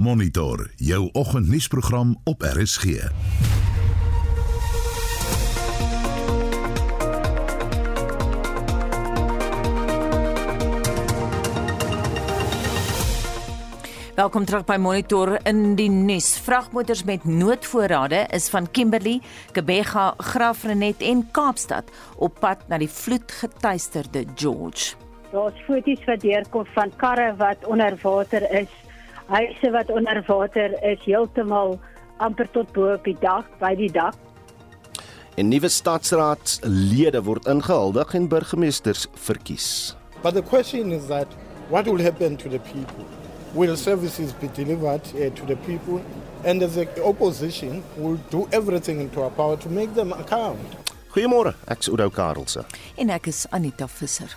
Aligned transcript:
Monitor 0.00 0.70
jou 0.76 1.08
oggendnuusprogram 1.12 2.16
op 2.24 2.42
RSG. 2.42 2.84
Welkom 14.14 14.44
terug 14.44 14.64
by 14.64 14.76
Monitor 14.76 15.36
in 15.42 15.74
die 15.74 15.90
nuus. 15.90 16.38
Vragmotors 16.38 17.04
met 17.04 17.24
noodvoorrade 17.24 18.26
is 18.32 18.48
van 18.48 18.70
Kimberley, 18.70 19.20
Kebega, 19.52 20.14
Graafrenet 20.16 21.00
en 21.00 21.28
Kaapstad 21.30 21.84
op 22.16 22.40
pad 22.40 22.68
na 22.68 22.78
die 22.80 22.88
vloedgetuisterde 22.88 24.24
George. 24.34 24.96
Daar's 25.30 25.60
foto's 25.66 26.04
wat 26.08 26.20
deurkom 26.24 26.64
van 26.74 26.92
karre 26.96 27.34
wat 27.36 27.66
onder 27.66 27.98
water 28.02 28.48
is, 28.50 28.72
huise 29.30 29.70
wat 29.70 29.90
onder 29.90 30.22
water 30.26 30.74
is, 30.82 30.98
heeltemal 31.04 31.78
amper 32.18 32.50
tot 32.50 32.72
bo 32.74 32.90
op 32.94 33.04
die 33.06 33.16
dak, 33.20 33.46
by 33.60 33.74
die 33.78 33.90
dak. 33.92 34.18
En 35.38 35.48
nuwe 35.48 35.70
stadsraadslede 35.70 37.22
word 37.24 37.46
ingehuldig 37.48 38.14
en 38.14 38.28
burgemeesters 38.28 39.06
verkies. 39.14 39.94
But 40.22 40.34
the 40.34 40.42
question 40.42 40.92
is 40.92 41.06
that 41.06 41.26
what 41.70 41.86
will 41.86 42.02
happen 42.02 42.36
to 42.36 42.48
the 42.48 42.58
people? 42.58 43.06
Will 43.54 43.76
services 43.76 44.32
be 44.40 44.50
delivered 44.54 45.06
uh, 45.14 45.30
to 45.34 45.46
the 45.46 45.56
people? 45.56 46.02
And 46.44 46.62
as 46.62 46.74
the 46.74 47.04
opposition 47.04 47.82
will 47.96 48.18
do 48.30 48.46
everything 48.50 49.00
into 49.00 49.22
our 49.22 49.30
power 49.30 49.56
to 49.56 49.68
make 49.68 49.94
them 49.94 50.12
account. 50.12 50.76
Goeiemôre, 51.10 51.54
ek's 51.66 51.88
Oudo 51.88 52.10
Karelse. 52.10 52.64
En 52.96 53.10
ek 53.10 53.26
is 53.26 53.46
Anita 53.50 53.86
Visser. 53.86 54.36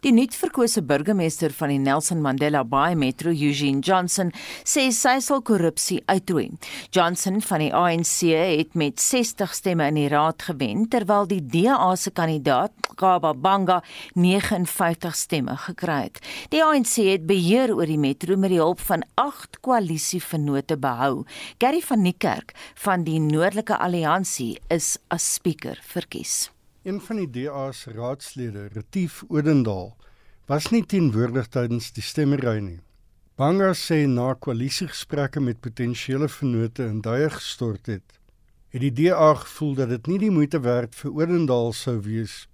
Die 0.00 0.14
nuutverkose 0.16 0.80
burgemeester 0.80 1.52
van 1.52 1.68
die 1.68 1.78
Nelson 1.78 2.22
Mandela 2.24 2.62
Bay 2.64 2.94
Metro, 2.96 3.28
Eugene 3.34 3.82
Johnson, 3.84 4.30
sê 4.64 4.86
sy 4.96 5.18
sal 5.20 5.42
korrupsie 5.44 5.98
uitroei. 6.08 6.46
Johnson 6.96 7.42
van 7.44 7.60
die 7.60 7.72
ANC 7.76 8.30
het 8.32 8.78
met 8.80 9.02
60 9.04 9.52
stemme 9.58 9.90
in 9.92 9.98
die 10.00 10.06
raad 10.08 10.46
gewen, 10.46 10.86
terwyl 10.88 11.28
die 11.28 11.42
DA 11.44 11.90
se 12.00 12.14
kandidaat, 12.16 12.72
Kaba 12.96 13.34
Banga, 13.36 13.82
59 14.16 15.18
stemme 15.20 15.58
gekry 15.66 16.06
het. 16.06 16.22
Die 16.54 16.62
ANC 16.64 16.94
het 17.04 17.26
beheer 17.28 17.74
oor 17.76 17.90
die 17.90 18.00
metro 18.00 18.38
met 18.40 18.54
die 18.54 18.62
hulp 18.62 18.80
van 18.88 19.04
8 19.20 19.60
koalisievennote 19.60 20.78
behou. 20.80 21.26
Gary 21.60 21.82
van 21.84 22.06
Niekerk 22.06 22.56
van 22.86 23.04
die 23.04 23.20
Noordelike 23.20 23.76
Alliansie 23.76 24.54
is 24.72 24.94
as 25.12 25.28
spreker 25.36 25.76
verkies. 25.92 26.48
Een 26.82 27.00
van 27.00 27.16
die 27.16 27.30
DA 27.30 27.72
se 27.72 27.90
raadslede, 27.92 28.68
Retief 28.72 29.22
Odendaal, 29.28 29.96
was 30.48 30.70
nie 30.72 30.80
teenwoordig 30.88 31.50
tydens 31.52 31.90
die 31.92 32.04
stemmery 32.04 32.54
nie. 32.64 32.78
Banga 33.36 33.74
sê 33.76 34.06
na 34.08 34.30
koalisiegesprekke 34.32 35.42
met 35.44 35.60
potensiële 35.60 36.30
vennote 36.32 36.86
in 36.88 37.02
duie 37.04 37.28
gestort 37.36 37.92
het, 37.92 38.16
het 38.72 38.80
die 38.80 38.92
DA 38.96 39.34
gevoel 39.42 39.74
dat 39.82 39.92
dit 39.92 40.08
nie 40.08 40.18
die 40.24 40.32
moeite 40.32 40.62
werd 40.64 40.96
vir 40.96 41.12
Odendaal 41.20 41.74
sou 41.76 41.98
wees 42.08 42.46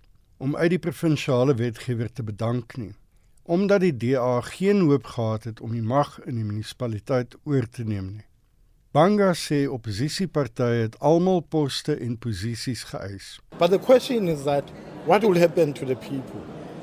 om 0.43 0.59
uit 0.59 0.75
die 0.75 0.83
provinsiale 0.83 1.55
wetgewer 1.63 2.11
te 2.11 2.27
bedank 2.27 2.75
nie, 2.83 2.97
omdat 3.45 3.87
die 3.87 3.95
DA 3.95 4.41
geen 4.51 4.89
hoop 4.91 5.07
gehad 5.15 5.47
het 5.47 5.63
om 5.63 5.71
die 5.71 5.87
mag 5.87 6.19
in 6.27 6.43
die 6.43 6.49
munisipaliteit 6.49 7.39
oor 7.45 7.71
te 7.71 7.87
neem 7.87 8.17
nie. 8.17 8.26
Banga 8.97 9.35
sê 9.35 9.67
oppositiepartye 9.69 10.87
het 10.87 10.95
almal 11.05 11.43
poste 11.53 11.93
en 12.01 12.15
posisies 12.17 12.81
geëis. 12.89 13.27
But 13.59 13.69
the 13.71 13.79
question 13.79 14.27
is 14.27 14.45
that 14.45 14.65
what 15.05 15.21
will 15.23 15.37
happen 15.37 15.75
to 15.75 15.85
the 15.85 15.97
people? 15.97 16.41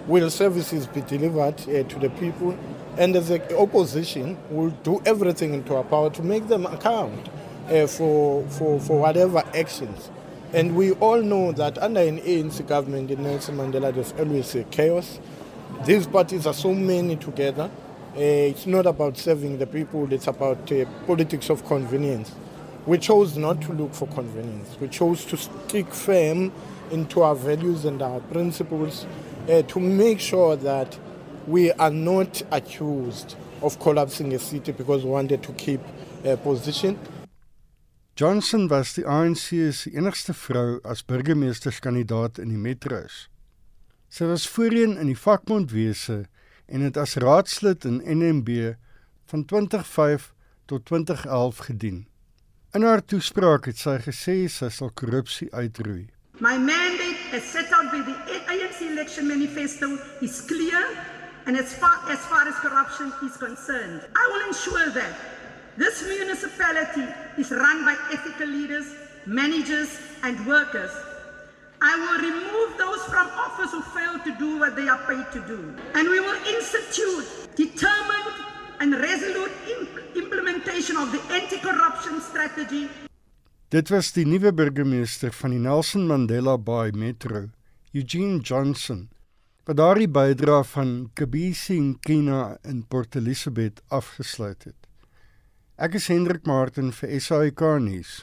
Will 0.08 0.30
services 0.30 0.86
be 0.86 1.02
delivered 1.02 1.60
uh, 1.62 1.82
to 1.90 1.98
the 2.00 2.12
people? 2.20 2.56
And 3.00 3.16
as 3.16 3.30
the 3.30 3.42
opposition 3.58 4.38
will 4.52 4.70
do 4.84 5.02
everything 5.08 5.56
into 5.56 5.76
our 5.76 5.84
power 5.84 6.12
to 6.12 6.22
make 6.22 6.50
them 6.50 6.68
account 6.68 7.30
uh, 7.72 7.88
for, 7.88 8.46
for, 8.48 8.80
for 8.80 9.00
whatever 9.00 9.42
actions. 9.56 10.12
And 10.54 10.76
we 10.76 10.92
all 11.02 11.20
know 11.20 11.52
that 11.54 11.80
under 11.80 12.02
an 12.02 12.20
ANC 12.20 12.68
government 12.68 13.10
in 13.10 13.24
Nelson 13.24 13.58
Mandela, 13.58 13.92
there's 13.92 14.14
always 14.20 14.56
chaos. 14.70 15.20
These 15.84 16.06
parties 16.06 16.46
are 16.46 16.54
so 16.54 16.76
many 16.76 17.16
together. 17.16 17.72
Uh, 18.16 18.20
it's 18.20 18.68
not 18.68 18.86
about 18.86 19.18
serving 19.18 19.58
the 19.58 19.66
people, 19.66 20.12
it's 20.14 20.28
about 20.28 20.72
uh, 20.72 20.86
politics 21.08 21.50
of 21.50 21.66
convenience. 21.66 22.36
We 22.86 23.00
chose 23.00 23.38
not 23.38 23.62
to 23.64 23.74
look 23.74 23.94
for 23.94 24.08
convenience. 24.10 24.78
We 24.80 24.88
chose 24.88 25.26
to 25.26 25.38
stick 25.38 25.92
firm 25.92 26.52
into 26.92 27.24
our 27.24 27.34
values 27.34 27.86
and 27.86 28.02
our 28.04 28.20
principles 28.20 29.08
uh, 29.50 29.64
to 29.64 29.80
make 29.80 30.20
sure 30.20 30.56
that 30.58 30.96
we 31.48 31.72
are 31.72 31.90
not 31.90 32.44
accused 32.52 33.36
of 33.64 33.80
collapsing 33.80 34.32
a 34.34 34.40
city 34.40 34.72
because 34.74 35.04
we 35.04 35.10
wanted 35.10 35.42
to 35.44 35.52
keep 35.54 35.82
a 36.24 36.38
position. 36.38 37.00
Johnson 38.16 38.68
was 38.68 38.94
die 38.94 39.04
ANC 39.04 39.74
se 39.74 39.90
enigste 39.98 40.34
vrou 40.38 40.80
as 40.86 41.02
burgemeesterskandidaat 41.02 42.38
in 42.38 42.52
die 42.54 42.62
metros. 42.62 43.28
Sy 44.14 44.28
was 44.30 44.46
voorheen 44.46 45.00
in 45.02 45.10
die 45.10 45.18
vakbondwese 45.18 46.28
en 46.66 46.82
het 46.82 46.98
as 46.98 47.16
raadslid 47.16 47.86
in 47.86 48.02
NMB 48.06 48.74
van 49.26 49.46
2005 49.46 50.34
tot 50.66 50.86
2011 50.86 51.58
gedien. 51.58 52.08
In 52.72 52.82
haar 52.82 53.06
toespraak 53.06 53.66
het 53.66 53.78
sy 53.78 54.00
gesê 54.02 54.36
sy 54.50 54.70
sal 54.70 54.92
korrupsie 54.98 55.50
uitroei. 55.54 56.08
My 56.40 56.58
mandate 56.58 57.38
as 57.38 57.46
set 57.52 57.72
out 57.72 57.92
by 57.92 58.02
the 58.02 58.16
ANC 58.50 58.82
election 58.82 59.28
manifesto 59.28 59.98
is 60.22 60.42
clear 60.46 60.82
and 61.46 61.58
as 61.58 61.74
far 61.74 62.00
as 62.10 62.20
far 62.32 62.48
as 62.48 62.56
corruption 62.66 63.14
is 63.28 63.38
concerned, 63.38 64.02
I 64.16 64.26
will 64.32 64.48
ensure 64.48 64.90
that 64.90 65.14
this 65.78 66.02
municipality 66.08 67.06
is 67.38 67.52
run 67.52 67.86
by 67.86 67.96
ethical 68.12 68.48
leaders, 68.48 68.86
managers 69.26 69.90
and 70.24 70.46
workers 70.48 70.92
I 71.84 71.96
will 72.00 72.20
remove 72.32 72.78
those 72.78 73.04
from 73.12 73.28
office 73.36 73.72
who 73.76 73.82
fail 73.82 74.16
to 74.24 74.32
do 74.40 74.58
what 74.58 74.78
they 74.78 74.88
are 74.88 75.04
paid 75.04 75.28
to 75.36 75.42
do. 75.46 75.60
And 76.00 76.08
we 76.08 76.20
will 76.22 76.40
institute 76.56 77.28
determined 77.60 78.32
and 78.80 78.96
resolute 79.04 79.52
imp 79.68 79.90
implementation 80.16 80.96
of 80.96 81.12
the 81.12 81.20
anti-corruption 81.40 82.22
strategy. 82.22 82.88
Dit 83.68 83.92
was 83.92 84.14
die 84.16 84.24
nuwe 84.24 84.54
burgemeester 84.56 85.36
van 85.36 85.52
die 85.52 85.60
Nelson 85.60 86.08
Mandela 86.08 86.56
Bay 86.58 86.96
Metro, 86.96 87.50
Eugene 87.92 88.40
Johnson, 88.40 89.10
wat 89.68 89.82
daardie 89.82 90.08
bydra 90.08 90.62
van 90.64 91.10
Kebisi 91.20 91.82
Nkina 91.82 92.60
in 92.64 92.86
Port 92.88 93.18
Elizabeth 93.20 93.84
afgesluit 93.90 94.70
het. 94.70 94.80
Ek 95.76 96.00
is 96.00 96.08
Hendrik 96.08 96.48
Martin 96.48 96.94
vir 96.96 97.20
SAK 97.20 97.66
nuus. 97.84 98.22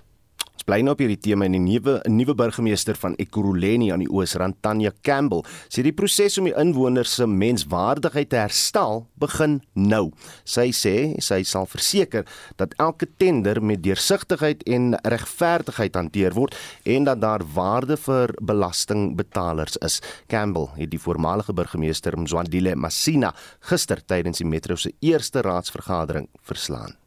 Ons 0.60 0.66
bly 0.68 0.82
nou 0.84 0.92
op 0.92 1.00
hierdie 1.00 1.16
tema 1.16 1.46
en 1.48 1.54
die 1.56 1.62
nuwe 1.62 1.94
nuwe 2.12 2.34
burgemeester 2.36 2.98
van 3.00 3.14
Ekurhuleni 3.22 3.86
aan 3.94 4.02
die 4.02 4.10
Oosrand, 4.12 4.58
Tanya 4.60 4.90
Campbell, 5.06 5.40
sê 5.72 5.80
die 5.80 5.94
proses 5.96 6.36
om 6.36 6.50
die 6.50 6.52
inwoners 6.60 7.14
se 7.16 7.24
menswaardigheid 7.24 8.28
te 8.28 8.36
herstel 8.42 9.06
begin 9.24 9.62
nou. 9.72 10.10
Sy 10.44 10.66
sê 10.76 10.92
sy 11.24 11.40
sal 11.48 11.64
verseker 11.64 12.28
dat 12.60 12.76
elke 12.76 13.08
tender 13.16 13.62
met 13.64 13.80
deursigtigheid 13.86 14.60
en 14.68 14.92
regverdigheid 15.00 15.96
hanteer 15.96 16.36
word 16.36 16.52
en 16.84 17.08
dat 17.08 17.24
daar 17.24 17.46
waarde 17.56 17.96
vir 18.04 18.36
belastingbetalers 18.44 19.80
is. 19.80 20.02
Campbell 20.28 20.68
het 20.76 20.92
die 20.92 21.00
voormalige 21.00 21.56
burgemeester 21.56 22.20
Mzwandile 22.20 22.76
Masina 22.76 23.32
gister 23.72 24.04
tydens 24.04 24.44
die 24.44 24.50
metro 24.52 24.76
se 24.76 24.92
eerste 25.00 25.40
raadsvergadering 25.40 26.28
verslaan. 26.44 26.98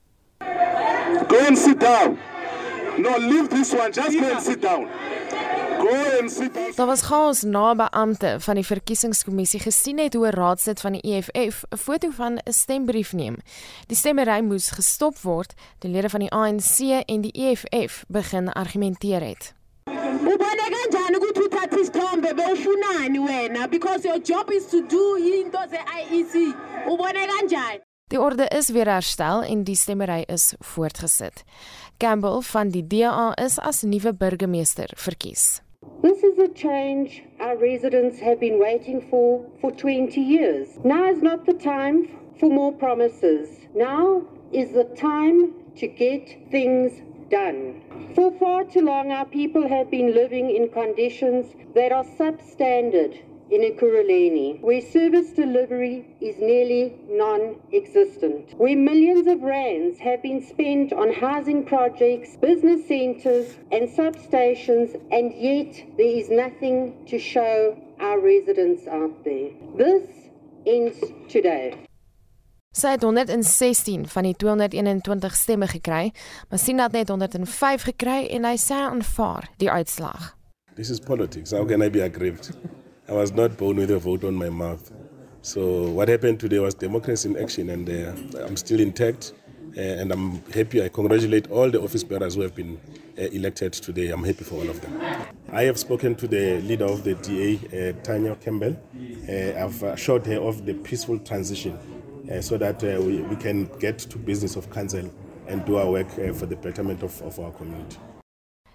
Go 1.29 1.37
and 1.37 1.57
sit 1.57 1.77
down. 1.77 2.17
No, 2.97 3.17
leave 3.17 3.49
this 3.49 3.73
one. 3.73 3.91
Just 3.91 4.19
go 4.19 4.31
and 4.31 4.41
sit 4.41 4.61
down. 4.61 4.87
Go 5.81 6.19
and 6.19 6.31
sit 6.31 6.53
down. 6.53 6.71
Daar 6.75 6.85
was 6.85 7.01
chaos 7.01 7.41
na 7.41 7.75
beampte 7.75 8.35
van 8.39 8.55
die 8.55 8.65
verkiesingskommissie 8.65 9.59
gesien 9.59 9.97
het 9.97 10.13
hoe 10.13 10.27
'n 10.27 10.35
raadslid 10.35 10.81
van 10.81 10.91
die 10.91 11.01
EFF 11.01 11.63
'n 11.69 11.77
foto 11.77 12.09
van 12.09 12.33
'n 12.33 12.51
stembrief 12.51 13.13
neem. 13.13 13.37
Die 13.87 13.97
stemmery 13.97 14.41
moes 14.41 14.69
gestop 14.69 15.17
word 15.21 15.53
toe 15.79 15.89
lede 15.89 16.09
van 16.09 16.19
die 16.19 16.31
ANC 16.31 17.03
en 17.05 17.21
die 17.21 17.31
EFF 17.31 18.03
begin 18.07 18.51
argumenteer 18.51 19.21
het. 19.21 19.53
ubone 20.33 20.65
kanjani 20.73 21.17
ukuthi 21.17 21.41
uthatha 21.45 21.77
isithombe 21.79 22.33
bewufunani 22.33 23.19
wena 23.19 23.67
because 23.67 24.07
your 24.07 24.21
job 24.21 24.51
is 24.51 24.65
to 24.65 24.85
do 24.87 25.15
into 25.15 25.59
ze-IEC 25.71 26.55
ubone 26.87 27.25
kanjani 27.31 27.81
Die 28.07 28.21
orde 28.21 28.47
is 28.47 28.69
weer 28.69 28.85
herstel 28.85 29.41
en 29.41 29.63
die 29.63 29.75
stemmery 29.75 30.23
is 30.27 30.53
voortgesit. 30.59 31.43
Campbell 31.97 32.41
van 32.41 32.69
die 32.69 32.87
DA 32.87 33.33
is 33.35 33.59
as 33.59 33.83
nuwe 33.83 34.13
burgemeester 34.13 34.89
verkies. 34.95 35.61
This 36.01 36.23
is 36.23 36.37
a 36.37 36.47
change 36.49 37.23
our 37.39 37.57
residents 37.57 38.19
have 38.19 38.39
been 38.39 38.59
waiting 38.59 39.01
for 39.09 39.45
for 39.61 39.71
20 39.71 40.19
years. 40.19 40.67
Now 40.83 41.09
is 41.09 41.21
not 41.21 41.45
the 41.45 41.53
time 41.53 42.07
for 42.39 42.49
more 42.49 42.73
promises. 42.73 43.49
Now 43.75 44.23
is 44.51 44.71
the 44.71 44.85
time 44.95 45.53
to 45.77 45.87
get 45.87 46.51
things 46.51 47.01
done. 47.29 47.81
For 48.15 48.31
far 48.37 48.63
too 48.65 48.81
long, 48.81 49.11
our 49.11 49.25
people 49.25 49.67
have 49.67 49.89
been 49.89 50.13
living 50.13 50.55
in 50.55 50.69
conditions 50.69 51.55
that 51.73 51.91
are 51.91 52.03
substandard 52.03 53.21
in 53.49 53.61
Ekurhuleni, 53.61 54.59
where 54.61 54.81
service 54.81 55.31
delivery 55.31 56.05
is 56.21 56.35
nearly 56.39 56.93
non-existent, 57.09 58.53
where 58.57 58.75
millions 58.75 59.27
of 59.27 59.41
rands 59.41 59.99
have 59.99 60.21
been 60.21 60.41
spent 60.41 60.93
on 60.93 61.13
housing 61.13 61.65
projects, 61.65 62.37
business 62.37 62.87
centres 62.87 63.57
and 63.71 63.89
substations, 63.89 64.95
and 65.11 65.33
yet 65.33 65.71
there 65.97 66.17
is 66.21 66.29
nothing 66.29 66.93
to 67.05 67.19
show 67.19 67.77
our 67.99 68.19
residents 68.19 68.87
out 68.87 69.23
there. 69.23 69.49
This 69.77 70.03
ends 70.65 70.99
today. 71.29 71.73
Sy 72.73 72.95
het 72.95 73.03
116 73.05 74.07
van 74.09 74.25
die 74.25 74.33
221 74.33 75.35
stemme 75.37 75.67
gekry, 75.67 76.09
maar 76.49 76.59
sien 76.59 76.77
dat 76.81 76.91
net 76.91 77.09
105 77.09 77.85
gekry 77.91 78.23
en 78.33 78.47
hy 78.49 78.55
sê 78.57 78.79
aanvaar 78.87 79.51
die 79.61 79.69
uitslag. 79.69 80.31
This 80.73 80.89
is 80.89 80.99
politics. 80.99 81.51
How 81.53 81.67
can 81.69 81.83
I 81.85 81.89
be 81.89 82.01
aggrieved? 82.01 82.49
I 83.07 83.11
was 83.11 83.33
not 83.33 83.57
born 83.57 83.77
with 83.77 83.91
a 83.91 83.99
vote 83.99 84.23
on 84.23 84.33
my 84.35 84.49
mouth. 84.49 84.89
So 85.41 85.89
what 85.89 86.07
happened 86.07 86.39
today 86.39 86.59
was 86.59 86.73
democracy 86.73 87.29
in 87.29 87.37
action 87.37 87.69
and 87.69 87.89
uh, 87.89 88.45
I'm 88.45 88.55
still 88.55 88.79
intact 88.79 89.33
uh, 89.75 89.81
and 89.81 90.09
I'm 90.09 90.41
happy. 90.53 90.81
I 90.81 90.87
congratulate 90.87 91.51
all 91.51 91.69
the 91.69 91.81
office 91.81 92.01
bearers 92.05 92.35
who 92.35 92.41
have 92.41 92.55
been 92.55 92.79
uh, 93.17 93.23
elected 93.23 93.73
today. 93.73 94.09
I'm 94.09 94.23
happy 94.23 94.45
for 94.45 94.55
all 94.55 94.69
of 94.69 94.79
them. 94.79 95.01
I 95.51 95.63
have 95.63 95.77
spoken 95.77 96.15
to 96.15 96.29
the 96.29 96.61
leader 96.61 96.85
of 96.85 97.03
the 97.03 97.15
DA, 97.15 97.89
uh, 97.89 98.03
Tanya 98.03 98.37
Campbell. 98.37 98.77
Uh, 99.27 99.65
I've 99.65 99.83
assured 99.83 100.25
her 100.27 100.39
of 100.39 100.65
the 100.65 100.73
peaceful 100.73 101.19
transition 101.19 101.77
uh, 102.31 102.39
so 102.39 102.57
that 102.57 102.81
uh, 102.85 103.01
we, 103.01 103.21
we 103.23 103.35
can 103.35 103.65
get 103.79 103.99
to 103.99 104.17
business 104.17 104.55
of 104.55 104.69
council 104.71 105.13
and 105.47 105.65
do 105.65 105.75
our 105.75 105.91
work 105.91 106.09
for 106.09 106.45
the 106.45 106.55
betterment 106.55 107.03
of, 107.03 107.21
of 107.21 107.37
our 107.37 107.51
community. 107.51 107.97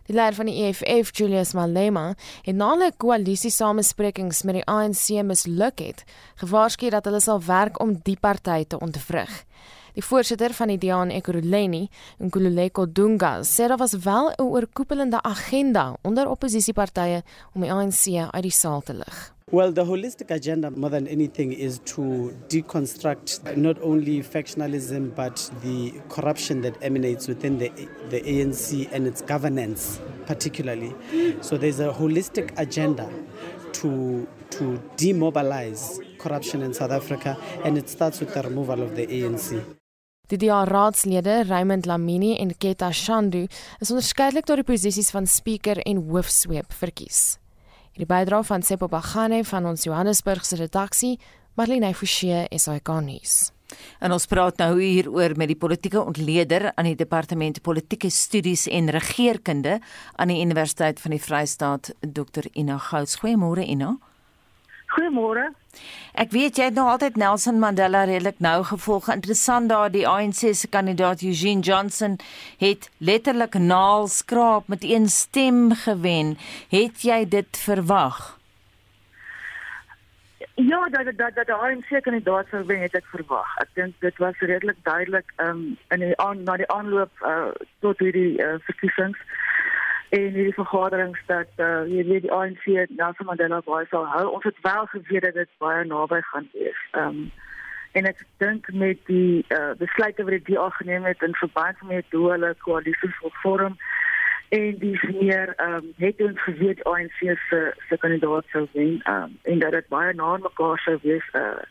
Die 0.09 0.17
leier 0.17 0.33
van 0.33 0.49
die 0.49 0.63
EFF, 0.65 1.11
Julius 1.13 1.51
Malema, 1.53 2.15
het 2.43 2.57
na 2.57 2.73
'n 2.75 2.93
koalisiesamesprekings 2.97 4.43
met 4.43 4.55
die 4.55 4.65
ANC 4.65 5.23
misluk 5.23 5.79
het, 5.79 6.05
gewaarsku 6.41 6.89
dat 6.91 7.05
hulle 7.05 7.21
sal 7.21 7.43
werk 7.45 7.81
om 7.81 8.01
die 8.03 8.17
party 8.21 8.65
te 8.65 8.79
ontwrig. 8.79 9.45
Die 9.93 10.05
voorsitter 10.05 10.55
van 10.55 10.69
die 10.69 10.79
DA 10.79 11.03
in 11.03 11.11
Ekurhuleni, 11.11 11.91
Nkululeko 12.19 12.87
Dunga, 12.93 13.43
sê 13.43 13.69
daar 13.69 13.77
was 13.77 13.93
wel 13.93 14.31
'n 14.31 14.43
oorkoepelende 14.43 15.23
agenda 15.23 15.97
onder 16.03 16.29
oppositiepartye 16.29 17.23
om 17.55 17.61
die 17.61 17.73
ANC 17.73 18.31
uit 18.31 18.43
die 18.43 18.51
saal 18.51 18.81
te 18.81 18.95
lig. 18.95 19.38
Well, 19.51 19.73
the 19.73 19.83
holistic 19.83 20.31
agenda, 20.31 20.71
more 20.71 20.91
than 20.91 21.09
anything, 21.09 21.55
is 21.55 21.79
to 21.87 22.37
deconstruct 22.49 23.57
not 23.57 23.81
only 23.81 24.21
factionalism 24.21 25.15
but 25.15 25.51
the 25.63 25.95
corruption 26.11 26.61
that 26.63 26.77
emanates 26.83 27.29
within 27.29 27.57
the, 27.57 27.71
the 28.11 28.21
ANC 28.21 28.91
and 28.93 29.07
its 29.07 29.23
governance, 29.23 30.01
particularly. 30.27 30.95
So 31.41 31.57
there's 31.57 31.81
a 31.81 31.91
holistic 31.91 32.53
agenda 32.59 33.09
to, 33.73 34.29
to 34.51 34.83
demobilize 34.99 35.99
corruption 36.19 36.61
in 36.61 36.75
South 36.75 36.91
Africa, 36.91 37.39
and 37.65 37.79
it 37.79 37.89
starts 37.89 38.21
with 38.21 38.35
the 38.35 38.43
removal 38.43 38.83
of 38.83 38.97
the 38.97 39.07
ANC. 39.07 39.65
Die 40.29 40.37
DA 40.37 40.65
raadslede 40.65 41.49
Raymond 41.49 41.87
Lamini 41.87 42.37
en 42.39 42.53
Keta 42.53 42.93
Shandu 42.93 43.47
is 43.81 43.89
onderskeidelik 43.89 44.45
tot 44.45 44.61
die 44.61 44.69
posisies 44.75 45.09
van 45.09 45.25
spreker 45.25 45.81
en 45.89 46.05
hoofsweep 46.11 46.75
verkies. 46.77 47.39
Die 47.99 48.07
bydra 48.07 48.45
van 48.47 48.63
Seppo 48.63 48.87
Bagane 48.87 49.41
van 49.43 49.65
ons 49.67 49.83
Johannesburg 49.83 50.45
se 50.47 50.55
redaksie, 50.61 51.17
Marlene 51.59 51.91
Forsie, 51.99 52.45
SAK 52.55 52.93
nuus. 53.03 53.49
En 53.99 54.15
ons 54.15 54.27
praat 54.31 54.61
nou 54.63 54.77
hier 54.79 55.09
oor 55.11 55.35
met 55.37 55.51
die 55.51 55.59
politieke 55.59 55.99
ontleder 55.99 56.69
aan 56.77 56.87
die 56.87 56.95
departement 56.97 57.59
politieke 57.67 58.11
studies 58.15 58.69
en 58.71 58.93
regeringskunde 58.95 59.81
aan 60.15 60.31
die 60.31 60.39
Universiteit 60.45 61.03
van 61.03 61.17
die 61.17 61.23
Vrystaat, 61.25 61.91
Dr. 62.07 62.47
Ina 62.55 62.79
Gouds. 62.79 63.19
Goeiemôre 63.19 63.67
Ina. 63.67 63.97
Goeiemôre. 64.89 65.51
Ek 66.19 66.33
weet 66.33 66.57
jy 66.57 66.71
het 66.71 66.79
nog 66.79 66.89
altyd 66.95 67.19
Nelson 67.21 67.59
Mandela 67.61 68.07
redelik 68.09 68.41
nou 68.41 68.63
gevolg. 68.65 69.11
Interessant 69.13 69.69
daar 69.69 69.91
die 69.93 70.07
ANC 70.09 70.41
se 70.57 70.69
kandidaat 70.69 71.23
Eugene 71.23 71.61
Johnson 71.61 72.17
het 72.59 72.89
letterlik 72.99 73.59
naalskraap 73.61 74.69
met 74.73 74.85
een 74.85 75.09
stem 75.09 75.75
gewen. 75.85 76.37
Het 76.73 77.05
jy 77.05 77.29
dit 77.29 77.61
verwag? 77.69 78.39
Ja, 80.55 80.89
dat 80.89 81.05
dat 81.17 81.35
dat 81.35 81.47
die 81.47 81.55
ANC 81.55 82.03
kandidaat 82.03 82.47
sou 82.51 82.65
wen 82.67 82.81
het 82.81 82.95
ek 82.95 83.07
verwag. 83.13 83.53
Ek 83.63 83.69
dink 83.75 83.95
dit 84.01 84.17
was 84.19 84.41
redelik 84.41 84.81
duidelik 84.83 85.29
um, 85.37 85.77
in 85.95 86.01
die 86.03 86.17
aan 86.19 86.43
na 86.43 86.57
die 86.57 86.71
aanloop 86.73 87.23
uh, 87.23 87.53
tot 87.85 88.01
hierdie 88.03 88.41
uh, 88.43 88.57
verkiesings 88.67 89.21
en 90.09 90.33
hierdie 90.33 90.55
vergaderings 90.57 91.21
dat 91.27 91.51
uh, 91.57 91.85
jy 91.91 92.05
weet 92.09 92.25
die 92.25 92.33
ANC 92.33 92.65
Nelson 92.97 93.29
Mandela 93.29 93.61
baie 93.67 93.87
sal 93.91 94.07
hou. 94.09 94.25
Ons 94.39 94.47
het 94.49 94.61
wel 94.65 94.87
geweet 94.95 95.27
dat 95.27 95.35
dit 95.35 95.51
baie 95.59 95.85
naby 95.85 96.21
gaan 96.31 96.49
wees. 96.53 96.81
Ehm 96.93 97.23
um, 97.23 97.31
en 97.97 98.05
ek 98.05 98.19
dink 98.37 98.67
met 98.77 98.99
die 99.09 99.45
uh, 99.49 99.73
besluite 99.81 100.23
wat 100.23 100.35
die 100.37 100.55
DA 100.55 100.69
geneem 100.77 101.07
het 101.09 101.23
in 101.25 101.35
verband 101.35 101.81
met 101.89 102.05
hoe 102.13 102.31
hulle 102.31 102.51
koalisie 102.61 103.09
vorm 103.43 103.79
en 104.49 104.77
dis 104.79 105.03
meer 105.03 105.55
ehm 105.57 105.75
um, 105.75 105.93
het 105.97 106.21
ons 106.25 106.43
geweet 106.43 106.85
ANC 106.85 107.19
se 107.21 107.61
se 107.89 107.99
kandidaat 108.05 108.45
sou 108.53 108.67
wen 108.73 109.01
um, 109.13 109.39
en 109.43 109.59
dat 109.59 109.77
dit 109.77 109.89
baie 109.89 110.15
na 110.15 110.37
mekaar 110.37 110.79
sou 110.85 110.99
wees. 111.03 111.29
Uh, 111.33 111.65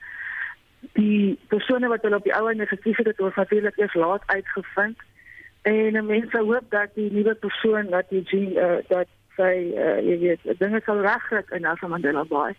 die 0.94 1.40
persone 1.48 1.88
wat 1.88 2.02
hulle 2.02 2.16
op 2.16 2.24
die 2.24 2.36
ou 2.36 2.50
en 2.52 2.68
gekies 2.68 2.98
het, 2.98 3.08
het 3.08 3.36
natuurlik 3.36 3.78
eers 3.78 3.94
laat 3.94 4.24
uitgevind. 4.26 4.98
En 5.62 6.06
mense 6.06 6.38
hoop 6.38 6.66
dat 6.70 6.94
die 6.96 7.12
nuwe 7.12 7.36
persoon 7.36 7.90
wat 7.90 8.10
die 8.10 8.24
uh, 8.56 8.78
dat 8.88 9.08
sy 9.36 9.54
uh, 9.76 10.00
jy 10.02 10.18
weet 10.20 10.60
dinge 10.60 10.82
sal 10.86 11.02
regkry 11.06 11.44
in 11.52 11.62
Nelson 11.62 11.90
Mandela 11.90 12.26
Bay. 12.30 12.56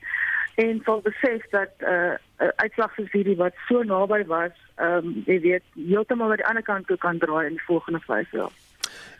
En 0.58 0.80
sal 0.84 1.00
besef 1.00 1.44
dat 1.50 1.70
uh, 1.86 2.14
uitslag 2.56 2.94
soos 2.94 3.12
hierdie 3.14 3.36
wat 3.38 3.54
so 3.68 3.82
naby 3.82 4.24
was, 4.26 4.54
ehm 4.76 5.06
um, 5.06 5.20
jy 5.26 5.40
weet 5.40 5.66
heeltemal 5.74 6.34
aan 6.34 6.40
die 6.42 6.48
ander 6.50 6.66
kant 6.66 6.86
toe 6.86 6.98
kan 6.98 7.18
draai 7.18 7.46
in 7.46 7.58
die 7.58 7.66
volgende 7.66 8.00
5 8.06 8.32
jaar. 8.32 8.54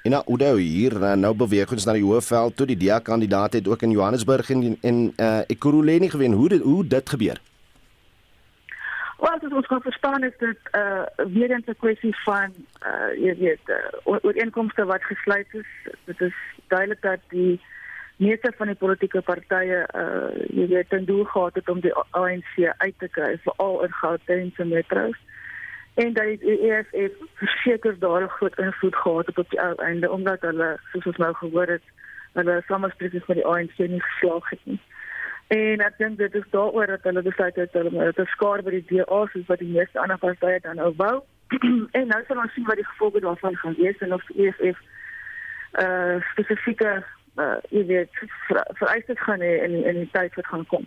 En 0.03 0.11
nou 0.11 0.23
Oudo 0.27 0.57
hier 0.57 0.95
nou 1.19 1.35
beweeg 1.35 1.73
ons 1.73 1.85
na 1.87 1.93
die 1.93 2.05
Hoofveld 2.07 2.57
toe 2.57 2.67
die 2.67 2.79
DA 2.79 2.99
kandidaat 2.99 3.53
het 3.59 3.69
ook 3.69 3.83
in 3.83 3.91
Johannesburg 3.91 4.51
en 4.51 4.79
en 4.81 5.13
uh, 5.17 5.41
Ekurhuleni 5.47 6.11
gewen. 6.11 6.33
Hoe 6.33 6.49
dit, 6.49 6.63
hoe 6.63 6.87
dit 6.87 7.09
gebeur? 7.09 7.41
Wat 9.19 9.53
ons 9.53 9.67
kan 9.67 9.81
verstaan 9.83 10.25
is 10.25 10.37
dit 10.39 10.59
uh 10.73 11.03
weer 11.17 11.51
'n 11.57 11.75
kwessie 11.79 12.17
van 12.25 12.55
uh 12.87 13.11
jy 13.25 13.35
weet 13.39 13.65
uh, 13.67 13.77
ooreenkomste 14.05 14.85
wat 14.85 15.03
gesluit 15.05 15.55
is. 15.55 15.67
Dit 16.05 16.21
is 16.21 16.35
duidelik 16.67 17.03
dat 17.03 17.21
die 17.29 17.61
meeste 18.17 18.53
van 18.57 18.67
die 18.67 18.77
politieke 18.77 19.23
partye 19.23 19.87
uh 19.95 20.31
jy 20.59 20.67
weet 20.69 20.89
ten 20.89 21.05
doel 21.05 21.25
gehad 21.25 21.55
het 21.55 21.69
om 21.69 21.81
die 21.81 21.95
ANC 22.11 22.55
uit 22.77 22.95
te 22.99 23.09
kry 23.09 23.39
veral 23.43 23.83
in 23.85 23.93
Gauteng 23.93 24.53
se 24.57 24.65
metros 24.65 25.19
en 25.95 26.13
dat 26.13 26.25
die 26.25 26.59
EFF 26.71 27.15
verseker 27.35 27.99
daar 27.99 28.29
groot 28.29 28.59
invloed 28.59 28.97
gehad 28.97 29.27
het 29.27 29.39
op 29.39 29.51
die 29.51 29.61
ou 29.61 29.75
einde 29.75 30.11
omdat 30.11 30.41
hulle 30.41 30.79
soos 30.93 31.07
ons 31.07 31.17
nou 31.17 31.35
gehoor 31.35 31.67
het 31.67 31.83
hulle 32.33 32.63
samesprekings 32.67 33.27
met 33.27 33.37
die 33.41 33.47
ANC 33.47 33.79
nie 33.79 34.03
geslaag 34.03 34.51
het 34.51 34.61
nie. 34.65 34.81
En 35.49 35.81
ek 35.81 35.97
dink 35.99 36.19
dit 36.19 36.35
is 36.35 36.49
daaroor 36.53 36.87
dat 36.87 37.03
hulle 37.09 37.23
besluit 37.23 37.57
het 37.57 37.73
hulle 37.73 38.13
te 38.13 38.25
skaar 38.35 38.63
by 38.63 38.75
die 38.77 38.85
DA 38.91 39.21
soos 39.33 39.47
wat 39.49 39.63
die 39.65 39.73
meeste 39.73 40.01
ander 40.01 40.19
partye 40.21 40.61
dan 40.61 40.77
nou 40.77 40.93
wou. 40.97 41.23
en 41.99 42.07
nou 42.13 42.21
sal 42.27 42.43
ons 42.43 42.53
sien 42.53 42.67
wat 42.69 42.77
die 42.77 42.89
gevolge 42.91 43.23
daarvan 43.25 43.57
gaan 43.57 43.77
wees 43.79 43.99
en 44.05 44.13
of 44.15 44.27
die 44.29 44.49
EFF 44.49 44.83
uh 45.81 46.21
spesifieke 46.33 46.93
uh 47.41 47.57
jy 47.73 47.85
weet 47.87 48.21
vereistes 48.81 49.21
gaan 49.25 49.41
hê 49.45 49.55
in 49.65 49.77
in 49.85 50.03
die 50.03 50.11
tyd 50.13 50.37
wat 50.37 50.53
gaan 50.53 50.67
kom. 50.67 50.85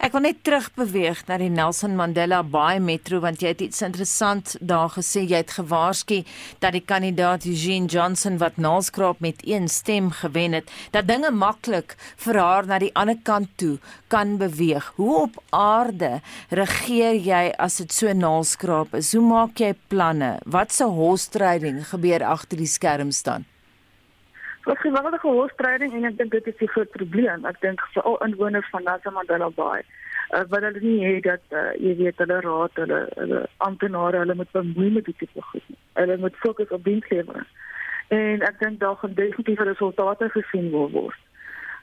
Ek 0.00 0.14
wil 0.16 0.22
net 0.24 0.38
terugbeweeg 0.46 1.26
na 1.28 1.36
die 1.36 1.50
Nelson 1.52 1.92
Mandela 1.98 2.38
Bay 2.42 2.78
Metro 2.80 3.18
want 3.20 3.42
jy 3.44 3.50
het 3.52 3.60
iets 3.60 3.82
interessant 3.84 4.54
daar 4.64 4.88
gesê 4.94 5.26
jy 5.26 5.42
het 5.42 5.52
gewaarsku 5.58 6.22
dat 6.64 6.72
die 6.72 6.80
kandidaat 6.80 7.44
Eugene 7.44 7.90
Johnson 7.90 8.38
wat 8.40 8.56
naalskraap 8.56 9.20
met 9.20 9.44
een 9.44 9.68
stem 9.68 10.08
gewen 10.22 10.56
het 10.56 10.72
dat 10.96 11.10
dinge 11.10 11.28
maklik 11.30 11.98
vir 12.24 12.40
haar 12.40 12.70
na 12.70 12.80
die 12.80 12.94
ander 12.94 13.20
kant 13.22 13.52
toe 13.60 13.76
kan 14.08 14.38
beweeg. 14.40 14.92
Hoe 14.96 15.22
op 15.26 15.36
aarde 15.50 16.22
regeer 16.48 17.20
jy 17.20 17.44
as 17.58 17.76
dit 17.84 17.92
so 17.92 18.12
naalskraap 18.16 18.96
is? 18.96 19.12
Hoe 19.12 19.26
maak 19.26 19.60
jy 19.60 19.74
planne? 19.92 20.38
Wat 20.46 20.72
se 20.72 20.88
horstryding 20.88 21.84
gebeur 21.92 22.24
agter 22.24 22.56
die 22.64 22.70
skerms 22.70 23.20
dan? 23.28 23.49
'n 24.66 24.76
geweldige 24.76 25.28
hoofstryding 25.28 25.92
en 25.92 26.04
ek 26.04 26.16
dink 26.16 26.30
dit 26.30 26.46
is 26.46 26.56
die 26.58 26.68
groot 26.68 26.90
probleem. 26.90 27.44
Ek 27.44 27.60
dink 27.60 27.80
vir 27.94 28.02
al 28.02 28.18
inwoners 28.26 28.68
van 28.70 28.82
Nelson 28.84 29.12
Mandela 29.12 29.50
Bay 29.50 29.82
uh, 30.30 30.42
wat 30.48 30.62
hulle 30.62 30.80
nie 30.80 31.04
het 31.04 31.22
dat 31.22 31.42
uh, 31.48 31.70
jy 31.80 31.94
weet 31.96 32.18
hulle 32.22 32.40
raad 32.40 32.82
hulle 32.82 33.00
hulle 33.14 33.40
amptenare 33.56 34.22
hulle 34.22 34.34
moet 34.34 34.52
bemoei 34.52 34.90
met 34.90 35.04
die 35.04 35.14
tipe 35.18 35.42
goed. 35.42 35.64
Hulle 35.98 36.16
moet 36.16 36.36
fokus 36.36 36.68
op 36.68 36.84
dienslewering. 36.84 37.48
En 38.08 38.44
ek 38.46 38.58
dink 38.58 38.80
daar 38.80 38.96
gaan 38.96 39.14
definitief 39.14 39.64
resultate 39.70 40.30
gesien 40.36 40.70
word. 40.70 41.16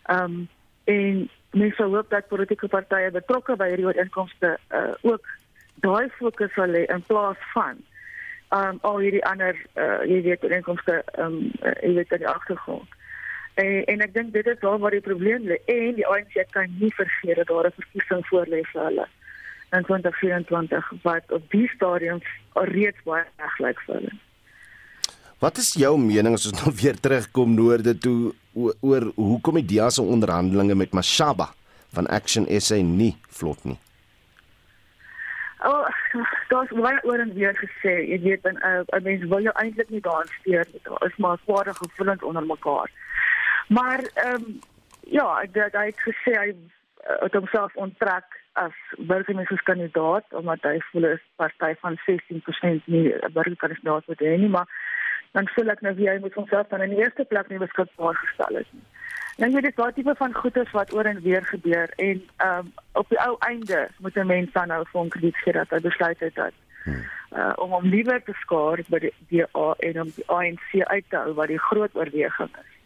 Ehm 0.03 0.23
um, 0.23 0.47
en 0.87 1.29
mense 1.51 1.83
hoop 1.83 2.09
dat 2.09 2.27
politieke 2.27 2.67
partye 2.67 3.11
betrokke 3.11 3.55
by 3.59 3.67
hierdie 3.67 3.87
ooreenkomste 3.89 4.53
uh, 4.71 4.93
ook 5.01 5.25
daai 5.83 6.07
fokus 6.15 6.53
sal 6.55 6.71
hê 6.75 6.85
in 6.93 7.03
plaas 7.07 7.41
van 7.53 7.81
um 8.55 8.79
al 8.81 9.01
hierdie 9.03 9.25
ander 9.25 9.55
uh 9.75 10.03
jy 10.07 10.21
weet 10.21 10.43
inkomste 10.43 11.01
um 11.17 11.51
uh, 11.61 11.73
jy 11.83 11.93
weet 11.99 12.11
in 12.11 12.23
die 12.23 12.31
agtergrond. 12.31 12.95
En 13.55 13.83
en 13.85 14.01
ek 14.05 14.13
dink 14.13 14.33
dit 14.33 14.47
is 14.47 14.59
daar 14.59 14.79
waar 14.79 14.95
die 14.95 15.03
probleem 15.03 15.47
lê 15.49 15.57
en 15.65 15.95
die 15.95 16.07
ANC 16.07 16.37
kan 16.55 16.71
nie 16.79 16.93
vergeet 16.95 17.35
dat 17.35 17.47
daar 17.47 17.67
'n 17.67 17.79
verkiesing 17.81 18.27
voor 18.27 18.45
lê 18.45 18.61
vir 18.71 18.83
hulle 18.83 19.07
in 19.71 19.83
2024 19.83 20.93
wat 21.01 21.31
op 21.31 21.51
die 21.51 21.67
stadium 21.75 22.21
reeds 22.53 23.03
baie 23.03 23.25
reg 23.35 23.57
lyk 23.59 23.79
vir 23.85 23.95
hulle. 23.95 24.13
Wat 25.39 25.57
is 25.57 25.73
jou 25.77 25.97
mening 26.01 26.33
as 26.33 26.47
ons 26.49 26.63
nou 26.63 26.73
weer 26.81 26.99
terugkom 26.99 27.53
noorde 27.53 27.97
toe 27.97 28.33
oor 28.81 29.11
hoekom 29.15 29.59
die 29.59 29.65
DEA 29.75 29.89
se 29.89 30.01
onderhandelinge 30.01 30.75
met 30.75 30.95
Mashaba 30.97 31.51
van 31.93 32.07
Action 32.07 32.47
SA 32.59 32.79
nie 32.81 33.15
vlot 33.29 33.65
nie? 33.65 33.77
Oh, 35.65 35.87
daar's 36.47 36.69
baie 36.69 36.99
oor 37.03 37.19
en 37.19 37.33
weer 37.33 37.55
gesê, 37.57 37.93
jy 38.05 38.19
weet, 38.21 38.43
'n 38.45 38.57
uh, 38.61 39.01
mens 39.01 39.23
wil 39.25 39.41
jou 39.41 39.53
eintlik 39.57 39.89
nie 39.89 40.01
daar 40.01 40.27
steur 40.39 40.65
nie. 40.71 40.81
Daar 40.83 41.05
is 41.07 41.17
maar 41.17 41.37
kwade 41.45 41.73
gevoelens 41.73 42.23
onder 42.23 42.45
mekaar. 42.45 42.91
Maar 43.67 43.99
ehm 44.13 44.33
um, 44.33 44.59
ja, 45.01 45.41
ek 45.41 45.53
het 45.53 45.73
hy 45.73 45.85
het 45.85 46.01
gesê 46.09 46.33
hy 46.39 46.49
uh, 46.53 47.21
het 47.23 47.33
homself 47.33 47.75
onttrek 47.75 48.37
as 48.53 48.75
burgemeesterskandidaat 48.97 50.33
omdat 50.33 50.61
hy 50.61 50.77
voel 50.91 51.03
is 51.03 51.23
party 51.35 51.73
van 51.81 51.97
16% 52.05 52.85
nie 52.85 53.13
'n 53.13 53.33
burgerkandidaat 53.33 54.07
moet 54.07 54.21
hê 54.21 54.37
nie, 54.37 54.49
maar 54.49 54.67
dan 55.31 55.47
voel 55.47 55.69
ek 55.69 55.81
nou 55.81 55.95
wie 55.95 56.09
hy 56.09 56.17
moet 56.19 56.33
homself 56.33 56.67
dan 56.67 56.81
in 56.81 56.89
die 56.89 57.03
eerste 57.03 57.23
plek 57.23 57.47
nie 57.49 57.57
beskikbaar 57.57 58.15
gestel 58.15 58.55
het 58.55 58.69
nie. 58.71 58.85
Nou 59.37 59.51
jy 59.53 59.61
dis 59.61 59.75
daai 59.77 59.93
tipe 59.93 60.13
van 60.17 60.33
goeders 60.33 60.71
wat 60.73 60.93
oor 60.93 61.05
en 61.05 61.21
weer 61.21 61.45
gebeur 61.45 61.91
en 61.95 62.23
ehm 62.37 62.59
um, 62.59 62.71
op 62.93 63.09
die 63.09 63.19
ou 63.21 63.35
einde 63.39 63.87
moet 63.99 64.15
'n 64.17 64.25
mens 64.25 64.51
dan 64.51 64.67
nou 64.67 64.83
vir 64.85 64.99
hom 64.99 65.09
krediet 65.09 65.37
gee 65.37 65.53
dat 65.53 65.69
hy 65.69 65.79
besluit 65.79 66.19
het 66.19 66.35
dat 66.35 66.53
uh, 66.85 67.53
om 67.55 67.69
hom 67.71 67.85
liewer 67.85 68.23
te 68.23 68.33
skaar 68.41 68.81
by 68.89 68.99
die 68.99 69.13
DA 69.29 69.67
en 69.77 70.01
om 70.01 70.09
die 70.15 70.27
ANC 70.27 70.71
uit 70.83 71.05
te 71.09 71.17
hou 71.17 71.33
wat 71.33 71.47
die 71.47 71.59
groot 71.69 71.95
oorweging 71.95 72.49
is. 72.63 72.76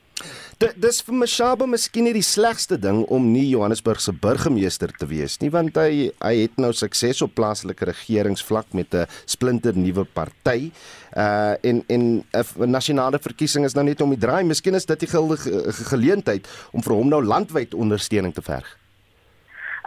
Dis 0.61 1.01
vir 1.01 1.15
Mashaba 1.17 1.65
miskien 1.65 2.05
nie 2.05 2.13
die 2.13 2.25
slegste 2.25 2.77
ding 2.77 3.01
om 3.09 3.31
nie 3.33 3.47
Johannesburg 3.49 4.01
se 4.01 4.13
burgemeester 4.13 4.91
te 4.93 5.07
wees 5.09 5.39
nie 5.41 5.49
want 5.53 5.77
hy 5.81 6.11
hy 6.21 6.33
het 6.43 6.59
nou 6.61 6.71
sukses 6.73 7.21
op 7.25 7.33
plaaslike 7.35 7.85
regeringsvlak 7.89 8.73
met 8.77 8.93
'n 8.93 9.07
splinter 9.25 9.77
nuwe 9.77 10.05
party. 10.05 10.71
Uh 11.17 11.55
en 11.63 11.83
en 11.87 12.23
'n 12.33 12.69
nasionale 12.69 13.19
verkiesing 13.19 13.65
is 13.65 13.73
nou 13.73 13.85
net 13.85 14.01
om 14.01 14.09
die 14.09 14.19
draai. 14.19 14.43
Miskien 14.43 14.75
is 14.75 14.85
dit 14.85 14.99
die 14.99 15.09
guldige 15.09 15.73
geleentheid 15.89 16.47
om 16.71 16.81
vir 16.81 16.93
hom 16.93 17.09
nou 17.09 17.23
landwyd 17.23 17.73
ondersteuning 17.73 18.33
te 18.33 18.41
verg. 18.41 18.77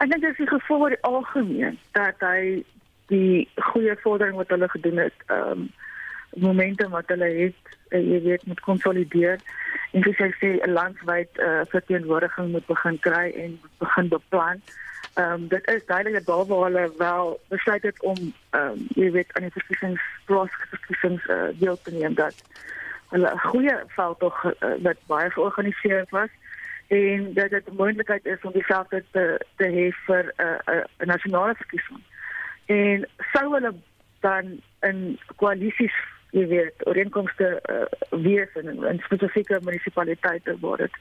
Ek 0.02 0.10
dink 0.10 0.22
dit 0.22 0.30
is 0.30 0.42
die 0.42 0.50
gevoel 0.50 0.80
oor 0.80 0.90
die 0.90 1.06
algemeen 1.06 1.78
dat 1.92 2.18
hy 2.18 2.64
die 3.12 3.48
goeie 3.70 3.96
vordering 4.02 4.36
wat 4.36 4.48
hulle 4.48 4.68
gedoen 4.68 4.96
het, 4.96 5.26
ehm 5.26 5.50
um, 5.50 5.72
momente 6.34 6.88
wat 6.90 7.06
hulle 7.12 7.28
het, 7.30 7.74
jy 7.98 8.22
weet, 8.22 8.46
moet 8.46 8.60
konsolideer 8.60 9.40
en 9.92 10.02
soos 10.02 10.18
hy 10.18 10.30
sê 10.40 10.50
'n 10.60 10.72
landwyd 10.72 11.30
uh, 11.38 11.60
verteenwoordiging 11.70 12.50
moet 12.50 12.66
begin 12.66 12.98
kry 12.98 13.30
en 13.44 13.60
begin 13.78 14.08
beplan. 14.08 14.62
Ehm 15.14 15.32
um, 15.32 15.48
dit 15.48 15.66
is 15.70 15.86
duidelik 15.86 16.26
dat 16.26 16.46
waar 16.46 16.64
hulle 16.64 16.92
wel 16.98 17.40
besluit 17.48 17.82
het 17.82 18.02
om 18.02 18.18
ehm 18.50 18.70
um, 18.70 18.86
jy 18.94 19.10
weet 19.10 19.32
aan 19.32 19.42
die 19.42 19.56
verkiesings 19.58 20.02
plaasverkiesings 20.24 21.26
uh, 21.26 21.48
deel 21.58 21.78
te 21.82 21.92
neem 21.92 22.14
dat 22.14 22.34
hulle 23.10 23.30
'n 23.30 23.38
goeie 23.38 23.76
veld 23.86 24.18
tog 24.18 24.44
uh, 24.44 24.52
wat 24.82 24.98
baie 25.06 25.30
georganiseer 25.30 26.06
was 26.10 26.30
en 26.86 27.32
dat 27.34 27.50
dit 27.50 27.72
moontlikheid 27.72 28.26
is 28.26 28.42
om 28.42 28.52
dieselfde 28.52 29.04
te 29.10 29.24
te 29.56 29.66
hê 29.76 29.86
vir 30.06 30.24
'n 30.36 30.42
uh, 30.42 30.74
'n 30.74 31.02
uh, 31.02 31.06
nasionale 31.06 31.54
verkiesing. 31.54 32.02
En 32.66 33.08
sou 33.32 33.52
hulle 33.54 33.74
dan 34.20 34.60
in 34.80 35.18
koalisies 35.36 35.94
jy 36.34 36.46
weet 36.50 36.86
ooreenkomste 36.88 37.50
uh, 37.70 37.84
wees 38.22 38.56
in, 38.60 38.70
in 38.84 38.98
spesifieke 39.06 39.60
munisipaliteite 39.62 40.56
waar 40.60 40.82
dit 40.82 40.96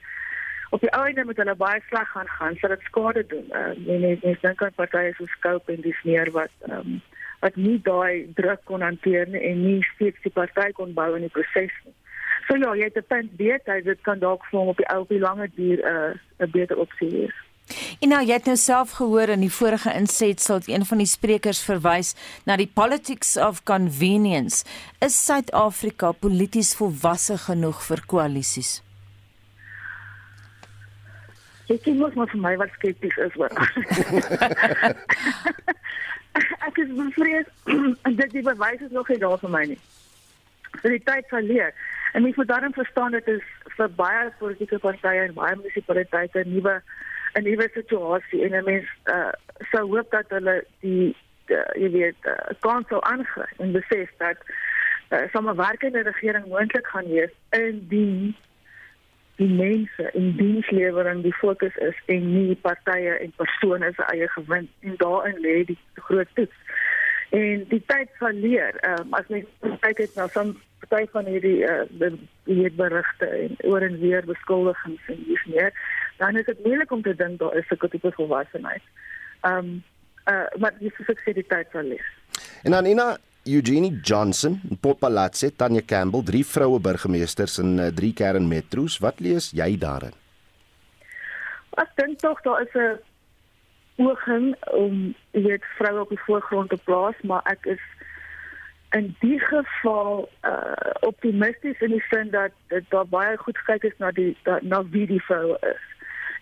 op 0.76 0.82
die 0.82 0.94
einde 0.98 1.26
met 1.26 1.38
hulle 1.42 1.56
baie 1.56 1.82
sleg 1.88 2.10
gaan 2.12 2.30
gaan 2.38 2.56
sodat 2.56 2.80
dit 2.82 2.88
skade 2.90 3.26
doen. 3.34 3.50
Uh, 3.50 3.74
mense 3.88 4.20
mense 4.26 4.46
dink 4.46 4.62
aan 4.62 4.78
partye 4.78 5.14
so 5.18 5.26
Scope 5.38 5.74
en 5.74 5.82
dis 5.82 6.00
meer 6.04 6.32
wat 6.38 6.70
um, 6.70 7.02
wat 7.46 7.58
nie 7.66 7.80
daai 7.86 8.30
druk 8.38 8.64
kon 8.70 8.86
hanteer 8.86 9.28
nie 9.30 9.42
en 9.50 9.62
nie 9.66 9.82
steeds 9.94 10.22
die 10.26 10.34
party 10.34 10.70
kon 10.78 10.94
bou 10.98 11.10
in 11.18 11.28
die 11.28 11.34
proses 11.34 11.74
nie. 11.86 11.96
So 12.48 12.58
ja, 12.58 12.74
jy 12.78 12.90
het 12.90 12.98
'n 12.98 13.10
punt 13.14 13.38
weet 13.42 13.70
hy 13.72 13.82
dit 13.82 14.02
kan 14.02 14.20
dalk 14.20 14.46
vir 14.50 14.60
hom 14.60 14.74
op 14.74 14.78
die 14.82 14.90
ou 14.94 15.02
op 15.02 15.10
die 15.10 15.24
lange 15.26 15.50
duur 15.56 15.80
'n 15.82 16.20
uh, 16.46 16.52
beter 16.58 16.78
opsie 16.78 17.10
wees. 17.10 17.38
En 18.04 18.12
nou 18.12 18.20
jy 18.20 18.36
het 18.36 18.48
nou 18.50 18.58
self 18.60 18.98
gehoor 18.98 19.32
in 19.32 19.46
die 19.46 19.54
vorige 19.54 19.94
insetsel 19.96 20.60
dat 20.60 20.66
een 20.68 20.84
van 20.86 21.00
die 21.00 21.08
sprekers 21.08 21.62
verwys 21.64 22.10
na 22.44 22.58
die 22.60 22.68
politics 22.68 23.38
of 23.40 23.62
convenience. 23.64 24.66
Is 25.00 25.16
Suid-Afrika 25.26 26.12
polities 26.12 26.74
volwasse 26.76 27.38
genoeg 27.46 27.80
vir 27.88 28.04
koalisies? 28.12 28.82
Ek 31.72 31.80
sien 31.88 31.96
mos 32.02 32.18
maar 32.20 32.28
vir 32.34 32.44
my 32.44 32.52
wat 32.60 32.76
skepties 32.76 33.16
is 33.24 33.40
oor. 33.40 33.56
ek 36.68 36.84
is 36.84 36.92
bevrees 37.00 37.48
dat 38.20 38.36
die 38.36 38.44
bewys 38.44 38.84
is 38.84 38.92
nog 38.92 39.08
nie 39.14 39.20
daar 39.24 39.40
vir 39.46 39.56
my 39.56 39.64
nie. 39.72 39.80
Vir 40.82 40.98
die 40.98 41.04
tyd 41.08 41.32
sal 41.32 41.48
leer. 41.48 41.72
En 42.12 42.28
mens 42.28 42.36
moet 42.36 42.52
daarom 42.52 42.76
verstaan 42.76 43.16
dit 43.16 43.32
is 43.38 43.48
vir 43.80 43.96
baie 43.96 44.28
politieke 44.44 44.84
partye 44.84 45.24
en 45.30 45.40
baie 45.40 45.56
munisipaliteite 45.56 46.44
nuwe 46.52 46.82
'n 47.34 47.44
nuwe 47.44 47.70
situasie 47.74 48.44
en 48.46 48.56
'n 48.56 48.64
mens 48.64 48.88
uh, 49.06 49.34
sou 49.72 49.84
hoop 49.96 50.12
dat 50.12 50.30
hulle 50.30 50.64
die, 50.80 51.16
die 51.48 51.62
jy 51.82 51.90
weet 51.92 52.30
uh, 52.30 52.38
kans 52.60 52.88
sou 52.88 53.02
aangryp 53.02 53.60
en 53.60 53.72
besef 53.72 54.10
dat 54.18 54.38
uh, 55.10 55.26
samewerkende 55.32 56.02
regering 56.02 56.46
moontlik 56.48 56.88
gaan 56.88 57.10
wees 57.10 57.34
indien 57.50 58.36
die 59.36 59.50
mense 59.50 60.10
in 60.14 60.36
dienslewering 60.38 61.24
die 61.24 61.34
fokus 61.34 61.76
is 61.76 61.98
en 62.06 62.28
nie 62.34 62.56
partye 62.56 63.18
en 63.18 63.34
persone 63.36 63.90
se 63.96 64.06
eie 64.14 64.28
gewin 64.36 64.70
en 64.80 64.98
daarin 65.02 65.40
lê 65.42 65.64
die 65.66 65.78
groot 65.94 66.30
toets. 66.34 66.60
En 67.34 67.66
die 67.70 67.82
tyd 67.90 68.10
sal 68.20 68.38
leer, 68.38 68.78
um, 68.86 69.16
as 69.18 69.32
mens 69.34 69.50
kyk 69.82 70.04
het 70.06 70.16
na 70.16 70.28
soms 70.28 70.60
party 70.94 71.10
van 71.12 71.26
hierdie 71.26 71.66
uh, 71.66 72.14
die 72.46 72.70
berigte 72.78 73.26
en 73.26 73.58
oor 73.70 73.82
en 73.82 74.00
weer 74.00 74.26
beskuldigings 74.30 75.12
en 75.14 75.26
dis 75.28 75.46
meer 75.50 75.74
dan 76.22 76.38
is 76.38 76.46
dit 76.46 76.64
moeilik 76.66 76.92
om 76.92 77.02
te 77.02 77.16
dink 77.16 77.40
daar 77.40 77.56
is 77.58 77.70
'n 77.70 77.90
tipe 77.90 78.12
volwassenheid. 78.12 78.84
Ehm 79.42 79.58
um, 79.58 79.84
uh 80.32 80.48
maar 80.60 80.74
dis 80.80 80.96
vir 80.96 81.06
seksualiteit 81.06 81.68
sal 81.72 81.84
lees. 81.84 82.10
En 82.64 82.72
dan 82.72 82.86
Ina 82.86 83.18
Eugenie 83.46 84.00
Johnson, 84.02 84.62
Popalazzi, 84.82 85.56
Tanya 85.56 85.82
Campbell, 85.86 86.24
drie 86.24 86.46
vroue 86.46 86.80
burgemeesters 86.80 87.58
in 87.58 87.80
uh, 87.80 87.88
drie 87.88 88.14
kern 88.14 88.48
metro's. 88.48 89.00
Wat 89.00 89.20
lees 89.20 89.52
jy 89.52 89.78
daarin? 89.78 90.14
Ek 91.76 91.90
dink 91.96 92.20
tog 92.20 92.42
daar 92.42 92.62
is 92.62 92.74
'n 92.74 93.00
ooging 93.96 94.56
om 94.72 95.16
weet 95.32 95.64
vroue 95.78 96.00
op 96.02 96.10
die 96.10 96.24
voorgrond 96.26 96.70
te 96.70 96.80
plaas, 96.84 97.16
maar 97.22 97.42
ek 97.44 97.66
is 97.66 97.84
in 98.98 99.16
die 99.20 99.40
geval 99.40 100.30
uh 100.46 100.94
optimisties 101.02 101.82
in 101.82 101.96
die 101.96 102.04
sin 102.10 102.30
dat 102.32 102.52
dit 102.74 102.86
daar 102.90 103.10
baie 103.10 103.38
goed 103.38 103.58
gekyk 103.58 103.90
is 103.92 103.98
na 103.98 104.12
die 104.12 104.36
da, 104.44 104.60
na 104.62 104.84
wie 104.94 105.08
die 105.10 105.24
vroue 105.24 105.58
is 105.72 105.84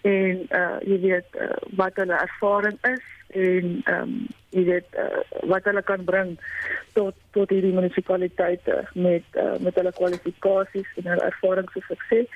en 0.01 0.45
uh 0.49 0.77
jy 0.85 0.99
weet 1.07 1.39
uh, 1.39 1.55
wat 1.79 1.95
hulle 1.95 2.19
ervaring 2.27 2.77
is 2.93 3.07
en 3.31 3.81
ehm 3.83 4.01
um, 4.01 4.27
jy 4.49 4.63
weet 4.67 4.95
uh, 4.99 5.19
wat 5.47 5.63
hulle 5.63 5.81
kan 5.81 6.03
bring 6.03 6.31
tot 6.93 7.15
tot 7.31 7.49
hierdie 7.49 7.73
munisipaliteite 7.73 8.83
met 8.93 9.23
uh, 9.39 9.55
met 9.63 9.75
hulle 9.79 9.93
kwalifikasies 9.95 10.89
en 10.99 11.11
hulle 11.13 11.27
ervaring 11.29 11.69
so 11.71 11.83
sukses. 11.87 12.27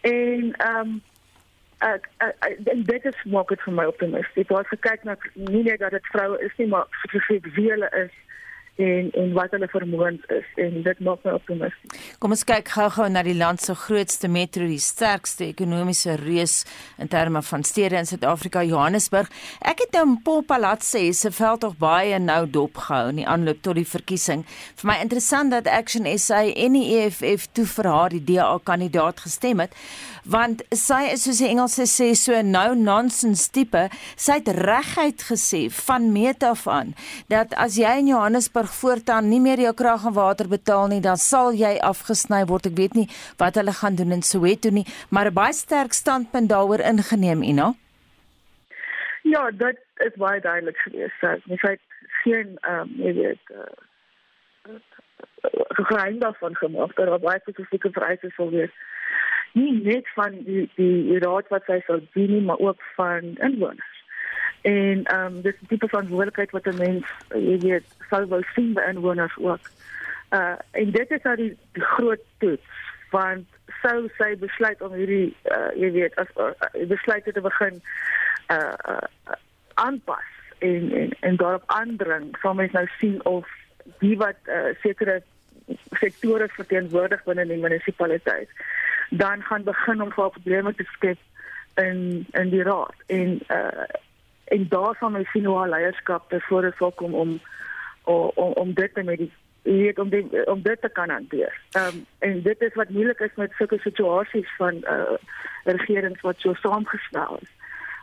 En 0.00 0.54
ehm 0.56 0.78
um, 0.80 1.00
ek 1.82 2.08
ek 2.20 2.58
dit 2.88 3.04
is 3.10 3.22
maak 3.34 3.52
dit 3.52 3.64
vir 3.66 3.76
my 3.76 3.84
optimisties. 3.90 4.48
Ek 4.48 4.56
het 4.56 4.72
gekyk 4.76 5.04
na 5.04 5.16
nie 5.34 5.64
net 5.68 5.82
dat 5.84 5.96
dit 5.98 6.12
vroue 6.14 6.38
is 6.40 6.56
nie, 6.56 6.68
maar 6.72 6.86
spesifiek 7.02 7.48
wie 7.56 7.68
hulle 7.70 7.90
is 8.04 8.14
en 8.80 9.10
en 9.12 9.32
wat 9.36 9.52
hulle 9.52 9.68
vermoëns 9.68 10.22
is 10.32 10.46
en 10.64 10.78
dit 10.84 11.00
maak 11.04 11.20
my 11.26 11.34
optimisties. 11.36 12.04
Kom 12.22 12.32
ons 12.32 12.44
kyk 12.48 12.70
gou-gou 12.72 13.08
na 13.12 13.22
die 13.26 13.36
land 13.36 13.60
se 13.60 13.74
grootste 13.76 14.30
metro, 14.32 14.64
die 14.68 14.80
sterkste 14.80 15.44
ekonomiese 15.50 16.16
reus 16.20 16.62
in 17.02 17.10
terme 17.12 17.42
van 17.44 17.66
stede 17.68 17.98
in 18.00 18.08
Suid-Afrika, 18.08 18.62
Johannesburg. 18.64 19.28
Ek 19.60 19.84
het 19.84 19.98
nou 19.98 20.16
Paul 20.24 20.42
Palazzi 20.48 21.10
se 21.16 21.32
veld 21.34 21.60
tog 21.66 21.76
baie 21.80 22.18
nou 22.18 22.46
dopgehou 22.48 23.10
in 23.12 23.20
die 23.22 23.28
aanloop 23.28 23.60
tot 23.62 23.76
die 23.76 23.88
verkiesing. 23.88 24.46
Vir 24.80 24.88
my 24.88 24.98
interessant 25.04 25.52
dat 25.52 25.68
Action 25.68 26.08
SA 26.16 26.42
en 26.48 26.78
die 26.78 26.96
EFF 26.96 27.50
toe 27.52 27.66
vir 27.76 27.90
haar 27.92 28.16
die 28.16 28.24
DA 28.32 28.56
kandidaat 28.64 29.20
gestem 29.26 29.60
het 29.64 29.76
want 30.22 30.60
sy 30.70 31.00
is 31.10 31.24
soos 31.26 31.40
die 31.42 31.48
Engelse 31.50 31.82
sê 31.90 32.12
so 32.14 32.36
nou 32.46 32.76
nonsense 32.78 33.48
tipe. 33.50 33.88
Sy 34.14 34.38
het 34.38 34.50
reguit 34.54 35.24
gesê 35.26 35.64
van 35.82 36.12
meet 36.14 36.46
af 36.46 36.68
aan 36.70 36.92
dat 37.32 37.54
as 37.58 37.74
jy 37.80 37.90
in 37.98 38.12
Johannesburg 38.12 38.61
voortaan 38.66 39.28
nie 39.28 39.40
meer 39.40 39.60
jou 39.60 39.74
krag 39.74 40.04
en 40.06 40.12
water 40.12 40.48
betaal 40.48 40.88
nie, 40.88 41.00
dan 41.00 41.16
sal 41.16 41.52
jy 41.52 41.78
afgesny 41.78 42.44
word. 42.46 42.66
Ek 42.66 42.76
weet 42.76 42.94
nie 42.94 43.08
wat 43.38 43.54
hulle 43.54 43.72
gaan 43.72 43.96
doen 43.96 44.12
in 44.12 44.22
Soweto 44.22 44.70
nie, 44.70 44.86
maar 45.10 45.30
'n 45.30 45.34
baie 45.34 45.52
sterk 45.52 45.92
standpunt 45.92 46.48
daaroor 46.48 46.80
ingeneem, 46.80 47.42
Ina. 47.42 47.74
Ja, 49.22 49.50
dit 49.50 49.78
is 49.96 50.14
baie 50.16 50.40
duidelik 50.40 50.76
geweest. 50.76 51.14
Sy 51.20 51.68
het 51.70 51.80
geen 52.24 52.58
ehm 52.60 52.80
um, 52.80 52.90
jy 52.96 53.12
weet 53.14 53.44
uh, 53.50 53.72
geheim 55.90 56.18
daarvan 56.18 56.54
gemaak 56.56 56.94
dat 56.96 57.06
daar 57.06 57.18
baie 57.18 57.40
spesifieke 57.40 57.90
vereistes 57.90 58.34
sou 58.34 58.50
wees 58.50 58.74
nie 59.52 59.72
net 59.84 60.08
van 60.16 60.36
die 60.46 60.66
die, 60.76 61.18
raad 61.24 61.48
wat 61.52 61.66
sy 61.68 61.80
sal 61.86 62.00
dien 62.14 62.30
nie, 62.32 62.44
maar 62.44 62.58
ook 62.58 62.80
van 62.96 63.34
inwoners. 63.48 63.91
En 64.62 65.04
ehm 65.04 65.24
um, 65.24 65.40
dis 65.42 65.54
'n 65.60 65.66
tipe 65.68 65.88
verantwoordelikheid 65.88 66.50
wat 66.50 66.66
'n 66.66 66.76
mens 66.76 67.06
jy 67.28 67.58
weet 67.58 67.84
sou 68.10 68.26
wou 68.26 68.42
sien 68.54 68.72
by 68.72 68.82
inwoners 68.88 69.36
ook. 69.36 69.64
Uh 70.30 70.54
en 70.70 70.90
dit 70.90 71.10
is 71.10 71.22
nou 71.22 71.36
die, 71.36 71.56
die 71.72 71.84
groot 71.84 72.20
toets 72.38 72.70
want 73.10 73.46
sou 73.82 74.08
sy 74.18 74.36
besluit 74.38 74.82
om 74.82 74.92
hierdie 74.92 75.34
uh, 75.50 75.70
jy 75.76 75.90
weet 75.92 76.14
as 76.14 76.30
uh, 76.36 76.86
besluit 76.88 77.24
te 77.24 77.40
begin 77.40 77.82
uh, 78.48 78.74
uh 78.88 79.34
aanpas 79.74 80.30
en 80.58 80.92
en 80.92 81.10
en 81.20 81.36
daarop 81.36 81.62
aandring, 81.66 82.36
sal 82.42 82.54
mens 82.54 82.72
nou 82.72 82.86
sien 82.98 83.24
of 83.24 83.48
die 83.98 84.16
wat 84.16 84.38
uh, 84.46 84.70
sekere 84.82 85.22
sektore 85.98 86.48
verteenwoordig 86.48 87.24
binne 87.24 87.46
die 87.46 87.60
munisipaliteit 87.60 88.48
dan 89.10 89.42
gaan 89.42 89.64
begin 89.64 90.02
om 90.02 90.12
vir 90.12 90.30
probleme 90.30 90.74
te 90.74 90.86
skep 90.94 91.18
in 91.82 92.26
in 92.32 92.50
die 92.50 92.62
raad 92.62 92.94
en 93.06 93.38
uh 93.48 93.90
en 94.52 94.66
daar 94.68 94.96
sal 94.98 95.10
mens 95.10 95.30
sien 95.30 95.44
hoe 95.44 95.56
haar 95.58 95.68
leierskap 95.68 96.28
tevore 96.28 96.72
sal 96.78 96.92
kom 96.92 97.14
om 97.14 97.40
om 98.04 98.52
om 98.64 98.74
dit 98.74 99.04
met 99.04 99.18
die 99.18 99.32
weet 99.62 99.98
om 99.98 100.08
dit 100.08 100.46
om 100.46 100.62
dit 100.62 100.80
te 100.80 100.88
kan 100.88 101.10
hanteer. 101.10 101.60
Ehm 101.70 101.86
um, 101.86 102.06
en 102.18 102.42
dit 102.42 102.60
is 102.60 102.74
wat 102.74 102.88
moeilik 102.88 103.20
is 103.20 103.34
met 103.34 103.52
sulke 103.52 103.78
situasies 103.78 104.50
van 104.56 104.74
uh 104.94 105.16
regerings 105.64 106.20
wat 106.20 106.38
so 106.38 106.54
saamgestel 106.54 107.38
is. 107.42 107.50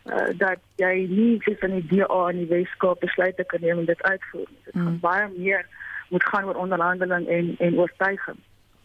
Uh 0.05 0.37
dat 0.37 0.59
jy 0.75 0.93
nie 1.09 1.41
soos 1.43 1.65
in 1.67 1.75
die 1.79 1.87
DA 1.91 2.21
in 2.29 2.37
die 2.43 2.51
Weskaap 2.53 2.99
besluite 2.99 3.43
kan 3.43 3.61
neem 3.61 3.79
en 3.79 3.85
dit 3.85 4.03
uitvoer. 4.03 4.47
Dit 4.63 4.73
mm. 4.73 4.85
gaan 4.85 4.99
baie 4.99 5.27
meer 5.37 5.65
moet 6.09 6.23
gaan 6.23 6.45
oor 6.45 6.61
onderhandeling 6.65 7.27
en 7.27 7.55
en 7.59 7.79
oortuiging. 7.79 8.39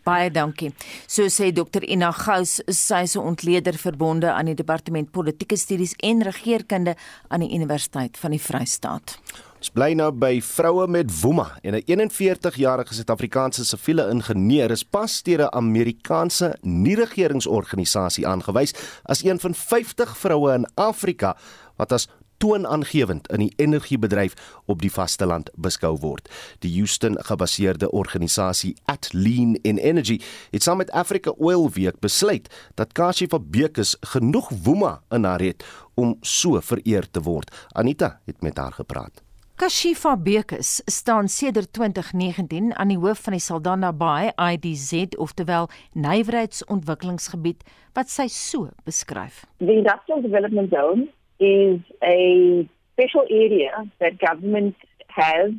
Baie 0.05 0.31
dankie. 0.31 0.73
So 1.07 1.31
sê 1.33 1.49
Dr 1.53 1.83
Ina 1.89 2.13
Gous, 2.13 2.61
sy 2.69 3.03
is 3.03 3.17
'n 3.17 3.25
ontleder 3.25 3.75
verbonde 3.79 4.33
aan 4.33 4.47
die 4.47 4.55
Departement 4.55 5.11
Politieke 5.11 5.57
Studies 5.57 5.95
en 6.03 6.23
Regeringskunde 6.23 6.95
aan 7.29 7.41
die 7.41 7.55
Universiteit 7.55 8.17
van 8.17 8.31
die 8.31 8.41
Vrystaat. 8.41 9.19
Ons 9.65 9.73
bly 9.73 9.95
nou 9.97 10.11
by 10.13 10.43
vroue 10.45 10.85
met 10.87 11.09
woema 11.23 11.59
en 11.63 11.75
'n 11.75 11.83
41-jarige 11.87 12.95
Suid-Afrikaanse 12.95 13.65
siviele 13.65 14.11
ingenieur 14.11 14.71
is 14.71 14.85
pas 14.85 15.23
deur 15.23 15.41
'n 15.41 15.55
Amerikaanse 15.57 16.57
nie-regeringsorganisasie 16.61 18.27
aangewys 18.27 18.75
as 19.05 19.25
een 19.25 19.41
van 19.41 19.55
50 19.55 20.17
vroue 20.19 20.53
in 20.55 20.67
Afrika 20.75 21.37
wat 21.77 21.93
as 21.93 22.09
toonaangewend 22.45 23.29
in 23.33 23.47
die 23.47 23.53
energiebedryf 23.57 24.35
op 24.69 24.83
die 24.85 24.93
vasteland 24.93 25.51
beskou 25.57 25.95
word. 26.01 26.29
Die 26.61 26.73
Houston-gebaseerde 26.77 27.91
organisasie 27.91 28.75
Atlean 28.85 29.57
in 29.63 29.81
Energy 29.81 30.21
het 30.53 30.63
saam 30.63 30.83
met 30.83 30.93
Africa 30.93 31.33
Oil 31.39 31.71
Week 31.73 32.01
besluit 32.05 32.51
dat 32.75 32.93
Kashifa 32.93 33.41
Bekes 33.41 33.97
genoeg 34.15 34.51
woema 34.65 34.99
in 35.11 35.25
haar 35.25 35.41
het 35.41 35.65
om 35.95 36.17
so 36.21 36.61
vereer 36.61 37.09
te 37.11 37.23
word. 37.25 37.53
Anita 37.73 38.19
het 38.25 38.43
met 38.43 38.59
haar 38.59 38.73
gepraat. 38.73 39.23
Kashifa 39.57 40.17
Bekes 40.17 40.83
staan 40.85 41.29
sedert 41.29 41.73
2019 41.73 42.75
aan 42.75 42.89
die 42.91 42.99
hoof 42.99 43.21
van 43.23 43.37
die 43.39 43.43
Saldanha 43.43 43.93
Bay 43.93 44.33
IDZ, 44.53 45.15
oftewel 45.17 45.69
nywerheidsontwikkelingsgebied 45.93 47.63
wat 47.95 48.11
sy 48.11 48.27
so 48.29 48.69
beskryf. 48.85 49.45
The 49.59 49.73
Industrial 49.73 50.21
Development 50.21 50.75
Zone 50.75 51.07
is 51.45 51.81
a 52.03 52.69
special 52.95 53.25
area 53.31 53.73
that 54.01 54.19
government 54.19 54.77
has 55.09 55.53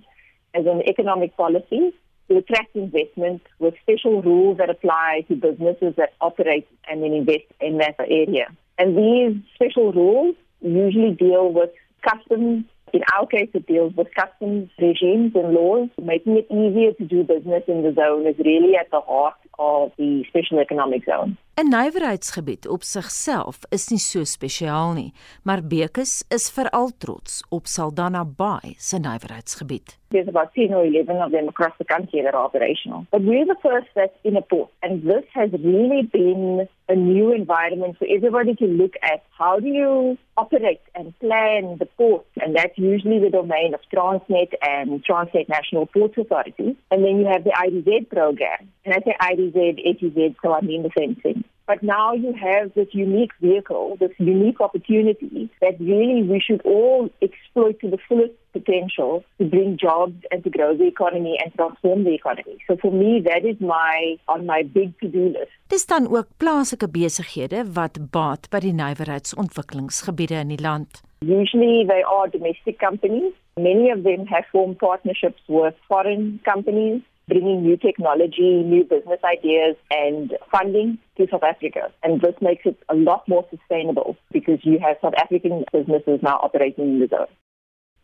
as 0.53 0.65
an 0.65 0.81
economic 0.87 1.35
policy 1.37 1.93
to 2.27 2.37
attract 2.37 2.75
investment 2.75 3.41
with 3.59 3.75
special 3.81 4.21
rules 4.21 4.57
that 4.57 4.69
apply 4.69 5.23
to 5.27 5.35
businesses 5.35 5.93
that 5.97 6.13
operate 6.21 6.67
and 6.89 7.03
then 7.03 7.13
invest 7.13 7.47
in 7.61 7.77
that 7.77 7.95
area. 7.99 8.47
And 8.77 8.97
these 8.97 9.43
special 9.55 9.91
rules 9.93 10.35
usually 10.61 11.11
deal 11.11 11.51
with 11.51 11.71
customs 12.01 12.65
In 12.93 13.01
our 13.13 13.27
case, 13.27 13.49
it 13.53 13.67
deals 13.67 13.93
with 13.97 14.07
customs 14.15 14.69
regimes 14.79 15.33
and 15.35 15.53
laws. 15.53 15.89
Making 16.01 16.37
it 16.37 16.47
easier 16.49 16.93
to 16.93 17.03
do 17.03 17.23
business 17.23 17.63
in 17.67 17.83
the 17.83 17.93
zone 17.93 18.25
is 18.25 18.37
really 18.39 18.77
at 18.77 18.89
the 18.89 19.01
heart 19.01 19.35
of 19.59 19.91
the 19.97 20.23
special 20.29 20.59
economic 20.59 21.03
zone. 21.05 21.37
'n 21.55 21.69
Nywerheidsgebied 21.69 22.67
op 22.67 22.83
sigself 22.83 23.59
is 23.69 23.87
nie 23.87 23.99
so 23.99 24.23
spesiaal 24.23 24.91
nie, 24.93 25.13
maar 25.43 25.61
Bekes 25.63 26.23
is 26.27 26.49
veral 26.51 26.91
trots 26.97 27.43
op 27.49 27.65
Saldanha 27.65 28.25
Bay 28.25 28.73
se 28.77 28.99
nywerheidsgebied. 28.99 29.97
There's 30.09 30.27
about 30.27 30.53
10 30.53 30.73
or 30.75 30.85
11 30.85 31.21
of 31.23 31.31
them 31.31 31.47
across 31.47 31.73
the 31.77 31.85
country 31.85 32.21
that 32.23 32.33
are 32.33 32.43
operational. 32.43 33.05
But 33.09 33.21
we're 33.23 33.45
the 33.45 33.59
first 33.61 33.87
that's 33.95 34.17
in 34.21 34.35
a 34.35 34.41
port, 34.41 34.69
and 34.81 35.03
this 35.03 35.23
has 35.33 35.49
really 35.51 36.03
been 36.11 36.67
a 36.87 36.95
new 36.95 37.31
environment 37.31 37.97
for 37.97 38.07
everybody 38.07 38.53
to 38.55 38.65
look 38.65 38.93
at 39.01 39.23
how 39.37 39.59
do 39.59 39.67
you 39.67 40.17
operate 40.37 40.81
and 40.93 41.17
plan 41.19 41.77
the 41.79 41.87
port, 41.97 42.25
and 42.41 42.55
that's 42.55 42.77
usually 42.77 43.19
the 43.19 43.29
domain 43.29 43.73
of 43.73 43.79
Transnet 43.93 44.51
and 44.61 45.03
Transnet 45.03 45.47
National 45.49 45.85
Ports 45.85 46.17
Authority. 46.17 46.77
And 46.91 47.03
then 47.03 47.19
you 47.19 47.25
have 47.25 47.43
the 47.43 47.55
IDZ 47.65 48.09
program, 48.09 48.69
and 48.83 48.93
I 48.93 48.99
say 48.99 49.15
IDZ, 49.19 49.57
ATZ, 49.87 50.35
so 50.41 50.53
I 50.53 50.61
mean 50.61 50.83
the 50.83 50.91
same 50.97 51.15
thing. 51.15 51.44
But 51.67 51.81
now 51.81 52.13
you 52.13 52.33
have 52.33 52.73
this 52.75 52.89
unique 52.91 53.31
vehicle, 53.41 53.97
this 53.99 54.11
unique 54.19 54.61
opportunity 54.61 55.49
that 55.61 55.79
really 55.79 56.21
we 56.21 56.39
should 56.39 56.61
all 56.63 57.09
exploit 57.21 57.79
to 57.79 57.89
the 57.89 57.97
fullest 58.07 58.33
potential 58.53 59.23
to 59.39 59.45
bring 59.45 59.77
jobs 59.77 60.19
and 60.31 60.43
to 60.43 60.49
grow 60.49 60.77
the 60.77 60.87
economy 60.87 61.37
and 61.41 61.53
transform 61.55 62.03
the 62.03 62.13
economy. 62.13 62.57
So 62.67 62.77
for 62.77 62.91
me, 62.91 63.21
that 63.25 63.43
is 63.45 63.57
my 63.59 64.17
on 64.27 64.45
my 64.45 64.61
big 64.63 64.93
to-do 64.99 65.25
list. 65.37 65.51
Dis 65.67 65.85
dan 65.85 66.07
ook 66.07 66.27
plaaslike 66.37 66.87
besighede 66.91 67.65
wat 67.73 67.97
baat 68.11 68.49
by 68.53 68.61
die 68.61 68.75
nywerheidsontwikkelingsgebiede 68.77 70.37
in 70.45 70.53
die 70.53 70.61
land. 70.61 71.01
Usually 71.25 71.85
they 71.89 72.03
are 72.05 72.29
domestic 72.29 72.77
companies. 72.77 73.33
Many 73.57 73.89
of 73.91 74.03
them 74.03 74.27
have 74.27 74.45
formed 74.51 74.77
partnerships 74.77 75.41
with 75.47 75.73
foreign 75.87 76.39
companies 76.43 77.01
bringing 77.27 77.63
new 77.63 77.77
technology, 77.77 78.63
new 78.63 78.83
business 78.83 79.19
ideas, 79.23 79.75
and 79.91 80.33
funding 80.51 80.97
to 81.17 81.27
South 81.31 81.43
Africa. 81.43 81.91
And 82.03 82.21
this 82.21 82.35
makes 82.41 82.65
it 82.65 82.77
a 82.89 82.95
lot 82.95 83.27
more 83.27 83.45
sustainable 83.49 84.17
because 84.31 84.59
you 84.63 84.79
have 84.79 84.97
South 85.01 85.15
African 85.17 85.65
businesses 85.71 86.19
now 86.21 86.39
operating 86.43 86.85
in 86.85 86.99
the 86.99 87.07
zone. 87.07 87.27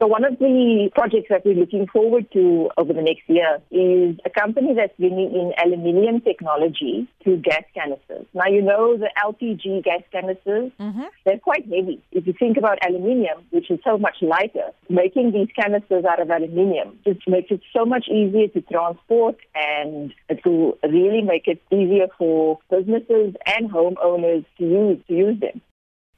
So 0.02 0.08
one 0.08 0.26
of 0.26 0.40
the 0.40 0.90
projects 0.96 1.28
that 1.30 1.46
we're 1.46 1.54
looking 1.54 1.86
forward 1.86 2.26
to 2.34 2.72
over 2.76 2.92
the 2.92 3.04
next 3.04 3.22
year 3.28 3.62
is 3.70 4.18
a 4.26 4.32
company 4.32 4.74
that's 4.76 4.98
bringing 4.98 5.30
in 5.30 5.54
aluminium 5.64 6.22
technology 6.22 7.08
to 7.24 7.38
gas 7.38 7.62
canisters. 7.76 8.26
Now, 8.34 8.48
you 8.48 8.64
know 8.64 8.98
the 8.98 9.12
LPG 9.24 9.84
gas 9.84 10.02
canisters, 10.12 10.72
mm-hmm. 10.80 11.04
they're 11.24 11.38
quite 11.38 11.66
heavy. 11.66 12.02
If 12.12 12.26
you 12.26 12.34
think 12.34 12.58
about 12.58 12.80
aluminium, 12.84 13.44
which 13.52 13.70
is 13.70 13.80
so 13.84 14.00
much 14.00 14.16
lighter, 14.24 14.72
making 14.90 15.34
these 15.34 15.50
canisters 15.56 16.04
out 16.04 16.20
of 16.20 16.32
aluminium 16.32 16.98
just 17.06 17.28
makes 17.28 17.52
it 17.52 17.62
so 17.72 17.86
much 17.86 18.08
easier 18.10 18.48
to 18.48 18.62
transport 18.62 19.36
and 19.54 20.16
it 20.30 20.44
will 20.44 20.80
really 20.82 21.22
make 21.22 21.48
it 21.48 21.62
easier 21.72 22.08
for 22.18 22.58
businesses 22.72 23.36
and 23.46 23.70
homeowners 23.70 24.46
to 24.58 24.64
use, 24.64 24.98
to 25.08 25.14
use 25.14 25.40
them. 25.40 25.62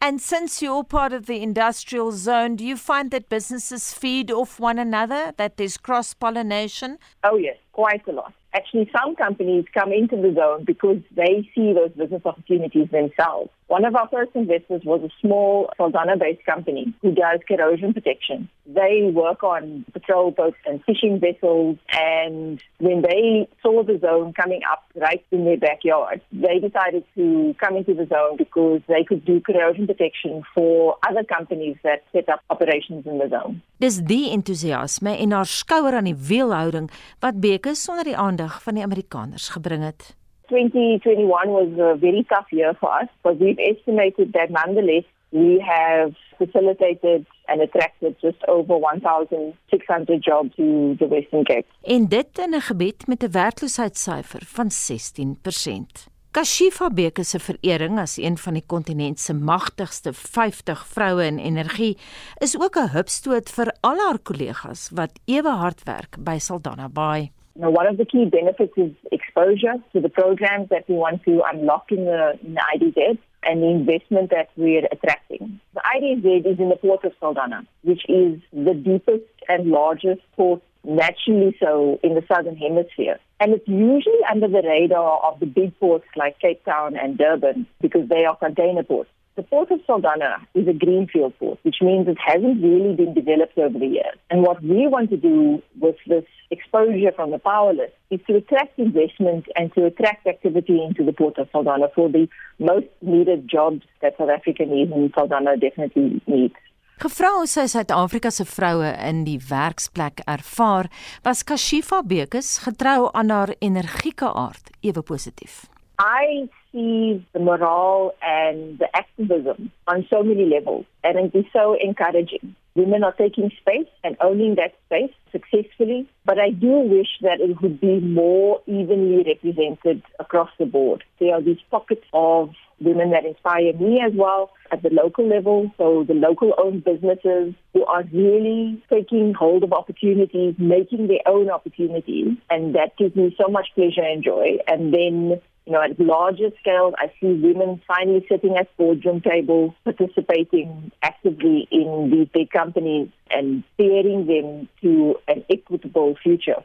And 0.05 0.19
since 0.19 0.61
you're 0.61 0.83
part 0.83 1.13
of 1.13 1.27
the 1.27 1.41
industrial 1.41 2.11
zone, 2.11 2.57
do 2.57 2.65
you 2.65 2.75
find 2.75 3.09
that 3.11 3.29
businesses 3.29 3.93
feed 3.93 4.31
off 4.31 4.59
one 4.59 4.77
another, 4.77 5.33
that 5.37 5.55
there's 5.55 5.77
cross 5.77 6.13
pollination? 6.13 6.97
Oh, 7.23 7.37
yes, 7.37 7.55
quite 7.71 8.05
a 8.09 8.11
lot. 8.11 8.33
Actually, 8.53 8.91
some 8.91 9.15
companies 9.15 9.63
come 9.73 9.93
into 9.93 10.17
the 10.17 10.33
zone 10.33 10.65
because 10.65 10.97
they 11.15 11.49
see 11.55 11.71
those 11.71 11.91
business 11.91 12.21
opportunities 12.25 12.89
themselves. 12.91 13.49
One 13.73 13.85
of 13.85 13.95
our 13.95 14.07
first 14.09 14.35
investors 14.35 14.83
was 14.85 15.01
a 15.01 15.09
small 15.19 15.67
Saldanha-based 15.79 16.45
company 16.45 16.93
who 17.01 17.09
does 17.11 17.39
corrosion 17.47 17.91
protection. 17.91 18.47
They 18.67 19.09
work 19.11 19.41
on 19.43 19.83
patrol 19.93 20.29
boats 20.29 20.61
and 20.67 20.79
fishing 20.85 21.19
vessels, 21.19 21.77
and 21.91 22.61
when 22.77 23.01
they 23.01 23.49
saw 23.63 23.81
the 23.81 23.97
zone 23.97 24.31
coming 24.33 24.61
up 24.71 24.83
right 24.93 25.25
in 25.31 25.45
their 25.45 25.57
backyard, 25.57 26.21
they 26.31 26.59
decided 26.59 27.03
to 27.15 27.55
come 27.57 27.75
into 27.75 27.95
the 27.95 28.05
zone 28.05 28.37
because 28.37 28.81
they 28.87 29.03
could 29.03 29.25
do 29.25 29.41
corrosion 29.41 29.87
protection 29.87 30.43
for 30.53 30.95
other 31.09 31.23
companies 31.23 31.75
that 31.81 32.03
set 32.11 32.29
up 32.29 32.41
operations 32.51 33.07
in 33.07 33.17
the 33.17 33.27
zone. 33.27 33.63
Dis 33.81 34.03
die 34.05 34.29
entoesiasme 34.37 35.17
en 35.17 35.31
haar 35.33 35.49
skouer 35.49 35.97
aan 35.97 36.13
die 36.13 36.19
wielhouding 36.29 36.91
wat 37.25 37.41
Bekes 37.41 37.87
sonder 37.89 38.05
die 38.05 38.17
aandag 38.17 38.61
van 38.61 38.77
die 38.77 38.85
Amerikaners 38.85 39.49
gebring 39.57 39.81
het. 39.81 40.13
2021 40.53 41.49
was 41.49 41.69
a 41.79 41.97
very 41.97 42.23
tough 42.29 42.45
year 42.51 42.75
for 42.79 42.89
us, 43.01 43.09
but 43.23 43.39
we've 43.39 43.57
estimated 43.59 44.33
that 44.33 44.51
nonetheless 44.51 45.03
we 45.31 45.59
have 45.59 46.13
facilitated 46.37 47.25
and 47.47 47.59
attracted 47.59 48.15
just 48.21 48.37
over 48.47 48.77
1,600 48.77 50.21
jobs 50.21 50.55
to 50.55 50.95
the 50.99 51.07
Western 51.07 51.43
Cape. 51.43 51.65
En 51.81 52.07
dit 52.07 52.37
in 52.37 52.53
'n 52.53 52.61
gebied 52.61 53.07
met 53.07 53.23
'n 53.23 53.31
werkloosheidssyfer 53.31 54.41
van 54.45 54.69
16%. 54.71 56.07
Kashifa 56.31 56.89
Beke 56.89 57.23
se 57.23 57.39
verering 57.39 57.99
as 57.99 58.17
een 58.17 58.37
van 58.37 58.53
die 58.53 58.63
kontinent 58.65 59.19
se 59.19 59.33
magtigste 59.33 60.13
50 60.13 60.87
vroue 60.87 61.25
in 61.25 61.37
energie 61.37 61.97
is 62.37 62.59
ook 62.61 62.75
'n 62.75 62.89
hupstoot 62.89 63.49
vir 63.49 63.75
al 63.79 63.97
haar 63.97 64.19
kollegas 64.19 64.89
wat 64.93 65.19
ewe 65.25 65.49
hard 65.49 65.83
werk 65.83 66.15
by 66.19 66.37
Saldanha 66.37 66.89
Bay. 66.89 67.31
Know, 67.55 67.69
one 67.69 67.85
of 67.85 67.97
the 67.97 68.05
key 68.05 68.25
benefits 68.25 68.73
is 68.77 68.91
exposure 69.11 69.75
to 69.93 70.01
the 70.01 70.09
programs 70.09 70.69
that 70.69 70.89
we 70.89 70.95
want 70.95 71.23
to 71.25 71.43
unlock 71.51 71.91
in 71.91 72.05
the, 72.05 72.39
in 72.43 72.55
the 72.55 72.61
IDZ 72.75 73.19
and 73.43 73.61
the 73.61 73.67
investment 73.67 74.31
that 74.31 74.49
we're 74.55 74.85
attracting. 74.91 75.59
The 75.75 75.81
IDZ 75.81 76.51
is 76.51 76.59
in 76.59 76.69
the 76.69 76.77
port 76.77 77.03
of 77.05 77.13
Saldanha, 77.21 77.67
which 77.83 78.01
is 78.09 78.41
the 78.51 78.73
deepest 78.73 79.29
and 79.47 79.67
largest 79.69 80.21
port 80.35 80.63
naturally 80.83 81.55
so 81.59 81.99
in 82.03 82.15
the 82.15 82.23
southern 82.27 82.57
hemisphere. 82.57 83.19
And 83.39 83.53
it's 83.53 83.67
usually 83.67 84.19
under 84.29 84.47
the 84.47 84.63
radar 84.67 85.19
of 85.23 85.39
the 85.39 85.45
big 85.45 85.77
ports 85.79 86.05
like 86.15 86.39
Cape 86.39 86.63
Town 86.65 86.95
and 86.95 87.17
Durban 87.17 87.67
because 87.81 88.09
they 88.09 88.25
are 88.25 88.35
container 88.35 88.83
ports. 88.83 89.09
The 89.35 89.41
port 89.41 89.71
of 89.71 89.79
Saldanha 89.87 90.45
is 90.53 90.67
a 90.67 90.73
greenfield 90.73 91.33
port, 91.39 91.57
which 91.63 91.77
means 91.81 92.07
it 92.07 92.19
hasn't 92.23 92.61
really 92.61 92.93
been 92.95 93.15
developed 93.15 93.57
over 93.57 93.79
the 93.79 93.87
years. 93.87 94.17
And 94.29 94.43
what 94.43 94.61
we 94.61 94.85
want 94.85 95.09
to 95.09 95.17
do 95.17 95.59
with 95.79 95.95
this 96.05 96.25
exposure 96.51 97.11
from 97.15 97.31
the 97.31 97.39
powerless 97.39 97.89
is 98.11 98.19
to 98.27 98.35
attract 98.35 98.77
investment 98.77 99.45
and 99.55 99.73
to 99.73 99.85
attract 99.85 100.27
activity 100.27 100.83
into 100.83 101.03
the 101.03 101.13
port 101.13 101.39
of 101.39 101.49
Saldanha 101.51 101.91
for 101.95 102.09
the 102.09 102.29
most 102.59 102.85
needed 103.01 103.49
jobs 103.49 103.81
that 104.03 104.15
South 104.19 104.29
Africa 104.29 104.65
needs 104.67 104.91
and 104.91 105.11
Saldanha 105.13 105.59
definitely 105.59 106.21
needs. 106.27 106.53
Gevra 107.01 107.33
hoe 107.33 107.47
sy 107.49 107.65
Suid-Afrika 107.67 108.29
se 108.31 108.45
vroue 108.45 108.93
in 109.09 109.23
die 109.25 109.39
werksplek 109.49 110.21
ervaar, 110.29 110.91
was 111.25 111.41
Kashifa 111.43 112.03
Bekes 112.05 112.59
getrou 112.67 113.09
aan 113.17 113.33
haar 113.33 113.55
energieke 113.59 114.29
aard 114.29 114.69
ewe 114.85 115.01
positief. 115.01 115.63
I 115.97 116.45
see 116.73 117.25
the 117.31 117.39
morale 117.39 118.13
and 118.21 118.79
the 118.79 118.87
activism 118.93 119.71
on 119.87 120.05
so 120.09 120.23
many 120.23 120.45
levels, 120.45 120.85
and 121.03 121.17
it 121.17 121.37
is 121.37 121.45
so 121.53 121.77
encouraging. 121.81 122.55
Women 122.75 123.03
are 123.03 123.13
taking 123.13 123.51
space 123.61 123.87
and 124.03 124.17
owning 124.19 124.55
that 124.55 124.73
space 124.87 125.13
successfully, 125.31 126.09
but 126.25 126.39
I 126.39 126.49
do 126.49 126.79
wish 126.79 127.09
that 127.21 127.39
it 127.39 127.61
would 127.61 127.79
be 127.79 127.99
more 127.99 128.61
evenly 128.65 129.23
represented 129.23 130.01
across 130.19 130.49
the 130.57 130.65
board. 130.65 131.03
There 131.19 131.35
are 131.35 131.41
these 131.41 131.59
pockets 131.69 132.05
of 132.13 132.49
women 132.79 133.11
that 133.11 133.25
inspire 133.25 133.73
me 133.73 134.01
as 134.05 134.13
well 134.15 134.51
at 134.71 134.81
the 134.81 134.89
local 134.89 135.27
level. 135.27 135.71
So 135.77 136.03
the 136.03 136.15
local 136.15 136.53
owned 136.57 136.83
businesses 136.83 137.53
who 137.73 137.85
are 137.85 138.03
really 138.11 138.83
taking 138.89 139.33
hold 139.33 139.63
of 139.63 139.71
opportunities, 139.71 140.55
making 140.57 141.07
their 141.07 141.21
own 141.27 141.49
opportunities. 141.49 142.37
And 142.49 142.75
that 142.75 142.97
gives 142.97 143.15
me 143.15 143.35
so 143.39 143.49
much 143.49 143.67
pleasure 143.75 144.03
and 144.03 144.23
joy. 144.23 144.57
And 144.67 144.93
then 144.93 145.41
you 145.65 145.73
know, 145.73 145.81
at 145.81 145.99
larger 145.99 146.49
scale, 146.59 146.93
I 146.97 147.07
see 147.19 147.33
women 147.33 147.81
finally 147.87 148.25
sitting 148.29 148.57
at 148.57 148.75
boardroom 148.77 149.21
tables, 149.21 149.73
participating 149.83 150.91
actively 151.01 151.67
in 151.71 152.09
these 152.11 152.27
big 152.33 152.49
companies 152.49 153.09
and 153.31 153.63
steering 153.73 154.25
them 154.27 154.67
to 154.81 155.15
an 155.27 155.45
equitable 155.49 156.15
future. 156.21 156.63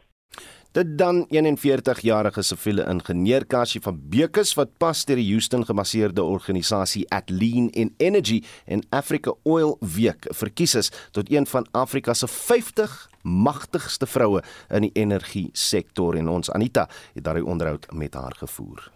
Dit 0.77 0.99
dan 0.99 1.25
41-jarige 1.33 2.43
siviele 2.43 2.85
ingenieur 2.89 3.47
Kasie 3.47 3.81
van 3.81 3.97
Bekes 4.13 4.53
wat 4.55 4.75
pas 4.77 5.01
deur 5.09 5.17
die 5.17 5.31
Houston 5.31 5.65
gebaseerde 5.65 6.23
organisasie 6.23 7.07
Atlean 7.09 7.71
en 7.73 7.95
Energy 7.97 8.43
en 8.67 8.85
Africa 8.93 9.33
Oil 9.49 9.79
Week 9.81 10.29
verkies 10.29 10.75
is 10.75 10.93
tot 11.11 11.33
een 11.33 11.47
van 11.47 11.67
Afrika 11.73 12.15
se 12.15 12.29
50 12.29 13.09
magtigste 13.23 14.07
vroue 14.07 14.43
in 14.69 14.85
die 14.85 14.93
energie 14.93 15.49
sektor 15.53 16.17
en 16.21 16.29
ons 16.29 16.53
Anita 16.53 16.89
het 17.15 17.25
daardie 17.25 17.47
onderhoud 17.47 17.89
met 17.93 18.15
haar 18.15 18.37
gevoer. 18.37 18.91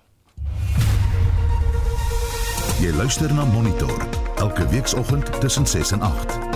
Jy 2.82 2.92
luister 2.96 3.32
na 3.32 3.44
Monitor 3.44 4.08
elke 4.36 4.68
weekoggend 4.68 5.40
tussen 5.40 5.66
6 5.66 5.90
en 5.90 6.00
8. 6.00 6.51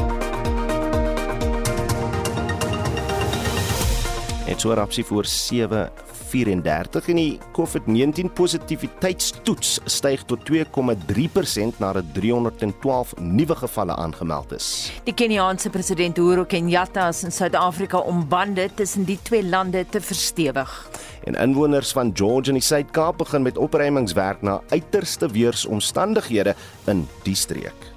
Net 4.57 4.65
so 4.65 4.73
rapsie 4.73 5.05
voor 5.05 5.25
7:34 5.25 7.09
en 7.09 7.19
die 7.19 7.39
COVID-19 7.53 8.31
positiwiteitstoets 8.33 9.81
styg 9.85 10.23
tot 10.25 10.47
2,3% 10.49 11.77
nadat 11.79 12.05
312 12.17 13.13
nuwe 13.21 13.55
gevalle 13.55 13.97
aangemeld 13.97 14.55
is. 14.57 14.93
Die 15.05 15.13
Keniaanse 15.15 15.71
president 15.71 16.19
Uhuru 16.19 16.47
Kenyatta 16.47 17.09
is 17.09 17.21
in 17.25 17.33
Suid-Afrika 17.33 17.99
om 17.99 18.29
bande 18.29 18.71
tussen 18.75 19.05
die 19.05 19.19
twee 19.23 19.45
lande 19.45 19.85
te 19.91 20.01
verstewig. 20.01 20.89
En 21.25 21.35
inwoners 21.35 21.93
van 21.93 22.15
George 22.15 22.49
in 22.49 22.57
die 22.57 22.65
Suid-Kaap 22.65 23.19
begin 23.19 23.43
met 23.43 23.59
opruimingswerk 23.59 24.41
na 24.43 24.63
uiterste 24.69 25.29
weeromstandighede 25.29 26.57
in 26.87 27.05
die 27.29 27.37
streek. 27.37 27.96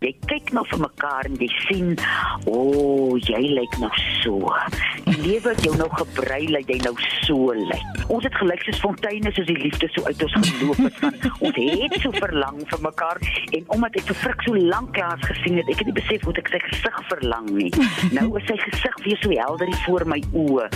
Jy 0.00 0.14
kyk 0.24 0.46
nou 0.56 0.62
vir 0.64 0.78
mekaar 0.80 1.26
en 1.28 1.34
jy 1.36 1.46
sien, 1.66 1.90
o, 2.48 2.52
oh, 2.56 3.16
jy 3.20 3.40
lyk 3.52 3.74
nou 3.82 3.90
so. 4.22 4.48
Die 5.04 5.18
lewe 5.26 5.52
het 5.52 5.60
jou 5.66 5.74
nou 5.76 5.90
gebrei 5.92 6.46
dat 6.48 6.70
jy 6.72 6.78
nou 6.86 6.94
so 7.26 7.52
lyk. 7.52 8.00
Ons 8.08 8.24
het 8.24 8.38
gelyk 8.40 8.64
soos 8.64 8.80
fonteine 8.80 9.28
soos 9.36 9.50
die 9.50 9.58
liefde 9.60 9.90
so 9.92 10.08
uit 10.08 10.24
ons 10.24 10.38
geloop 10.38 10.80
het 10.80 10.96
van 11.02 11.18
ons 11.50 11.60
het 11.60 11.98
so 12.00 12.14
verlang 12.16 12.62
vir 12.72 12.80
mekaar 12.86 13.20
en 13.58 13.68
omdat 13.76 13.98
ek 14.00 14.08
vir 14.08 14.18
frik 14.22 14.46
so 14.46 14.56
lank 14.70 14.96
lank 14.96 15.28
gesien 15.28 15.60
het, 15.60 15.68
ek 15.68 15.82
het 15.82 15.90
nie 15.90 15.96
besef 16.00 16.24
hoe 16.24 16.34
ek 16.40 16.48
sy 16.54 16.62
gesig 16.64 16.98
verlang 17.10 17.52
nie. 17.58 17.70
Nou 18.16 18.26
is 18.40 18.48
sy 18.48 18.56
gesig 18.64 18.96
weer 19.04 19.20
so 19.20 19.36
helder 19.36 19.74
voor 19.84 20.06
my 20.08 20.22
oë. 20.32 20.70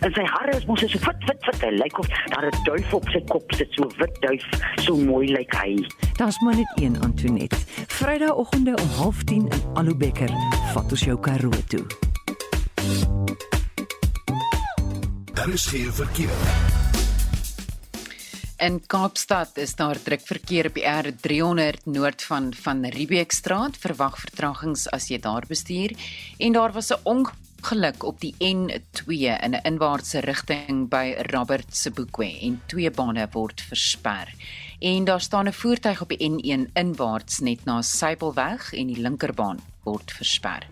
En 0.00 0.16
sy 0.16 0.24
hare 0.24 0.56
is 0.56 0.64
mos 0.64 0.80
so 0.80 1.04
fit 1.04 1.28
fit 1.28 1.44
fit, 1.50 1.60
hy 1.66 1.74
lyk 1.76 2.00
of 2.00 2.08
daar 2.32 2.48
'n 2.48 2.64
duif 2.64 2.96
op 2.96 3.12
sy 3.12 3.20
kop 3.28 3.44
sit, 3.60 3.68
so 3.76 3.92
wit 4.00 4.16
duif, 4.24 4.48
so 4.80 4.96
mooi 4.96 5.28
lyk 5.28 5.52
hy. 5.60 5.76
Daar's 6.16 6.40
maar 6.40 6.56
net 6.56 6.72
een 6.80 6.96
Antoinette. 7.04 7.56
Vrydagoggend 7.86 8.69
om 8.74 8.88
09:30 8.88 9.34
in 9.34 9.48
Alubekker. 9.74 10.30
Vat 10.72 10.92
ons 10.92 11.04
jou 11.04 11.16
Karoo 11.20 11.62
toe. 11.68 11.86
Daar 15.34 15.48
is 15.48 15.66
geen 15.66 15.92
verkeer. 15.92 16.36
In 18.60 18.82
Kaapstad 18.86 19.56
is 19.56 19.74
daar 19.74 19.96
druk 20.02 20.20
verkeer 20.20 20.66
op 20.68 20.74
die 20.76 20.84
R300 20.84 21.84
noord 21.84 22.22
van 22.22 22.52
van 22.54 22.84
Riebeekstraat. 22.84 23.78
Verwag 23.80 24.18
vertragings 24.20 24.84
as 24.92 25.08
jy 25.08 25.18
daar 25.18 25.46
bestuur. 25.48 25.96
En 26.38 26.52
daar 26.52 26.72
was 26.72 26.92
'n 26.92 27.00
ongeluk 27.02 28.02
op 28.04 28.20
die 28.20 28.34
N2 28.38 29.32
in 29.40 29.54
'n 29.54 29.62
inwaartse 29.62 30.20
rigting 30.20 30.88
by 30.88 31.14
Robert 31.32 31.76
Sebokwe 31.76 32.38
en 32.42 32.60
twee 32.66 32.90
bane 32.90 33.28
word 33.32 33.60
versper 33.60 34.28
en 34.80 35.04
daar 35.04 35.20
staan 35.20 35.48
'n 35.48 35.52
voertuig 35.52 36.00
op 36.00 36.08
die 36.08 36.30
N1 36.30 36.72
inwaarts 36.72 37.38
net 37.38 37.64
na 37.64 37.82
Sypelweg 37.82 38.72
en 38.72 38.86
die 38.86 39.00
linkerbaan 39.00 39.58
word 39.84 40.12
versper. 40.12 40.66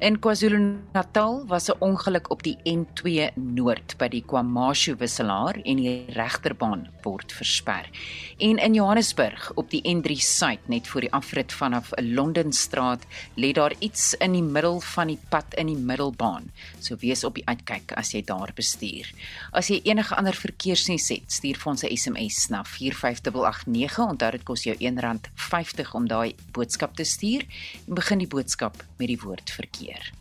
In 0.00 0.18
KwaZulu-Natal 0.20 1.46
was 1.46 1.68
'n 1.68 1.76
ongeluk 1.80 2.30
op 2.30 2.42
die 2.42 2.56
N2 2.64 3.30
Noord 3.34 3.96
by 3.98 4.08
die 4.08 4.22
KwaMashu 4.22 4.96
wisselaar 4.96 5.60
en 5.64 5.76
die 5.76 6.04
regterbaan 6.08 6.88
word 7.02 7.32
versper. 7.32 7.88
En 8.38 8.56
in 8.56 8.74
Johannesburg 8.74 9.52
op 9.54 9.70
die 9.70 9.82
N3 9.84 10.16
Suid 10.20 10.68
net 10.68 10.88
voor 10.88 11.00
die 11.00 11.12
afrit 11.12 11.52
vanaf 11.52 11.92
'n 11.92 12.14
Londenstraat 12.14 13.02
lê 13.36 13.52
daar 13.52 13.74
iets 13.78 14.14
in 14.14 14.32
die 14.32 14.42
middel 14.42 14.80
van 14.80 15.06
die 15.06 15.18
pad 15.28 15.54
in 15.54 15.66
die 15.66 15.76
middelbaan. 15.76 16.50
So 16.78 16.96
wees 16.96 17.24
op 17.24 17.34
die 17.34 17.46
uitkyk 17.46 17.92
as 17.92 18.12
jy 18.12 18.22
daar 18.24 18.52
bestuur. 18.54 19.12
As 19.52 19.68
jy 19.68 19.80
enige 19.84 20.14
ander 20.14 20.34
verkeersnuus 20.34 21.08
het, 21.08 21.32
stuur 21.32 21.56
vir 21.56 21.70
ons 21.72 21.82
'n 21.82 21.96
SMS 21.96 22.48
na 22.48 22.64
45889. 22.64 23.98
Onthou 23.98 24.30
dit 24.30 24.42
kos 24.42 24.62
jou 24.62 24.76
R1.50 24.76 25.94
om 25.94 26.08
daai 26.08 26.34
boodskap 26.52 26.96
te 26.96 27.04
stuur 27.04 27.44
en 27.86 27.94
begin 27.94 28.18
die 28.18 28.26
boodskap 28.26 28.49
met 28.98 29.08
die 29.08 29.20
woord 29.20 29.50
verkeer. 29.50 30.12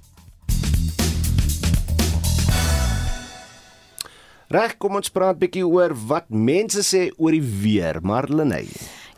Reg, 4.50 4.80
kom 4.82 4.96
ons 4.98 5.12
praat 5.13 5.38
bietjie 5.38 5.62
oor 5.62 5.94
wat 6.10 6.26
mense 6.34 6.82
sê 6.82 7.12
oor 7.22 7.36
die 7.36 7.44
weer, 7.44 8.00
Marlenae. 8.02 8.65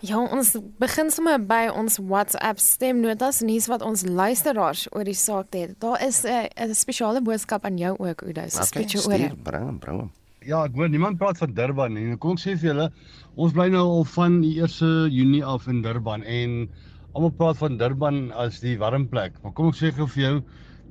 Ja, 0.03 0.17
ons 0.17 0.55
begin 0.81 1.11
sommer 1.13 1.37
by 1.39 1.67
ons 1.77 1.99
WhatsApp 2.01 2.59
stemnotas 2.59 3.43
en 3.43 3.51
hier's 3.53 3.69
wat 3.69 3.83
ons 3.85 4.01
luisteraars 4.03 4.87
oor 4.91 5.05
die 5.05 5.15
saak 5.15 5.53
het. 5.53 5.77
Daar 5.79 6.01
is 6.01 6.25
'n 6.25 6.49
'n 6.57 6.73
spesiale 6.75 7.21
boodskap 7.21 7.65
aan 7.65 7.77
jou 7.77 7.95
ook, 7.97 8.23
Oudo. 8.23 8.49
So 8.49 8.63
okay, 8.63 8.87
stuur, 8.87 9.35
bring 9.43 9.63
hom, 9.63 9.79
bring 9.79 9.99
hom. 9.99 10.11
Ja, 10.41 10.65
ek 10.65 10.73
hoor 10.73 10.89
niemand 10.89 11.17
praat 11.17 11.37
van 11.37 11.53
Durban 11.53 11.93
nie. 11.93 12.17
Kom 12.17 12.31
ek 12.31 12.39
sê 12.39 12.57
vir 12.57 12.73
julle, 12.73 12.91
ons 13.35 13.53
bly 13.53 13.69
nou 13.69 13.87
al 13.87 14.03
van 14.03 14.41
die 14.41 14.59
1 14.59 15.11
Junie 15.11 15.45
af 15.45 15.67
in 15.67 15.81
Durban 15.81 16.23
en 16.23 16.69
Almal 17.11 17.33
praat 17.35 17.57
van 17.59 17.73
Durban 17.75 18.19
as 18.39 18.61
die 18.63 18.77
warm 18.79 19.03
plek, 19.11 19.33
maar 19.43 19.51
kom 19.55 19.67
ek 19.67 19.75
sê 19.75 19.89
gou 19.95 20.05
vir 20.13 20.21
jou, 20.23 20.35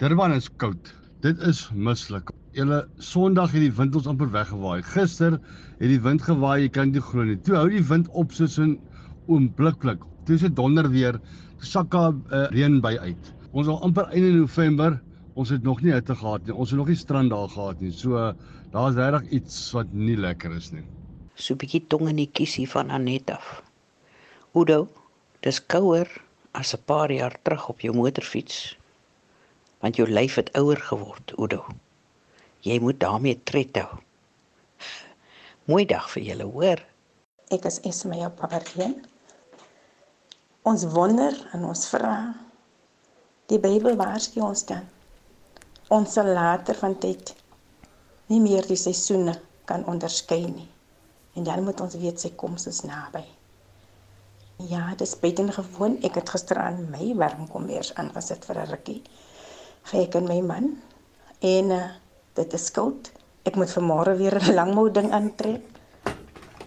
Durban 0.03 0.35
is 0.37 0.51
koud. 0.61 0.91
Dit 1.25 1.41
is 1.49 1.63
mislik. 1.73 2.29
Julle 2.57 2.83
Sondag 3.01 3.55
het 3.57 3.65
die 3.65 3.73
wind 3.79 3.97
ons 3.97 4.09
amper 4.11 4.29
weggewaai. 4.35 4.83
Gister 4.85 5.39
het 5.39 5.89
die 5.89 6.01
wind 6.05 6.21
gewaai, 6.27 6.67
jy 6.67 6.69
kan 6.75 6.93
nie 6.93 7.01
glo 7.07 7.25
nie. 7.25 7.39
Toe 7.47 7.57
hou 7.57 7.65
die 7.73 7.81
wind 7.89 8.13
op 8.13 8.37
soos 8.37 8.59
'n 8.61 8.77
oombliklik. 9.33 10.05
Toe 10.27 10.37
is 10.37 10.45
dit 10.45 10.57
donder 10.57 10.91
weer, 10.93 11.21
sakka 11.65 12.13
uh, 12.13 12.45
reën 12.53 12.81
by 12.85 12.99
uit. 13.01 13.33
Ons 13.53 13.73
al 13.73 13.81
amper 13.81 14.13
einde 14.13 14.37
November, 14.37 15.01
ons 15.37 15.49
het 15.49 15.65
nog 15.65 15.81
nie 15.81 15.97
hitte 15.97 16.15
gehad 16.15 16.45
nie. 16.45 16.55
Ons 16.55 16.71
het 16.71 16.79
nog 16.79 16.93
nie 16.93 17.01
strand 17.01 17.31
daar 17.31 17.49
gehad 17.49 17.81
nie. 17.81 17.93
So 17.93 18.21
uh, 18.21 18.35
daar's 18.73 18.97
regtig 19.01 19.41
iets 19.41 19.73
wat 19.73 19.89
nie 19.93 20.21
lekker 20.21 20.53
is 20.53 20.73
nie. 20.73 20.85
So 21.35 21.55
'n 21.55 21.65
bietjie 21.65 21.87
tong 21.89 22.09
in 22.09 22.17
die 22.17 22.29
kiesie 22.33 22.69
van 22.69 22.91
Anet 22.91 23.31
af. 23.31 23.63
Oudo 24.53 25.00
Dis 25.40 25.59
kouer 25.72 26.09
as 26.53 26.74
'n 26.76 26.85
paar 26.85 27.11
jaar 27.12 27.35
terug 27.42 27.68
op 27.68 27.81
jou 27.81 27.94
motorfiets. 27.96 28.76
Want 29.81 29.96
jou 29.96 30.09
lyf 30.09 30.35
het 30.35 30.53
ouer 30.53 30.76
geword, 30.76 31.33
Oudo. 31.37 31.64
Jy 32.61 32.79
moet 32.81 33.00
daarmee 33.00 33.40
tred 33.42 33.76
hou. 33.76 33.98
Mooi 35.70 35.87
dag 35.87 36.11
vir 36.11 36.22
julle, 36.22 36.44
hoor. 36.44 36.85
Ek 37.48 37.64
is 37.64 37.81
Esme 37.81 38.20
op 38.26 38.37
Papareen. 38.37 39.07
Ons 40.62 40.85
wonder 40.85 41.48
en 41.53 41.64
ons 41.64 41.88
vra. 41.88 42.35
Die 43.48 43.59
Bybel 43.59 43.96
waarsku 43.96 44.44
ons 44.44 44.66
dan. 44.68 44.85
Ons 45.88 46.12
sal 46.12 46.29
later 46.37 46.76
van 46.76 46.98
tyd 46.98 47.35
nie 48.26 48.40
meer 48.40 48.66
die 48.68 48.76
seisoene 48.76 49.40
kan 49.64 49.87
onderskei 49.88 50.44
nie. 50.53 50.68
En 51.35 51.48
dan 51.48 51.64
moet 51.64 51.81
ons 51.81 51.96
weet 51.96 52.20
sy 52.20 52.37
koms 52.37 52.66
is 52.66 52.85
naby. 52.85 53.24
Ja, 54.68 54.94
dis 54.96 55.18
buiten 55.18 55.53
gewoon. 55.53 55.96
Ek 56.05 56.18
het 56.18 56.29
gister 56.29 56.59
aan 56.61 56.90
my 56.92 57.14
warm 57.16 57.46
kommers 57.49 57.94
aangesit 57.94 58.44
vir 58.44 58.59
'n 58.61 58.70
rukkie. 58.70 59.03
Vir 59.88 60.01
ek 60.01 60.14
en 60.14 60.27
my 60.29 60.40
man. 60.40 60.66
En 61.40 61.70
uh, 61.70 61.90
dit 62.35 62.53
is 62.53 62.70
koud. 62.70 63.12
Ek 63.42 63.57
moet 63.57 63.73
vanmôre 63.73 64.16
weer 64.16 64.37
'n 64.37 64.55
langmou 64.55 64.90
ding 64.90 65.12
aantrek. 65.12 65.62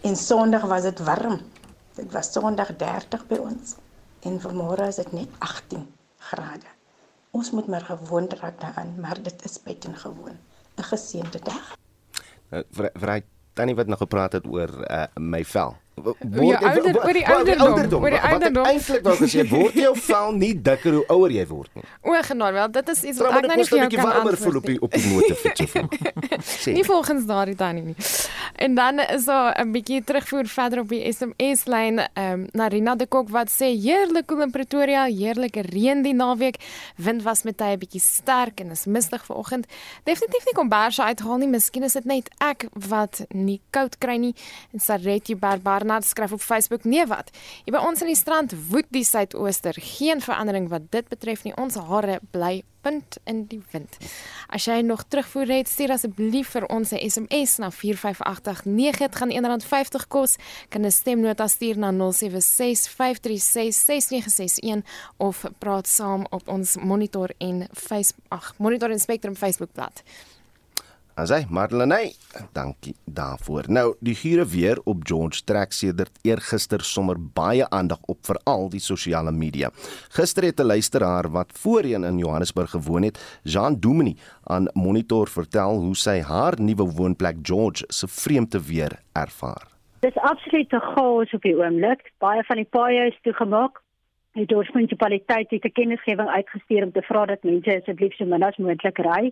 En 0.01 0.15
Sondag 0.15 0.65
was 0.65 0.81
dit 0.81 0.99
warm. 0.99 1.39
Dit 1.95 2.11
was 2.11 2.31
Sondag 2.31 2.75
30 2.75 3.27
by 3.27 3.35
ons. 3.35 3.75
En 4.21 4.41
vanmôre 4.41 4.87
is 4.87 4.95
dit 4.95 5.11
net 5.11 5.29
18 5.39 5.87
grade. 6.17 6.65
Ons 7.31 7.51
moet 7.51 7.67
maar 7.67 7.81
gewoond 7.81 8.33
raak 8.33 8.59
daaraan, 8.61 8.99
maar 8.99 9.21
dit 9.21 9.45
is 9.45 9.61
buitengewoon. 9.63 10.37
'n 10.77 10.83
Geseënde 10.83 11.39
dag. 11.39 11.75
Nou, 12.49 12.63
vir 12.71 12.89
vir 12.93 13.09
hy 13.09 13.21
tannie 13.53 13.75
wat 13.75 13.87
nog 13.87 13.97
gepraat 13.97 14.33
het 14.33 14.45
oor 14.47 14.69
uh, 14.89 15.05
my 15.15 15.45
vel. 15.45 15.82
Oor 15.95 16.15
die 16.19 16.57
ouder- 16.57 17.05
oor 17.05 17.13
die 17.13 17.25
ouderdom, 17.27 18.01
oor 18.03 18.09
die 18.09 18.19
ouderdom. 18.19 18.65
Eintlik 18.65 19.03
wou 19.03 19.15
gesê 19.15 19.43
word 19.49 19.73
jou 19.73 19.91
vel 19.97 20.31
nie 20.33 20.53
dikker 20.61 20.93
hoe 20.93 21.03
ouer 21.07 21.29
jy 21.31 21.45
word 21.47 21.69
nie. 21.75 21.83
O, 22.01 22.15
genade, 22.21 22.53
wel, 22.53 22.71
dit 22.71 22.89
is 22.89 23.03
iets 23.03 23.19
wat 23.19 23.35
ek 23.37 23.45
nou 23.47 23.55
nie 23.57 23.63
vir 23.65 23.77
jou 23.77 23.85
'n 23.85 23.89
bietjie 23.89 24.01
kan 24.01 24.11
antwoord 24.13 24.39
voel 24.39 24.55
op 24.57 24.65
die 24.65 24.81
op 24.81 24.91
die 24.91 25.07
motorfiets 25.13 25.61
of. 25.61 26.65
Nie 26.73 26.83
volgens 26.83 27.25
daardie 27.25 27.55
tannie 27.55 27.83
nie. 27.83 27.95
En 28.55 28.75
dan 28.75 28.99
is 28.99 29.25
daar 29.25 29.53
'n 29.61 29.71
bietjie 29.71 30.03
terugvoer 30.03 30.45
verder 30.47 30.79
op 30.79 30.89
die 30.89 31.11
SMS 31.13 31.65
lyn 31.65 31.99
ehm 31.99 32.31
um, 32.33 32.47
na 32.51 32.67
Rina 32.67 32.95
de 32.95 33.05
Kok 33.07 33.29
wat 33.29 33.49
sê 33.51 33.69
heerlik 33.77 34.25
koel 34.27 34.41
in 34.41 34.51
Pretoria, 34.51 35.05
heerlike 35.05 35.61
reën 35.61 36.01
die 36.01 36.13
naweek. 36.13 36.55
Wind 36.95 37.21
was 37.23 37.43
met 37.43 37.57
tye 37.57 37.77
bietjie 37.77 38.01
sterk 38.01 38.59
en 38.59 38.71
is 38.71 38.85
mistig 38.85 39.25
vanoggend. 39.25 39.65
Definitief 40.03 40.45
nie 40.45 40.53
komberse 40.53 41.03
uithaal 41.03 41.37
nie. 41.37 41.47
Miskien 41.47 41.83
is 41.83 41.93
dit 41.93 42.05
net 42.05 42.29
ek 42.39 42.65
wat 42.73 43.25
nie 43.29 43.61
koud 43.69 43.97
kry 43.97 44.15
nie. 44.17 44.33
En 44.73 44.79
Saretjie 44.79 45.35
Barbarnard 45.83 46.09
skryf 46.09 46.31
op 46.31 46.41
Facebook: 46.41 46.83
"Nee 46.83 47.05
wat. 47.05 47.29
Hier 47.63 47.79
by 47.79 47.85
ons 47.85 48.01
in 48.01 48.07
die 48.07 48.15
strand 48.15 48.53
woed 48.69 48.85
die 48.89 49.03
suidooster. 49.03 49.75
Geen 49.77 50.21
verandering 50.21 50.69
wat 50.69 50.81
dit 50.89 51.07
betref 51.07 51.43
nie. 51.43 51.55
Ons 51.55 51.75
hare 51.75 52.19
bly 52.31 52.63
punt 52.81 53.17
in 53.23 53.45
die 53.47 53.61
wind. 53.71 53.97
As 54.47 54.65
jy 54.65 54.81
nog 54.81 55.03
terugvoer 55.07 55.47
het, 55.47 55.67
stuur 55.67 55.91
asseblief 55.91 56.49
vir 56.49 56.65
ons 56.65 56.91
'n 56.91 57.09
SMS 57.09 57.57
na 57.57 57.71
45889. 57.71 58.97
Dit 58.97 59.15
gaan 59.15 59.31
R1.50 59.31 60.07
kos. 60.07 60.35
Kan 60.69 60.85
'n 60.85 60.91
stemnota 60.91 61.47
stuur 61.47 61.77
na 61.77 61.91
0765366961 61.91 64.83
of 65.17 65.43
praat 65.57 65.87
saam 65.87 66.25
op 66.29 66.47
ons 66.47 66.77
Monitor 66.77 67.29
en 67.37 67.67
Facebook 67.73 68.25
ag 68.27 68.53
Monitor 68.57 68.89
en 68.89 68.99
Spectrum 68.99 69.35
Facebookblad. 69.35 70.03
As 71.13 71.29
hy 71.29 71.43
Marlenae, 71.53 72.15
dankie 72.57 72.95
daarvoor. 73.05 73.67
Nou, 73.69 73.91
die 74.01 74.15
gure 74.17 74.47
weer 74.49 74.79
op 74.89 75.03
George 75.05 75.43
trek 75.45 75.75
sedert 75.77 76.15
eergister 76.25 76.81
sommer 76.81 77.19
baie 77.21 77.67
aandag 77.69 78.01
op 78.09 78.17
veral 78.25 78.65
die 78.73 78.81
sosiale 78.81 79.29
media. 79.31 79.69
Gister 80.17 80.43
het 80.43 80.59
'n 80.59 80.65
luisteraar 80.65 81.29
wat 81.29 81.53
voorheen 81.53 82.03
in 82.03 82.17
Johannesburg 82.17 82.69
gewoon 82.69 83.03
het, 83.03 83.39
Jean 83.43 83.79
Dominee, 83.79 84.17
aan 84.43 84.67
Monitor 84.73 85.27
vertel 85.27 85.77
hoe 85.77 85.95
sy 85.95 86.21
haar 86.21 86.59
nuwe 86.59 86.85
woonplek 86.97 87.37
George 87.43 87.83
se 87.87 88.07
vreemde 88.07 88.59
weer 88.65 88.91
ervaar. 89.13 89.67
Dis 89.99 90.17
absoluut 90.17 90.73
'n 90.73 90.81
chaos 90.95 91.33
op 91.33 91.41
die 91.41 91.57
oomblik. 91.57 92.11
Baie 92.17 92.43
van 92.43 92.55
die 92.55 92.69
paaie 92.69 93.07
is 93.07 93.19
toegemaak. 93.21 93.81
Die 94.33 94.45
Dorps 94.45 94.71
munisipaliteit 94.71 95.49
het 95.49 95.63
'n 95.63 95.71
kennisgewing 95.71 96.29
uitgestuur 96.29 96.83
om 96.83 96.91
te 96.91 97.01
vra 97.01 97.25
dat 97.25 97.43
mense 97.43 97.77
asseblief 97.77 98.15
so 98.15 98.25
min 98.25 98.43
as 98.43 98.57
moontlik 98.57 98.97
ry 98.97 99.31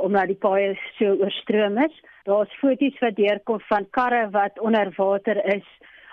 omdat 0.00 0.32
die 0.32 0.38
paaie 0.40 0.74
so 0.98 1.14
oorstroom 1.22 1.78
is. 1.84 1.94
Daar's 2.28 2.52
foto's 2.60 2.98
wat 3.00 3.16
deurkom 3.16 3.60
van 3.68 3.86
karre 3.90 4.28
wat 4.30 4.58
onder 4.60 4.92
water 4.96 5.40
is, 5.54 5.66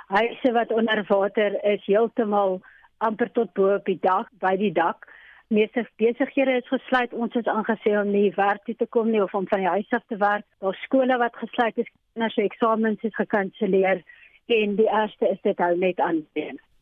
huise 0.08 0.52
wat 0.52 0.72
onder 0.72 1.04
water 1.08 1.60
is, 1.64 1.86
heeltemal 1.86 2.62
amper 2.98 3.32
tot 3.32 3.54
bo 3.54 3.74
op 3.76 3.86
die 3.86 4.00
dak, 4.02 4.30
by 4.40 4.56
die 4.58 4.72
dak. 4.72 5.08
Meeste 5.54 5.86
besighede 6.02 6.58
is 6.58 6.68
gesluit. 6.68 7.14
Ons 7.14 7.36
is 7.38 7.50
aangesê 7.52 7.94
om 8.00 8.10
nie 8.12 8.32
werk 8.38 8.64
toe 8.66 8.76
te 8.76 8.88
kom 8.90 9.12
nie 9.12 9.22
of 9.22 9.34
om 9.38 9.46
van 9.48 9.62
die 9.62 9.70
huis 9.70 9.92
af 9.94 10.06
te 10.08 10.18
werk. 10.18 10.46
Daar's 10.60 10.82
skole 10.88 11.18
wat 11.22 11.38
gesluit 11.38 11.78
is, 11.78 11.92
kinders 12.14 12.34
se 12.34 12.48
eksamens 12.48 13.04
is 13.04 13.16
gekanselleer 13.16 14.02
en 14.46 14.76
die 14.80 14.90
eerste 14.90 15.30
is 15.30 15.42
dit 15.44 15.60
hou 15.60 15.76
net 15.78 16.00
aan. 16.00 16.24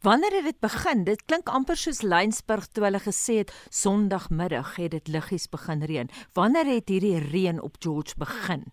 Wanneer 0.03 0.33
het 0.35 0.43
dit 0.43 0.59
begin? 0.59 1.03
Dit 1.07 1.21
klink 1.25 1.47
amper 1.47 1.77
soos 1.79 2.01
Lynsburg 2.03 2.65
toe 2.75 2.83
hulle 2.83 2.99
gesê 2.99 3.37
het 3.37 3.51
Sondagmiddag 3.81 4.73
het 4.75 4.91
dit 4.91 5.11
liggies 5.13 5.45
begin 5.47 5.85
reën. 5.87 6.09
Wanneer 6.35 6.67
het 6.67 6.91
hierdie 6.91 7.21
reën 7.31 7.61
op 7.63 7.77
George 7.79 8.17
begin? 8.19 8.65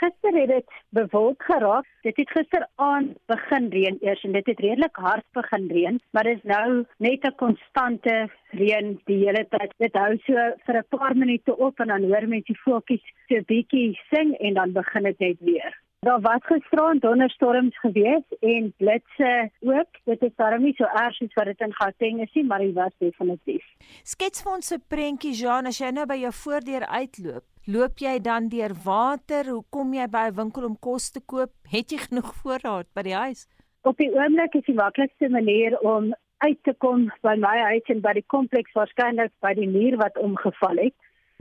Gister 0.00 0.34
het 0.34 0.50
dit 0.50 0.72
bewolk 0.98 1.46
geraak. 1.46 1.86
Dit 2.02 2.16
het 2.16 2.34
gisteraand 2.34 3.14
begin 3.30 3.68
reën 3.70 4.00
eers 4.00 4.24
en 4.26 4.34
dit 4.34 4.50
het 4.50 4.64
redelik 4.66 4.98
hard 5.06 5.26
begin 5.38 5.70
reën, 5.70 6.00
maar 6.10 6.26
dit 6.26 6.42
is 6.42 6.50
nou 6.50 6.84
net 6.98 7.30
'n 7.30 7.34
konstante 7.44 8.16
reën 8.50 8.98
die 9.04 9.20
hele 9.22 9.46
tyd. 9.54 9.70
Dit 9.78 9.94
hou 9.94 10.18
so 10.26 10.34
vir 10.66 10.76
'n 10.78 10.90
paar 10.98 11.16
minute 11.16 11.56
op 11.56 11.80
en 11.80 11.94
dan 11.94 12.10
hoor 12.10 12.28
mens 12.28 12.44
die 12.44 12.62
voeltjies 12.64 13.06
so 13.28 13.40
bietjie 13.46 13.98
sing 14.10 14.34
en 14.34 14.54
dan 14.54 14.72
begin 14.72 15.02
dit 15.02 15.18
net 15.18 15.38
weer. 15.40 15.81
Daar 16.02 16.20
was 16.20 16.40
gisteraan 16.40 16.98
donderstorms 16.98 17.78
gewees 17.78 18.24
en 18.40 18.74
blitse 18.76 19.50
ook. 19.60 19.90
Dit 20.04 20.22
is 20.22 20.34
darem 20.36 20.62
nie 20.62 20.74
so 20.74 20.84
erg 20.84 21.14
soos 21.14 21.34
wat 21.38 21.44
dit 21.44 21.60
in 21.62 21.74
Gauteng 21.78 22.20
is 22.24 22.32
nie, 22.34 22.42
maar 22.44 22.58
dit 22.58 22.74
was 22.74 22.96
definitief. 22.98 23.68
Skets 24.02 24.42
vir 24.42 24.52
ons 24.52 24.72
'n 24.74 24.82
prentjie, 24.88 25.34
Jean, 25.42 25.66
as 25.66 25.78
jy 25.78 25.90
nou 25.90 26.06
by 26.06 26.16
jou 26.24 26.32
voordeur 26.32 26.86
uitloop. 26.86 27.44
Loop 27.66 27.98
jy 27.98 28.18
dan 28.18 28.48
deur 28.48 28.74
water? 28.84 29.44
Hoe 29.46 29.62
kom 29.70 29.94
jy 29.94 30.08
by 30.08 30.24
'n 30.26 30.34
winkel 30.34 30.64
om 30.64 30.76
kos 30.78 31.10
te 31.10 31.20
koop? 31.20 31.52
Het 31.74 31.90
jy 31.90 31.98
genoeg 31.98 32.34
voorraad 32.34 32.86
by 32.94 33.02
die 33.02 33.14
huis? 33.14 33.46
Op 33.82 33.96
die 33.96 34.10
oomblik 34.10 34.54
is 34.54 34.66
die 34.66 34.74
maklikste 34.74 35.28
manier 35.28 35.78
om 35.78 36.14
uit 36.38 36.58
te 36.62 36.74
kom 36.78 37.12
by 37.22 37.36
my 37.38 37.58
huis 37.70 37.86
en 37.86 38.00
by 38.00 38.12
die 38.12 38.26
kompleks 38.26 38.72
waarskynlik 38.72 39.30
by 39.38 39.54
die 39.54 39.68
muur 39.68 39.96
wat 39.96 40.18
omgeval 40.18 40.76
het. 40.82 40.94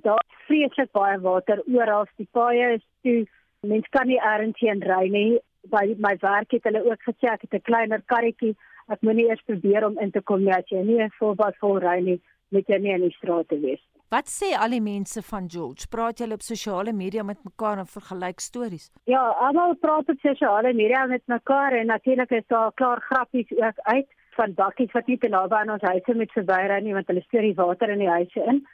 Daar's 0.06 0.46
vreeslik 0.46 0.92
baie 0.92 1.20
water 1.20 1.64
oral. 1.66 2.06
Die 2.18 2.30
paaie 2.32 2.74
is 2.74 2.86
toe. 3.02 3.26
Mens 3.68 3.86
kan 3.94 4.08
nie 4.10 4.18
ergens 4.18 4.58
heen 4.60 4.80
ry 4.82 5.08
nie. 5.14 5.40
By 5.70 5.84
my 6.02 6.16
werk 6.22 6.54
het 6.56 6.64
hulle 6.66 6.82
ook 6.88 7.04
gesê 7.06 7.28
ek 7.30 7.44
het 7.46 7.54
'n 7.54 7.68
kleiner 7.70 8.02
karretjie. 8.14 8.56
Ek 8.90 9.02
moenie 9.02 9.28
eers 9.30 9.44
probeer 9.46 9.86
om 9.86 10.00
in 10.00 10.12
te 10.12 10.22
kom 10.22 10.44
nie 10.44 10.54
as 10.54 10.70
jy 10.70 10.82
nie 10.84 11.04
'n 11.04 11.14
volbad 11.20 11.56
vol 11.62 11.78
ry 11.80 12.00
nie, 12.00 12.20
moet 12.50 12.68
jy 12.68 12.78
nie 12.78 12.94
in 12.94 13.02
die 13.02 13.18
straat 13.18 13.48
te 13.50 13.60
wees. 13.60 13.82
Wat 14.10 14.28
sê 14.28 14.58
al 14.58 14.70
die 14.70 14.82
mense 14.82 15.22
van 15.22 15.50
George? 15.50 15.88
Praat 15.88 16.18
julle 16.18 16.34
op 16.34 16.42
sosiale 16.42 16.92
media 16.94 17.24
met 17.24 17.44
mekaar 17.44 17.78
en 17.78 17.86
vergelyk 17.86 18.40
stories? 18.40 18.92
Ja, 19.06 19.30
almal 19.30 19.76
praat 19.76 20.10
op 20.10 20.20
sosiale 20.20 20.74
media 20.74 21.06
met 21.06 21.22
mekaar 21.28 21.72
en 21.74 21.86
natuurlik 21.86 22.32
is 22.32 22.48
daar 22.48 22.74
klaar 22.74 23.02
grappies 23.02 23.52
ook 23.52 23.80
uit 23.80 24.08
van 24.32 24.54
bakkies 24.54 24.92
wat 24.92 25.08
nie 25.08 25.18
te 25.18 25.28
naby 25.28 25.56
aan 25.56 25.70
ons 25.70 25.82
huise 25.82 26.14
moet 26.16 26.32
verbyry 26.32 26.82
nie 26.82 26.94
want 26.94 27.08
hulle 27.08 27.22
stoor 27.22 27.42
die 27.42 27.56
water 27.56 27.90
in 27.90 28.00
die 28.00 28.10
huise 28.10 28.44
in. 28.44 28.66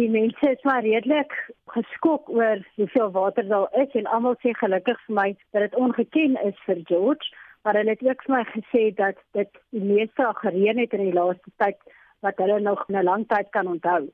Die 0.00 0.08
mense 0.08 0.50
is 0.50 0.62
maar 0.64 0.80
redelik 0.80 1.32
geskok 1.74 2.28
oor 2.32 2.62
hoeveel 2.74 3.10
water 3.10 3.48
daar 3.48 3.68
is 3.82 3.92
en 4.00 4.06
almal 4.06 4.38
sê 4.40 4.54
gelukkig 4.56 5.00
vir 5.06 5.14
my 5.18 5.26
dat 5.52 5.66
dit 5.66 5.74
ongeken 5.76 6.38
is 6.48 6.62
vir 6.66 6.80
George, 6.88 7.28
maar 7.62 7.76
hulle 7.76 7.92
het 7.92 8.04
ook 8.06 8.24
vir 8.24 8.34
my 8.34 8.44
gesê 8.52 8.84
dat 9.00 9.20
dit 9.36 9.60
die 9.76 9.84
meeste 9.90 10.30
gereën 10.38 10.80
het 10.80 10.96
in 10.96 11.04
die 11.10 11.18
laaste 11.18 11.52
tyd 11.60 11.76
wat 12.24 12.40
hulle 12.40 12.60
nog 12.60 12.86
'n 12.88 13.04
lang 13.04 13.26
tyd 13.28 13.50
kan 13.50 13.68
onthou. 13.74 14.08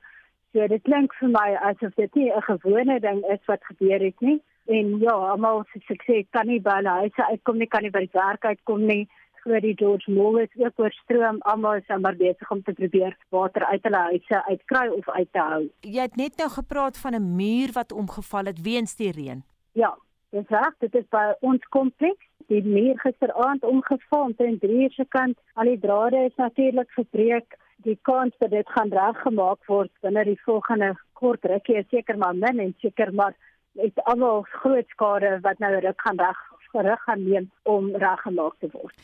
So 0.53 0.67
dit 0.67 0.83
klink 0.83 1.14
vir 1.21 1.29
my 1.29 1.49
asof 1.71 1.95
dit 1.95 2.14
nie 2.14 2.33
'n 2.33 2.49
gewone 2.51 3.01
ding 3.01 3.23
is 3.37 3.45
wat 3.47 3.71
gebeur 3.71 4.01
het 4.01 4.21
nie. 4.21 4.41
En 4.67 4.99
ja, 4.99 5.12
almal 5.12 5.64
soos 5.73 5.91
ek 5.91 6.03
sê, 6.09 6.27
kan 6.31 6.47
nie 6.47 6.61
by 6.61 6.75
hulle 6.81 6.95
huise 7.03 7.25
uitkom 7.31 7.59
nie, 7.59 7.67
kan 7.67 7.83
nie 7.83 7.91
by 7.91 8.01
die 8.01 8.19
werk 8.19 8.45
uitkom 8.45 8.87
nie. 8.87 9.09
Oor 9.44 9.61
die 9.61 9.74
George 9.77 10.11
Moore 10.11 10.42
is 10.42 10.64
ook 10.64 10.79
oorstroom. 10.79 11.38
Almal 11.40 11.74
is 11.74 11.87
maar 12.01 12.16
besig 12.16 12.51
om 12.51 12.62
te 12.62 12.72
probeer 12.72 13.16
water 13.29 13.64
uit 13.64 13.83
hulle 13.83 14.03
huise 14.11 14.44
uitkry 14.46 14.88
of 14.88 15.09
uit 15.09 15.29
te 15.33 15.38
hou. 15.38 15.62
Jy 15.81 16.01
het 16.01 16.16
net 16.16 16.37
nou 16.37 16.51
gepraat 16.51 16.98
van 16.98 17.14
'n 17.14 17.35
muur 17.37 17.72
wat 17.72 17.92
omgeval 17.92 18.44
het 18.44 18.61
weens 18.62 18.96
die 18.96 19.12
reën. 19.12 19.42
Ja, 19.72 19.98
dis 20.31 20.48
reg, 20.48 20.74
dit 20.79 20.94
is 20.94 21.09
by 21.11 21.33
ons 21.40 21.62
kompleks. 21.68 22.27
Die 22.46 22.64
muur 22.64 22.98
gisteraand 22.98 23.64
omgeval 23.64 24.22
omtrent 24.22 24.61
3 24.61 24.83
uur 24.83 24.90
se 24.90 25.05
kant. 25.09 25.38
Al 25.55 25.64
die 25.64 25.79
drade 25.79 26.16
is 26.16 26.37
natuurlik 26.37 26.90
gebreek. 26.90 27.57
Die 27.77 27.98
kans 28.03 28.35
dat 28.38 28.51
dit 28.51 28.68
gaan 28.68 28.90
reggemaak 28.90 29.66
word 29.66 29.90
binne 30.01 30.24
die 30.24 30.40
volgende 30.42 30.96
kort 31.12 31.44
rukkie 31.44 31.77
is 31.77 31.88
seker 31.88 32.18
maar 32.18 32.35
min 32.35 32.59
en 32.59 32.74
seker 32.79 33.14
maar 33.14 33.35
het 33.79 34.01
almal 34.05 34.42
groot 34.42 34.88
skade 34.88 35.38
wat 35.42 35.59
nou 35.59 35.72
ruk 35.81 36.01
gaan 36.01 36.18
reg 36.18 36.38
gerug 36.72 37.03
gaan 37.03 37.22
neem 37.29 37.51
om 37.62 37.96
reggemaak 37.96 38.55
te 38.59 38.68
word. 38.72 38.94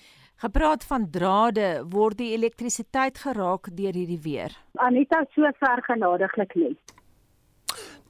Gepraat 0.44 0.82
van 0.84 1.06
drade, 1.10 1.86
word 1.88 2.18
die 2.20 2.34
elektrisiteit 2.34 3.16
geraak 3.22 3.70
deur 3.72 3.96
hierdie 3.96 4.18
weer. 4.20 4.52
Anita 4.76 5.22
so 5.32 5.48
ver 5.56 5.80
genadiglik 5.86 6.52
nie. 6.60 6.74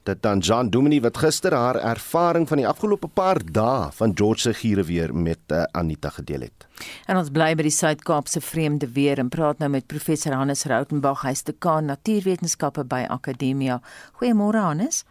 Dit 0.05 0.19
dan 0.21 0.41
Jean 0.43 0.67
Domini 0.69 0.99
wat 1.01 1.21
gister 1.23 1.55
haar 1.55 1.79
ervaring 1.79 2.43
van 2.49 2.59
die 2.59 2.67
afgelope 2.67 3.07
paar 3.07 3.39
dae 3.39 3.87
van 3.95 4.17
George 4.19 4.43
se 4.49 4.53
giere 4.53 4.83
weer 4.83 5.15
met 5.15 5.39
uh, 5.47 5.63
Anita 5.71 6.11
gedeel 6.17 6.43
het. 6.49 6.67
En 7.07 7.15
ons 7.23 7.31
bly 7.31 7.53
by 7.55 7.69
die 7.69 7.73
Suid-Kaapse 7.77 8.43
vreemde 8.43 8.91
weer 8.99 9.23
en 9.23 9.31
praat 9.31 9.63
nou 9.63 9.71
met 9.71 9.87
professor 9.87 10.35
Hannes 10.35 10.67
Rautenbach, 10.67 11.23
hy's 11.23 11.47
dekaan 11.47 11.87
natuurwetenskappe 11.87 12.83
by 12.83 13.05
Akademia. 13.15 13.79
Goeiemôre 14.19 14.67
Hannes. 14.67 15.05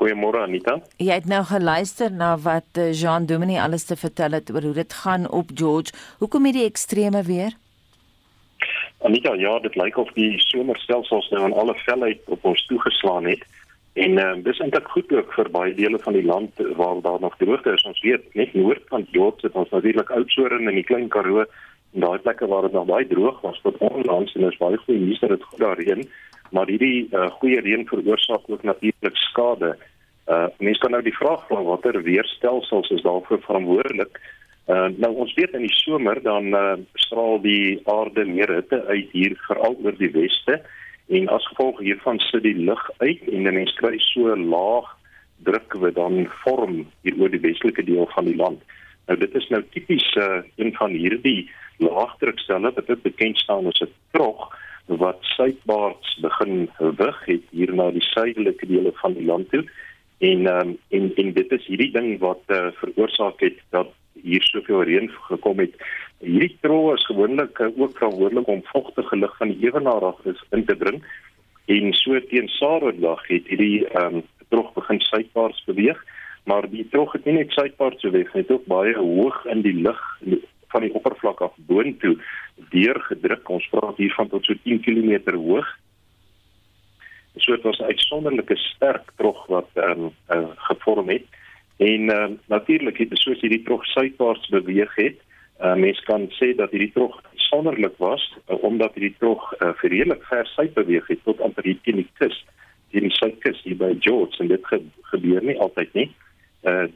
Goeiemôre 0.00 0.42
Anita. 0.42 0.78
Jy 0.98 1.14
het 1.20 1.28
nou 1.30 1.42
geluister 1.46 2.10
na 2.10 2.34
wat 2.42 2.78
uh, 2.80 2.90
Jean 2.92 3.26
Domini 3.26 3.58
alles 3.62 3.84
te 3.84 3.96
vertel 3.96 4.34
het 4.38 4.50
oor 4.50 4.62
hoe 4.62 4.74
dit 4.74 4.92
gaan 5.04 5.28
op 5.30 5.52
George. 5.54 5.92
Hoekom 6.18 6.48
het 6.48 6.58
die 6.58 6.66
ekstreme 6.66 7.22
weer? 7.22 7.54
Anita, 9.02 9.34
ja, 9.34 9.58
dit 9.58 9.76
lyk 9.76 9.96
of 9.98 10.12
die 10.18 10.38
somerstelsels 10.38 11.28
nou 11.30 11.42
aan 11.44 11.58
alle 11.58 11.74
velheid 11.86 12.20
op 12.26 12.44
ons 12.44 12.66
toegeslaan 12.66 13.26
het. 13.30 13.42
En 13.92 14.16
uh, 14.18 14.32
dis 14.44 14.58
eintlik 14.64 14.88
goed 14.88 15.10
ook 15.12 15.32
vir 15.36 15.50
baie 15.52 15.74
dele 15.76 15.98
van 16.00 16.16
die 16.16 16.24
land 16.24 16.62
waar 16.78 17.00
daar 17.04 17.20
nog 17.20 17.36
droogte 17.36 17.74
is. 17.76 17.84
Ons 17.84 18.00
weet 18.00 18.34
net 18.34 18.54
noord 18.54 18.82
van 18.88 19.06
Jood 19.10 19.40
sit 19.40 19.58
ons 19.58 19.70
natuurlik 19.70 20.10
Oudtshoorn 20.10 20.68
in 20.68 20.80
die 20.80 20.86
Klein 20.88 21.10
Karoo 21.12 21.44
en 21.92 22.00
daai 22.06 22.18
plekke 22.24 22.46
waar 22.48 22.62
dit 22.62 22.72
nog 22.72 22.88
baie 22.88 23.06
droog 23.06 23.40
was 23.44 23.60
tot 23.62 23.76
onlangs 23.78 24.34
en 24.34 24.48
is 24.48 24.60
baie 24.60 24.78
goeie 24.84 25.00
nuus 25.00 25.20
dat 25.20 25.34
dit 25.34 25.44
goed 25.44 25.60
daar 25.60 25.78
reën, 25.78 26.06
maar 26.52 26.68
hierdie 26.68 27.08
uh, 27.10 27.30
goeie 27.40 27.60
reën 27.60 27.86
veroorsaak 27.88 28.46
ook 28.46 28.62
natuurlik 28.62 29.16
skade. 29.28 29.74
Uh 30.30 30.46
mense 30.58 30.80
kan 30.80 30.94
nou 30.94 31.02
die 31.02 31.16
vraag 31.16 31.46
vra 31.48 31.62
watter 31.66 31.98
weerstelsels 32.02 32.90
is 32.94 33.02
daarvoor 33.02 33.40
verantwoordelik? 33.42 34.20
Uh, 34.70 34.88
nou 34.96 35.10
ons 35.24 35.34
weet 35.34 35.56
in 35.58 35.64
die 35.66 35.74
somer 35.74 36.20
dan 36.22 36.52
uh, 36.54 36.76
straal 36.94 37.40
die 37.42 37.80
aarde 37.90 38.24
meer 38.24 38.52
hitte 38.54 38.78
uit 38.86 39.10
hier 39.10 39.34
veral 39.48 39.74
oor 39.82 39.96
die 39.98 40.12
weste 40.14 40.60
en 41.10 41.26
as 41.34 41.48
gevolg 41.50 41.80
hiervan 41.82 42.20
sit 42.28 42.44
die 42.46 42.54
lug 42.54 42.84
uit 43.02 43.24
en 43.26 43.48
dan 43.48 43.58
mens 43.58 43.74
kry 43.80 43.98
so 44.12 44.36
laag 44.36 44.92
druk 45.42 45.74
wat 45.82 45.98
dan 45.98 46.28
vorm 46.44 46.84
hier 47.02 47.18
oor 47.18 47.32
die 47.34 47.42
westelike 47.42 47.82
deel 47.82 48.06
van 48.14 48.30
die 48.30 48.38
land. 48.38 48.62
Nou 49.10 49.18
dit 49.18 49.34
is 49.34 49.48
nou 49.50 49.60
tipies 49.74 50.06
uh, 50.14 50.44
een 50.62 50.70
van 50.78 50.94
hierdie 50.94 51.50
laagdrukstelle 51.82 52.70
wat 52.76 52.86
dit 52.86 53.02
bekend 53.02 53.42
staan 53.42 53.66
as 53.66 53.82
'n 53.82 53.90
trog 54.14 54.52
wat 54.86 55.18
suidwaarts 55.20 56.18
begin 56.20 56.68
wig 56.78 57.24
het 57.24 57.42
hier 57.50 57.74
na 57.74 57.90
die 57.90 58.04
suidelike 58.04 58.66
dele 58.66 58.92
van 59.00 59.14
die 59.14 59.24
land 59.24 59.50
toe. 59.50 59.64
En 60.18 60.46
um, 60.46 60.76
en 60.88 61.12
en 61.16 61.32
dit 61.32 61.52
is 61.52 61.66
hierdie 61.66 61.90
ding 61.92 62.18
wat 62.18 62.42
uh, 62.46 62.70
veroorsaak 62.78 63.40
het 63.40 63.58
dat 63.70 63.90
hier 64.22 64.42
soveel 64.42 64.82
reën 64.82 65.10
gekom 65.28 65.58
het. 65.58 65.74
Hierdie 66.18 66.56
troe 66.60 66.94
is 66.94 67.06
gewoonlik 67.06 67.58
uh, 67.58 67.70
ook 67.76 67.96
verantwoordelik 67.96 68.46
om 68.46 68.64
vogtige 68.64 69.16
lug 69.16 69.36
van 69.36 69.48
die 69.48 69.66
ewenaar 69.66 70.04
af 70.04 70.20
in 70.50 70.64
te 70.64 70.76
dring. 70.76 71.02
En 71.66 71.92
so 71.92 72.20
teen 72.28 72.48
Saterdag 72.48 73.26
het 73.26 73.46
hierdie 73.46 73.86
ehm 73.88 74.22
um, 74.22 74.22
trog 74.52 74.72
begin 74.76 75.00
suidwaarts 75.00 75.64
beweeg, 75.64 75.98
maar 76.44 76.66
die 76.68 76.84
trog 76.90 77.12
het 77.12 77.24
nie 77.24 77.38
net 77.38 77.50
suidwaarts 77.50 78.02
beweeg, 78.02 78.32
het 78.32 78.50
ook 78.50 78.66
baie 78.68 78.94
hoog 78.96 79.44
in 79.44 79.62
die 79.64 79.74
lug 79.74 80.00
van 80.72 80.86
die 80.86 80.94
oppervlak 80.98 81.40
af 81.44 81.54
boontoe 81.68 82.16
deurgedruk. 82.74 83.48
Ons 83.48 83.68
praat 83.72 83.96
hier 84.00 84.14
van 84.16 84.28
tot 84.32 84.44
so 84.44 84.56
10 84.64 84.82
km 84.84 85.36
hoog. 85.36 85.68
So 87.36 87.54
dit 87.56 87.64
was 87.64 87.78
'n 87.78 87.92
uitsonderlike 87.92 88.56
sterk 88.56 89.12
trog 89.16 89.46
wat 89.46 89.70
ehm 89.74 89.90
um, 89.90 90.10
uh, 90.30 90.48
gevorm 90.68 91.08
het. 91.08 91.24
En 91.76 92.00
uh, 92.10 92.30
natuurlik 92.46 92.98
het 92.98 93.08
soos 93.12 93.40
hierdie 93.40 93.62
trog 93.62 93.84
suidwaarts 93.84 94.48
beweeg 94.48 94.94
het 94.94 95.20
uh, 95.62 95.74
mens 95.74 96.00
kan 96.08 96.26
sê 96.38 96.52
dat 96.58 96.70
hierdie 96.74 96.92
trog 96.94 97.20
sonderlik 97.48 97.94
was 98.02 98.22
uh, 98.48 98.58
omdat 98.62 98.94
hierdie 98.94 99.16
trog 99.18 99.44
uh, 99.60 99.72
redelik 99.82 100.24
ver 100.30 100.46
suid 100.54 100.74
beweeg 100.74 101.06
het 101.06 101.22
tot 101.24 101.40
amper 101.40 101.68
hier 101.68 101.78
teen 101.86 102.00
die 102.02 102.08
kus 102.18 102.38
teen 102.92 103.06
die 103.08 103.16
suidkus 103.16 103.62
hier 103.64 103.78
by 103.80 103.94
George. 104.04 104.36
En 104.42 104.50
dit 104.52 104.66
ge 104.68 104.82
gebeur 105.12 105.44
nie 105.44 105.58
altyd 105.60 105.94
nie. 105.96 106.08
uh, 106.08 106.31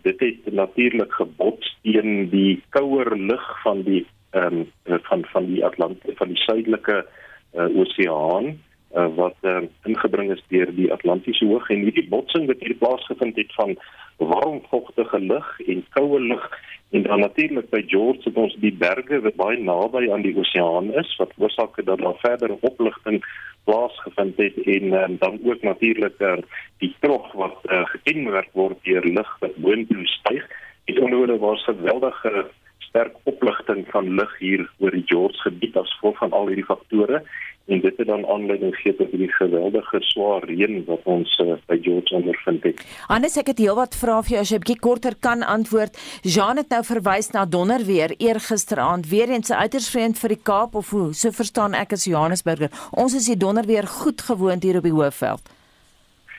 dit 0.03 0.21
het 0.21 0.53
natuurlik 0.55 1.13
gebots 1.13 1.77
teen 1.83 2.29
die 2.31 2.63
kouer 2.69 3.17
lug 3.19 3.47
van 3.63 3.83
die 3.83 4.07
um, 4.31 4.67
van 4.85 5.25
van 5.33 5.47
die 5.47 5.65
Atlantiese 5.65 6.17
van 6.17 6.29
die 6.29 6.43
suidelike 6.43 7.07
uh, 7.55 7.67
oseaan 7.77 8.55
uh, 8.95 9.09
wat 9.17 9.37
uh, 9.43 9.63
ingebring 9.85 10.33
is 10.33 10.43
deur 10.49 10.71
die 10.77 10.93
Atlantiese 10.93 11.47
hoog 11.47 11.71
en 11.71 11.85
hierdie 11.89 12.09
botsing 12.09 12.47
wat 12.47 12.63
hier 12.63 12.77
plaasgevind 12.81 13.37
het 13.37 13.53
van 13.59 13.77
warm 14.17 14.63
vochtige 14.71 15.21
lug 15.21 15.49
en 15.67 15.85
koue 15.97 16.21
lug 16.21 16.47
en 16.91 17.03
dan 17.03 17.21
natuurlik 17.21 17.71
by 17.71 17.83
George 17.87 18.23
het 18.25 18.37
ons 18.39 18.55
die 18.63 18.73
berge 18.73 19.21
wat 19.21 19.37
baie 19.37 19.59
naby 19.59 20.07
aan 20.13 20.23
die 20.23 20.37
oseaan 20.39 20.93
is 20.95 21.17
wat 21.19 21.35
oorsaak 21.37 21.77
dat 21.85 21.99
daar 21.99 22.21
verdere 22.23 22.59
opligting 22.61 23.23
plaasgevind 23.67 24.37
het 24.37 24.57
en 24.77 24.93
um, 24.93 25.17
dan 25.19 25.41
ook 25.45 25.63
natuurlik 25.63 26.21
uh, 26.21 26.37
die 26.79 26.95
trog 27.01 27.33
wat 27.33 27.59
uh, 27.65 27.83
gekenmerk 27.95 28.53
word 28.53 28.79
deur 28.87 29.05
lug 29.19 29.33
wat 29.41 29.57
boontoe 29.57 30.07
styg. 30.07 30.47
Het 30.85 30.99
onderhoude 30.99 31.39
was 31.43 31.65
geweldige 31.65 32.47
sterk 32.79 33.17
opligting 33.23 33.87
van 33.91 34.15
lug 34.15 34.39
hier 34.39 34.63
oor 34.79 34.95
die 34.95 35.07
George 35.11 35.41
gebied 35.49 35.77
as 35.77 35.93
gevolg 35.97 36.19
van 36.23 36.33
al 36.33 36.47
hierdie 36.47 36.69
faktore 36.71 37.25
en 37.67 37.81
dit 37.81 37.97
het 37.97 38.07
dan 38.07 38.27
aanleiding 38.27 38.75
gegee 38.75 38.95
tot 38.97 39.11
hierdie 39.11 39.33
geweldige 39.33 40.01
swaar 40.01 40.45
reën 40.47 40.85
wat 40.87 41.01
ons 41.05 41.33
uh, 41.43 41.57
by 41.67 41.79
George 41.83 42.15
ondervind 42.15 42.63
het. 42.63 42.83
Anders 43.11 43.37
ek 43.41 43.51
het 43.53 43.63
heelwat 43.63 43.99
vrae 43.99 44.23
vir 44.23 44.37
jou 44.37 44.43
as 44.45 44.53
jy 44.53 44.59
'n 44.59 44.65
bietjie 44.65 44.85
korter 44.89 45.15
kan 45.21 45.43
antwoord. 45.43 45.99
Jean 46.23 46.57
het 46.57 46.71
nou 46.71 46.83
verwys 46.85 47.33
na 47.35 47.45
donderweer 47.45 48.15
eergisteraand 48.19 49.09
weer 49.11 49.29
eens 49.29 49.51
'n 49.51 49.61
uiters 49.65 49.91
vreemd 49.91 50.19
vir 50.19 50.29
die 50.29 50.43
Kaap 50.43 50.75
of 50.75 50.91
hoe? 50.91 51.13
So 51.13 51.31
verstaan 51.31 51.75
ek 51.75 51.93
as 51.93 52.05
Johannesburger. 52.05 52.71
Ons 52.93 53.15
is 53.15 53.27
die 53.27 53.37
donderweer 53.37 53.87
goed 53.87 54.21
gewoond 54.21 54.63
hier 54.63 54.77
op 54.77 54.83
die 54.83 54.93
Hoëveld. 54.93 55.43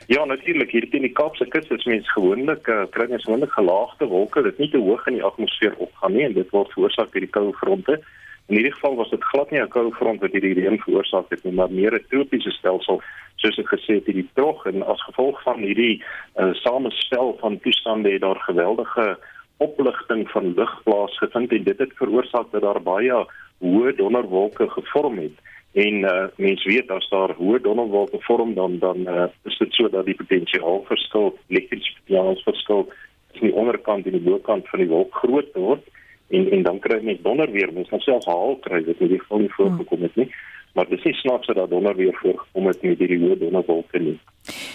Ja, 0.07 0.25
natuurlik 0.25 0.71
hier 0.71 0.89
teen 0.89 1.01
die 1.01 1.11
Kaapse 1.11 1.45
kus 1.45 1.67
is 1.67 1.85
mens 1.85 2.11
gewoonlik 2.11 2.67
uh, 2.67 2.85
kry 2.91 3.09
mens 3.09 3.23
gewoonlik 3.23 3.51
gelaagde 3.51 4.07
wolke 4.07 4.41
wat 4.41 4.57
nie 4.57 4.69
te 4.69 4.77
hoog 4.77 5.07
in 5.07 5.13
die 5.13 5.23
atmosfeer 5.23 5.75
opgaan 5.77 6.13
nie 6.13 6.23
en 6.23 6.33
dit 6.33 6.49
word 6.49 6.71
veroorsaak 6.71 7.11
deur 7.11 7.25
die 7.25 7.35
koue 7.35 7.53
fronte. 7.53 7.99
In 8.47 8.55
hierdie 8.55 8.73
geval 8.73 8.95
was 8.95 9.09
dit 9.09 9.23
glad 9.23 9.49
nie 9.51 9.59
'n 9.61 9.67
koue 9.67 9.91
front 9.91 10.21
wat 10.21 10.31
hierdie 10.31 10.53
reën 10.53 10.79
veroorsaak 10.79 11.29
het 11.29 11.43
nie, 11.43 11.53
maar 11.53 11.71
meer 11.71 11.93
'n 11.93 12.05
tropiese 12.09 12.51
stelsel 12.51 13.01
soos 13.35 13.57
ek 13.59 13.67
gesê 13.67 13.95
het 13.99 14.05
hierdie 14.05 14.29
trog. 14.33 14.65
En 14.65 14.83
as 14.83 15.03
gevolg 15.03 15.41
van 15.43 15.59
hierdie 15.59 16.03
uh, 16.35 16.53
samespel 16.53 17.37
van 17.39 17.59
toestande 17.59 18.11
het 18.11 18.21
daar 18.21 18.39
geweldige 18.39 19.17
opligting 19.57 20.29
van 20.29 20.53
lug 20.53 20.83
plaasgevind 20.83 21.51
en 21.51 21.63
dit 21.63 21.77
het 21.77 21.93
veroorsaak 21.93 22.51
dat 22.51 22.61
daar 22.61 22.81
baie 22.81 23.25
hoë 23.59 23.95
donderwolke 23.95 24.69
gevorm 24.69 25.17
het. 25.17 25.37
En 25.73 25.93
uh, 25.93 26.25
mens 26.35 26.63
weet 26.63 26.91
as 26.91 27.09
daar 27.09 27.35
hoë 27.35 27.61
donderwolke 27.61 28.17
vorm 28.21 28.53
dan 28.53 28.79
dan 28.79 28.97
uh, 29.07 29.27
is 29.43 29.57
dit 29.57 29.73
so 29.73 29.89
dat 29.89 30.05
die 30.05 30.15
potensiaal 30.15 30.83
verskil 30.87 31.37
elektriese 31.47 31.93
potentiaal 31.99 32.35
verskil 32.45 32.87
is 33.33 33.39
die 33.41 33.53
onderkant 33.53 34.05
en 34.05 34.11
die 34.11 34.29
bokant 34.29 34.69
van 34.69 34.79
die 34.79 34.89
wolk 34.89 35.13
groot 35.13 35.51
word 35.53 35.83
en 36.29 36.51
en 36.51 36.63
dan 36.63 36.79
kry 36.79 36.99
jy 37.05 37.19
donder 37.23 37.51
weer. 37.51 37.73
Mens 37.73 37.89
kan 37.89 37.99
selfs 37.99 38.25
haal 38.25 38.57
kry. 38.61 38.83
Dit 38.83 38.99
in 38.99 39.13
die 39.15 39.19
geval 39.19 39.45
nie 39.45 39.53
voorgekom 39.55 40.01
het 40.01 40.15
nie. 40.15 40.29
Maar 40.77 40.89
dis 40.89 41.03
nie 41.03 41.13
snaaks 41.13 41.47
dat 41.47 41.69
donder 41.69 41.95
weer 41.95 42.17
voorgekom 42.21 42.67
het 42.69 42.81
met 42.81 42.99
hierdie 42.99 43.17
hoë 43.17 43.37
donderwolke 43.39 43.99
nie. 43.99 44.19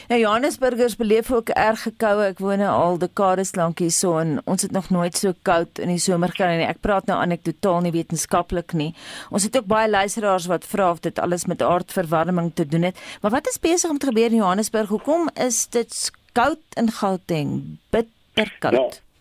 Ja 0.08 0.16
Johannesburgers 0.18 0.96
beleef 0.96 1.30
ook 1.32 1.52
erg 1.54 1.84
gekoue. 1.86 2.24
Ek 2.32 2.40
woon 2.42 2.58
nou 2.58 2.70
al 2.74 2.98
dekades 2.98 3.54
lank 3.54 3.78
hier 3.84 3.92
so 3.94 4.16
en 4.18 4.40
ons 4.44 4.66
het 4.66 4.74
nog 4.74 4.90
nooit 4.90 5.16
so 5.16 5.30
koud 5.46 5.78
in 5.78 5.92
die 5.92 6.02
somer 6.02 6.34
gekry 6.34 6.56
nie. 6.58 6.66
Ek 6.66 6.82
praat 6.82 7.06
nou 7.06 7.20
anekdotaal 7.22 7.86
nie 7.86 7.94
wetenskaplik 7.94 8.74
nie. 8.74 8.90
Ons 9.30 9.46
het 9.46 9.56
ook 9.60 9.70
baie 9.70 9.90
luisteraars 9.90 10.50
wat 10.50 10.66
vra 10.66 10.90
of 10.90 11.04
dit 11.06 11.22
alles 11.22 11.46
met 11.46 11.62
aardverwarming 11.62 12.50
te 12.58 12.66
doen 12.66 12.90
het. 12.90 12.98
Maar 13.22 13.36
wat 13.38 13.52
is 13.52 13.62
besig 13.62 13.90
om 13.90 14.02
te 14.02 14.10
gebeur 14.10 14.34
in 14.34 14.42
Johannesburg? 14.42 14.90
Hoekom 14.90 15.30
is 15.46 15.68
dit 15.70 16.10
koud 16.32 16.76
in 16.82 16.90
Gauteng? 16.90 17.56
Bitter 17.94 18.52
koud. 18.58 18.74
Ja. 18.74 19.11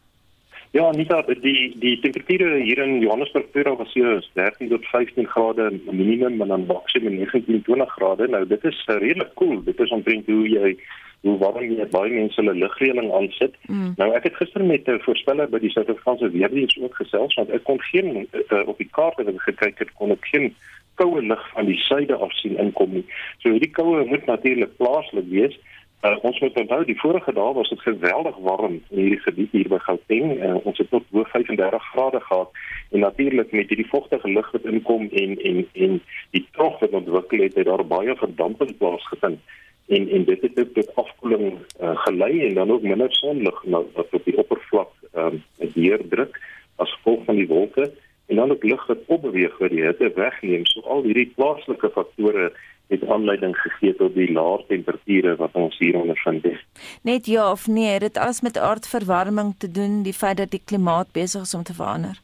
Ja, 0.71 0.85
Anita, 0.87 1.21
die 1.27 1.73
die 1.75 1.97
temperature 1.99 2.55
hier 2.63 2.77
in 2.79 3.01
Johannesburg 3.01 3.51
Pretoria 3.51 3.77
was 3.77 3.93
hier 3.93 4.23
13 4.33 4.69
tot 4.69 4.85
15 4.85 5.27
grade 5.27 5.71
minimum 5.91 6.41
en 6.41 6.47
dan 6.47 6.65
maksimum 6.65 7.15
19 7.15 7.63
20 7.63 7.89
grade. 7.91 8.27
Nou 8.27 8.47
dit 8.47 8.63
is 8.63 8.83
redelik 8.85 9.33
koel. 9.35 9.47
Cool. 9.47 9.63
Dit 9.63 9.79
is 9.79 9.91
omtrent 9.91 10.25
hoe 10.25 10.47
jy 10.47 10.77
hoe 11.21 11.37
warm 11.37 11.73
jy 11.75 11.87
baie 11.91 12.13
mense 12.13 12.39
hulle 12.39 12.53
lugreëling 12.55 13.11
aansit. 13.17 13.57
Mm. 13.67 13.91
Nou 13.99 14.13
ek 14.15 14.29
het 14.29 14.39
gister 14.39 14.63
met 14.63 14.87
'n 14.87 15.03
voorspeller 15.03 15.49
by 15.49 15.59
die 15.59 15.73
Suid-Afrikaanse 15.75 16.31
Weerdienste 16.31 16.83
ook 16.83 16.95
gesels 16.95 17.35
want 17.35 17.51
ek 17.51 17.63
kon 17.63 17.81
geen 17.91 18.27
uh, 18.31 18.63
op 18.67 18.77
die 18.77 18.89
kaarte 18.91 19.27
wat 19.27 19.35
ek 19.35 19.47
gekyk 19.51 19.83
het 19.83 19.91
kon 19.99 20.11
ek 20.11 20.25
geen 20.31 20.55
koue 20.95 21.21
lug 21.21 21.43
van 21.51 21.65
die 21.65 21.77
suide 21.77 22.15
af 22.15 22.31
sien 22.39 22.57
inkom 22.57 22.93
nie. 22.93 23.05
So 23.43 23.51
hierdie 23.51 23.71
koue 23.75 24.05
moet 24.05 24.25
natuurlik 24.25 24.77
plaaslik 24.77 25.27
wees. 25.27 25.59
Uh, 26.01 26.17
ons 26.25 26.39
moet 26.39 26.55
onthou 26.57 26.85
die 26.85 26.97
vorige 26.97 27.33
dae 27.37 27.53
was 27.53 27.69
dit 27.69 27.81
geweldig 27.85 28.37
warm 28.41 28.79
in 28.89 29.01
hierdie 29.03 29.19
gebied 29.21 29.51
hier 29.53 29.67
by 29.69 29.77
Gauteng. 29.85 30.31
Uh, 30.33 30.55
ons 30.65 30.79
het 30.81 30.89
tot 30.89 31.03
bo 31.13 31.21
35 31.29 31.83
grade 31.91 32.21
gehad 32.25 32.61
en 32.89 33.03
natuurlik 33.05 33.51
met 33.53 33.69
hierdie 33.69 33.89
vogtige 33.89 34.31
lug 34.31 34.49
wat 34.51 34.65
inkom 34.71 35.09
en 35.23 35.35
en 35.49 35.59
en 35.73 35.99
die 36.33 36.41
trog 36.57 36.79
wat 36.81 36.97
ontwikkel 37.01 37.45
het, 37.45 37.59
het 37.59 37.69
daar 37.69 37.85
baie 37.85 38.15
verdamping 38.17 38.73
plaasgevind. 38.77 39.53
En 39.93 40.09
en 40.09 40.25
dit 40.25 40.41
het 40.41 40.59
ook 40.63 40.73
tot 40.73 40.95
afkoeling 41.03 41.45
uh, 41.53 41.93
gelei 42.07 42.47
en 42.47 42.57
dan 42.57 42.71
ook 42.71 42.81
minder 42.81 43.13
sonlig 43.13 43.63
nou 43.63 43.85
wat 43.93 44.17
op 44.17 44.25
die 44.25 44.37
oppervlak 44.37 44.97
ehm 45.13 45.37
um, 45.59 45.71
deurdruk 45.77 46.41
as 46.81 46.97
gevolg 46.97 47.25
van 47.29 47.37
die 47.37 47.47
wolke 47.47 47.91
en 48.25 48.35
dan 48.35 48.51
ook 48.51 48.63
lug 48.63 48.85
wat 48.87 49.05
opbeweeg 49.05 49.57
wat 49.57 49.69
die 49.69 49.85
hitte 49.85 50.11
wegneem. 50.15 50.65
So 50.65 50.81
al 50.81 51.03
hierdie 51.03 51.29
plaaslike 51.35 51.93
faktore 51.93 52.49
het 52.91 53.07
aanleiding 53.07 53.55
gegee 53.57 53.95
tot 53.95 54.15
die 54.15 54.31
lae 54.31 54.57
temperature 54.67 55.35
wat 55.39 55.53
ons 55.55 55.77
hier 55.79 55.95
ondervind. 55.99 56.47
Net 57.07 57.25
ja 57.25 57.51
of 57.51 57.67
nee, 57.67 57.99
dit 57.99 58.17
alles 58.17 58.41
met 58.41 58.57
aardverwarming 58.57 59.53
te 59.57 59.71
doen, 59.71 60.01
die 60.03 60.13
feit 60.13 60.37
dat 60.37 60.51
die 60.51 60.61
klimaat 60.65 61.11
besig 61.15 61.47
is 61.47 61.55
om 61.55 61.63
te 61.63 61.73
verander. 61.73 62.19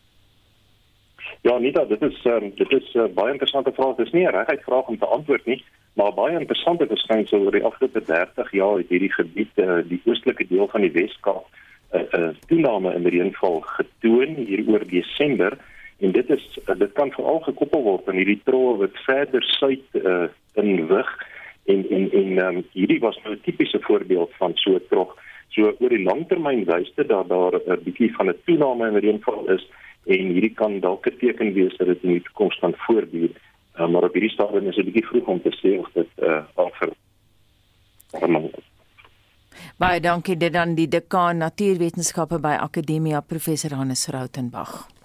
Ja, 1.41 1.57
Nita, 1.57 1.85
dit 1.85 2.01
is 2.01 2.25
um, 2.25 2.51
dit 2.55 2.71
is 2.71 2.93
'n 2.93 2.99
uh, 2.99 3.13
baie 3.13 3.31
interessante 3.31 3.71
vraag. 3.71 3.95
Dit 3.95 4.05
is 4.05 4.11
nie 4.11 4.25
'n 4.27 4.35
regtig 4.35 4.63
vraag 4.63 4.87
om 4.87 4.97
te 4.97 5.05
antwoord 5.05 5.45
nie, 5.45 5.63
maar 5.93 6.13
baie 6.13 6.39
interessante 6.39 6.87
verskynsel 6.87 7.39
oor 7.39 7.51
die 7.51 7.63
afgelope 7.63 8.03
30 8.03 8.51
jaar 8.51 8.77
het 8.77 8.89
hierdie 8.89 9.13
gebied, 9.13 9.53
uh, 9.55 9.79
die 9.87 10.01
oostelike 10.05 10.47
deel 10.47 10.67
van 10.67 10.81
die 10.81 10.91
Weskaap, 10.91 11.45
'n 11.93 11.97
uh, 11.97 12.19
uh, 12.19 12.29
toename 12.47 12.93
in 12.93 13.07
reënval 13.07 13.61
getoon 13.61 14.35
hier 14.35 14.67
oor 14.67 14.87
Desember 14.87 15.57
en 15.99 16.11
dit 16.11 16.29
is 16.29 16.59
dit 16.77 16.91
kan 16.93 17.11
veral 17.11 17.39
gekoppel 17.39 17.81
word 17.83 18.09
aan 18.09 18.19
hierdie 18.21 18.41
troe 18.45 18.77
wat 18.77 18.99
verder 19.05 19.43
suid 19.57 19.97
uh, 20.01 20.27
in 20.61 20.85
wig 20.91 21.09
en 21.65 21.89
en 21.89 22.11
en 22.11 22.37
um, 22.45 22.59
hierdie 22.71 22.99
was 22.99 23.17
nou 23.23 23.33
'n 23.35 23.41
tipiese 23.41 23.79
voorbeeld 23.81 24.31
van 24.37 24.51
so 24.55 24.75
'n 24.75 24.85
trog. 24.89 25.15
So 25.49 25.73
oor 25.79 25.89
die 25.89 26.03
langtermyn 26.03 26.65
wys 26.65 26.91
dit 26.95 27.07
dat 27.07 27.29
daar 27.29 27.55
'n 27.55 27.83
bietjie 27.83 28.13
van 28.15 28.29
'n 28.29 28.39
toename 28.45 28.87
in 28.87 28.97
reënval 28.97 29.49
is 29.49 29.67
en 30.05 30.31
hierdie 30.35 30.53
kan 30.53 30.79
dalk 30.79 31.07
'n 31.07 31.17
teken 31.17 31.53
wees 31.53 31.77
dat 31.77 31.87
dit 31.87 32.03
in 32.03 32.11
die 32.11 32.21
toekoms 32.21 32.59
kan 32.59 32.73
voortduur. 32.75 33.31
Uh, 33.79 33.87
maar 33.87 34.03
op 34.03 34.13
hierdie 34.13 34.31
stadium 34.31 34.67
is 34.67 34.75
dit 34.75 34.85
'n 34.85 34.91
bietjie 34.91 35.07
vroeg 35.07 35.27
om 35.27 35.41
te 35.41 35.53
sê 35.61 35.79
of 35.79 35.89
dit 35.93 36.09
uh, 36.21 36.43
afver. 36.55 36.89
Baie 39.77 39.99
dankie 39.99 40.37
dit 40.37 40.53
dan 40.53 40.75
die 40.75 40.87
dekaan 40.87 41.37
natuurwetenskappe 41.37 42.39
by 42.39 42.55
Akademia 42.59 43.21
professor 43.21 43.73
Hannes 43.73 44.07
Rautenbach. 44.07 44.96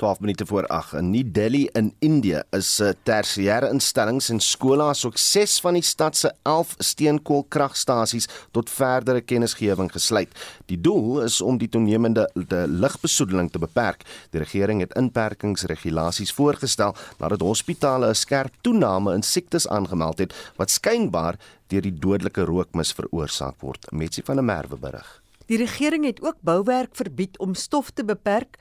12 0.00 0.20
minute 0.20 0.46
voor 0.46 0.66
8 0.66 0.92
in 0.92 1.10
New 1.10 1.26
Delhi 1.32 1.68
in 1.72 1.94
Indië 1.98 2.42
is 2.50 2.80
'n 2.80 2.94
tersiêre 3.02 3.68
instellings 3.70 4.28
en 4.28 4.40
skole 4.40 4.82
asook 4.82 5.18
6 5.18 5.60
van 5.60 5.72
die 5.72 5.82
stad 5.82 6.16
se 6.16 6.32
11 6.42 6.74
steenkoolkragstasies 6.78 8.28
tot 8.50 8.70
verdere 8.70 9.20
kennisgewing 9.20 9.92
gesluit. 9.92 10.28
Die 10.66 10.80
doel 10.80 11.22
is 11.22 11.40
om 11.40 11.58
die 11.58 11.68
toenemende 11.68 12.30
lugbesoedeling 12.66 13.50
te 13.50 13.58
beperk. 13.58 14.02
Die 14.30 14.40
regering 14.40 14.80
het 14.80 14.94
inperkingsregulasies 14.94 16.32
voorgestel 16.32 16.94
nadat 17.18 17.40
hospitale 17.40 18.08
'n 18.08 18.14
skerp 18.14 18.54
toename 18.60 19.14
in 19.14 19.22
siektes 19.22 19.68
aangemeld 19.68 20.18
het 20.18 20.34
wat 20.56 20.70
skynbaar 20.70 21.36
deur 21.66 21.82
die 21.82 21.98
dodelike 21.98 22.44
rookmis 22.44 22.92
veroorsaak 22.92 23.60
word. 23.60 23.92
Metsi 23.92 24.22
van 24.22 24.34
der 24.34 24.44
Merwe 24.44 24.76
berig. 24.76 25.22
Die 25.50 25.58
regering 25.58 26.04
het 26.04 26.22
ook 26.22 26.36
bouwerk 26.46 26.94
verbied 26.94 27.38
om 27.38 27.54
stof 27.54 27.90
te 27.90 28.04
beperk 28.04 28.56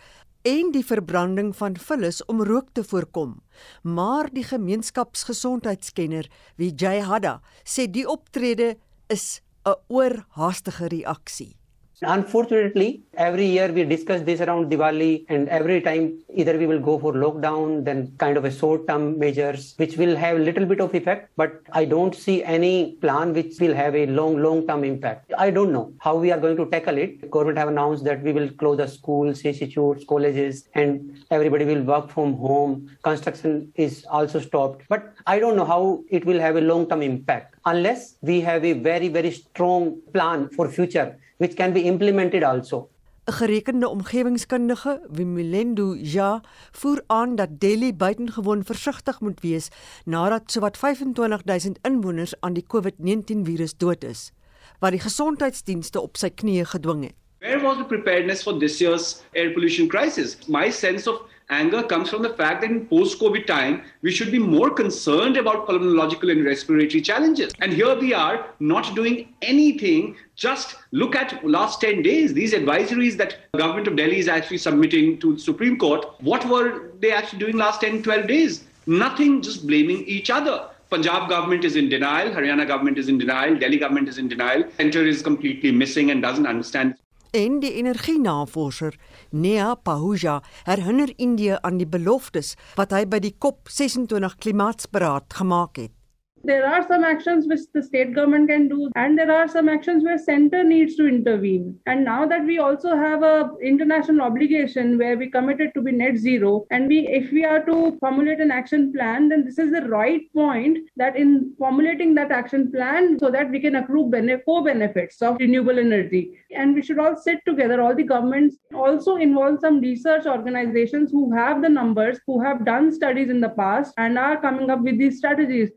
en 0.48 0.72
die 0.72 0.86
verbranding 0.86 1.52
van 1.56 1.76
vullis 1.78 2.22
om 2.26 2.44
rook 2.44 2.72
te 2.74 2.84
voorkom. 2.84 3.42
Maar 3.84 4.30
die 4.32 4.44
gemeenskapsgesondheidskenner, 4.44 6.30
Vijay 6.58 7.02
Hadda, 7.04 7.42
sê 7.64 7.88
die 7.92 8.08
optrede 8.08 8.78
is 9.08 9.42
'n 9.66 9.76
oorhaastige 9.88 10.88
reaksie. 10.88 11.59
Unfortunately, 12.02 13.02
every 13.16 13.46
year 13.46 13.72
we 13.74 13.84
discuss 13.84 14.22
this 14.22 14.40
around 14.40 14.72
Diwali, 14.72 15.26
and 15.28 15.50
every 15.50 15.82
time 15.82 16.20
either 16.34 16.58
we 16.58 16.66
will 16.66 16.80
go 16.80 16.98
for 16.98 17.12
lockdown, 17.12 17.84
then 17.84 18.14
kind 18.18 18.38
of 18.38 18.46
a 18.46 18.52
short-term 18.52 19.20
measures, 19.20 19.74
which 19.76 19.98
will 19.98 20.16
have 20.16 20.38
a 20.38 20.40
little 20.40 20.66
bit 20.66 20.80
of 20.80 20.96
effect. 20.96 21.30
But 21.36 21.62
I 21.74 21.84
don't 21.84 22.16
see 22.16 22.42
any 22.44 22.94
plan 23.02 23.34
which 23.34 23.60
will 23.60 23.74
have 23.74 23.96
a 23.96 24.06
long, 24.06 24.42
long-term 24.42 24.86
impact. 24.86 25.34
I 25.38 25.52
don't 25.52 25.74
know 25.74 25.94
how 26.00 26.16
we 26.16 26.32
are 26.32 26.40
going 26.40 26.56
to 26.58 26.68
tackle 26.68 26.98
it. 26.98 27.20
The 27.20 27.28
government 27.28 27.58
have 27.58 27.68
announced 27.68 28.06
that 28.06 28.24
we 28.24 28.32
will 28.32 28.50
close 28.52 28.78
the 28.78 28.88
schools, 28.88 29.42
institutes, 29.44 30.06
colleges, 30.06 30.70
and 30.76 31.22
everybody 31.32 31.66
will 31.66 31.84
work 31.84 32.10
from 32.10 32.36
home. 32.36 32.90
Construction 33.04 33.74
is 33.76 34.06
also 34.10 34.40
stopped. 34.40 34.84
But 34.88 35.14
I 35.28 35.40
don't 35.40 35.58
know 35.58 35.66
how 35.66 36.04
it 36.10 36.26
will 36.26 36.40
have 36.40 36.56
a 36.56 36.62
long-term 36.62 37.02
impact 37.02 37.56
unless 37.66 38.16
we 38.22 38.40
have 38.42 38.64
a 38.64 38.72
very, 38.72 39.10
very 39.10 39.32
strong 39.32 40.00
plan 40.14 40.48
for 40.50 40.70
future 40.70 41.18
which 41.40 41.56
can 41.56 41.74
be 41.74 41.82
implemented 41.82 42.44
also. 42.44 42.90
'n 43.26 43.34
Gerekende 43.34 43.88
omgewingskundige, 43.88 45.02
Wimilendo 45.10 45.96
Ja, 45.96 46.42
voer 46.72 47.04
aan 47.08 47.36
dat 47.36 47.60
Delhi 47.60 47.94
buitengewoon 47.94 48.64
versigtig 48.64 49.20
moet 49.20 49.40
wees 49.42 49.70
nadat 50.06 50.52
sowat 50.52 50.78
25000 50.78 51.80
inwoners 51.82 52.34
aan 52.40 52.54
die 52.54 52.66
COVID-19 52.68 53.44
virus 53.44 53.78
dood 53.78 54.04
is, 54.04 54.32
wat 54.80 54.92
die 54.92 55.00
gesondheidsdienste 55.00 56.02
op 56.02 56.18
sy 56.18 56.30
knieë 56.30 56.66
gedwing 56.66 57.04
het. 57.04 57.16
Where 57.40 57.62
was 57.62 57.78
the 57.78 57.86
preparedness 57.86 58.44
for 58.44 58.60
this 58.60 58.80
year's 58.80 59.24
air 59.32 59.54
pollution 59.54 59.88
crisis? 59.88 60.38
My 60.48 60.72
sense 60.72 61.10
of 61.10 61.22
anger 61.50 61.82
comes 61.84 62.10
from 62.10 62.22
the 62.22 62.30
fact 62.30 62.62
that 62.62 62.70
in 62.70 62.86
post 62.88 63.20
COVID 63.20 63.46
time, 63.46 63.84
we 64.02 64.12
should 64.12 64.32
be 64.32 64.40
more 64.40 64.70
concerned 64.70 65.38
about 65.38 65.68
pulmonological 65.68 66.32
and 66.32 66.46
respiratory 66.46 67.02
challenges. 67.02 67.52
And 67.60 67.74
here 67.74 68.00
we 68.00 68.14
are 68.14 68.48
not 68.60 68.96
doing 68.96 69.34
anything. 69.42 70.16
Just 70.36 70.76
look 70.92 71.16
at 71.16 71.46
last 71.46 71.82
10 71.82 72.02
days, 72.04 72.34
these 72.34 72.54
advisories 72.54 73.18
that 73.18 73.38
government 73.58 73.88
of 73.88 73.96
Delhi 73.96 74.20
is 74.20 74.28
actually 74.28 74.60
submitting 74.60 75.20
to 75.20 75.34
the 75.36 75.40
Supreme 75.40 75.78
Court. 75.78 76.06
What 76.22 76.48
were 76.48 76.92
they 77.00 77.12
actually 77.12 77.40
doing 77.40 77.58
last 77.58 77.82
10, 77.82 78.04
12 78.04 78.28
days? 78.28 78.64
Nothing, 78.86 79.42
just 79.42 79.68
blaming 79.68 80.04
each 80.06 80.30
other. 80.30 80.70
Punjab 80.90 81.30
government 81.30 81.64
is 81.66 81.76
in 81.76 81.88
denial, 81.88 82.32
Haryana 82.32 82.68
government 82.68 82.98
is 82.98 83.10
in 83.10 83.20
denial, 83.20 83.56
Delhi 83.56 83.78
government 83.78 84.10
is 84.10 84.18
in 84.18 84.28
denial, 84.28 84.64
center 84.78 85.06
is 85.06 85.22
completely 85.22 85.72
missing 85.72 86.10
and 86.10 86.20
doesn't 86.20 86.48
understand 86.48 86.96
En 87.32 87.60
die 87.62 87.74
energienavorser 87.78 88.96
Neha 89.30 89.76
Pahuja 89.76 90.40
herinner 90.64 91.14
Indië 91.16 91.58
aan 91.62 91.78
die 91.78 91.86
beloftes 91.88 92.56
wat 92.74 92.96
hy 92.96 93.04
by 93.06 93.20
die 93.22 93.36
COP26 93.38 94.40
klimaatsberaad 94.42 95.38
gemaak 95.38 95.78
het. 95.78 95.99
There 96.44 96.66
are 96.66 96.88
some 96.88 97.04
actions 97.04 97.48
which 97.48 97.60
the 97.74 97.84
state 97.84 98.16
government 98.16 98.50
can 98.50 98.68
do, 98.70 98.90
and 98.96 99.18
there 99.18 99.32
are 99.32 99.48
some 99.48 99.68
actions 99.68 100.04
where 100.04 100.18
center 100.18 100.64
needs 100.64 100.96
to 100.96 101.08
intervene. 101.08 101.78
And 101.86 102.06
now 102.06 102.26
that 102.26 102.46
we 102.46 102.60
also 102.60 102.96
have 102.96 103.24
a 103.24 103.52
international 103.62 104.22
obligation 104.22 104.98
where 104.98 105.18
we 105.18 105.30
committed 105.30 105.74
to 105.74 105.82
be 105.82 105.92
net 105.92 106.18
zero, 106.18 106.66
and 106.72 106.88
we, 106.88 107.08
if 107.08 107.32
we 107.32 107.44
are 107.44 107.64
to 107.66 107.98
formulate 108.00 108.40
an 108.40 108.52
action 108.52 108.94
plan, 108.94 109.30
then 109.30 109.44
this 109.44 109.60
is 109.60 109.72
the 109.72 109.82
right 109.82 110.22
point 110.34 110.78
that 110.96 111.18
in 111.18 111.54
formulating 111.58 112.16
that 112.16 112.32
action 112.32 112.72
plan, 112.72 113.20
so 113.20 113.30
that 113.30 113.52
we 113.52 113.60
can 113.60 113.76
accrue 113.76 114.10
benefit, 114.10 114.46
co-benefits 114.46 115.22
of 115.22 115.38
renewable 115.40 115.78
energy. 115.78 116.40
And 116.56 116.74
we 116.74 116.82
should 116.82 117.00
all 117.00 117.18
sit 117.18 117.40
together, 117.46 117.82
all 117.82 117.96
the 117.96 118.04
governments, 118.04 118.58
also 118.74 119.18
involve 119.18 119.60
some 119.60 119.82
research 119.82 120.26
organizations 120.26 121.12
who 121.12 121.34
have 121.36 121.62
the 121.62 121.70
numbers, 121.70 122.20
who 122.26 122.42
have 122.42 122.66
done 122.66 122.94
studies 122.94 123.30
in 123.30 123.42
the 123.42 123.50
past, 123.50 123.94
and 123.98 124.18
are 124.18 124.40
coming 124.40 124.70
up 124.70 124.80
with 124.80 124.98
these 124.98 125.18
strategies. 125.18 125.70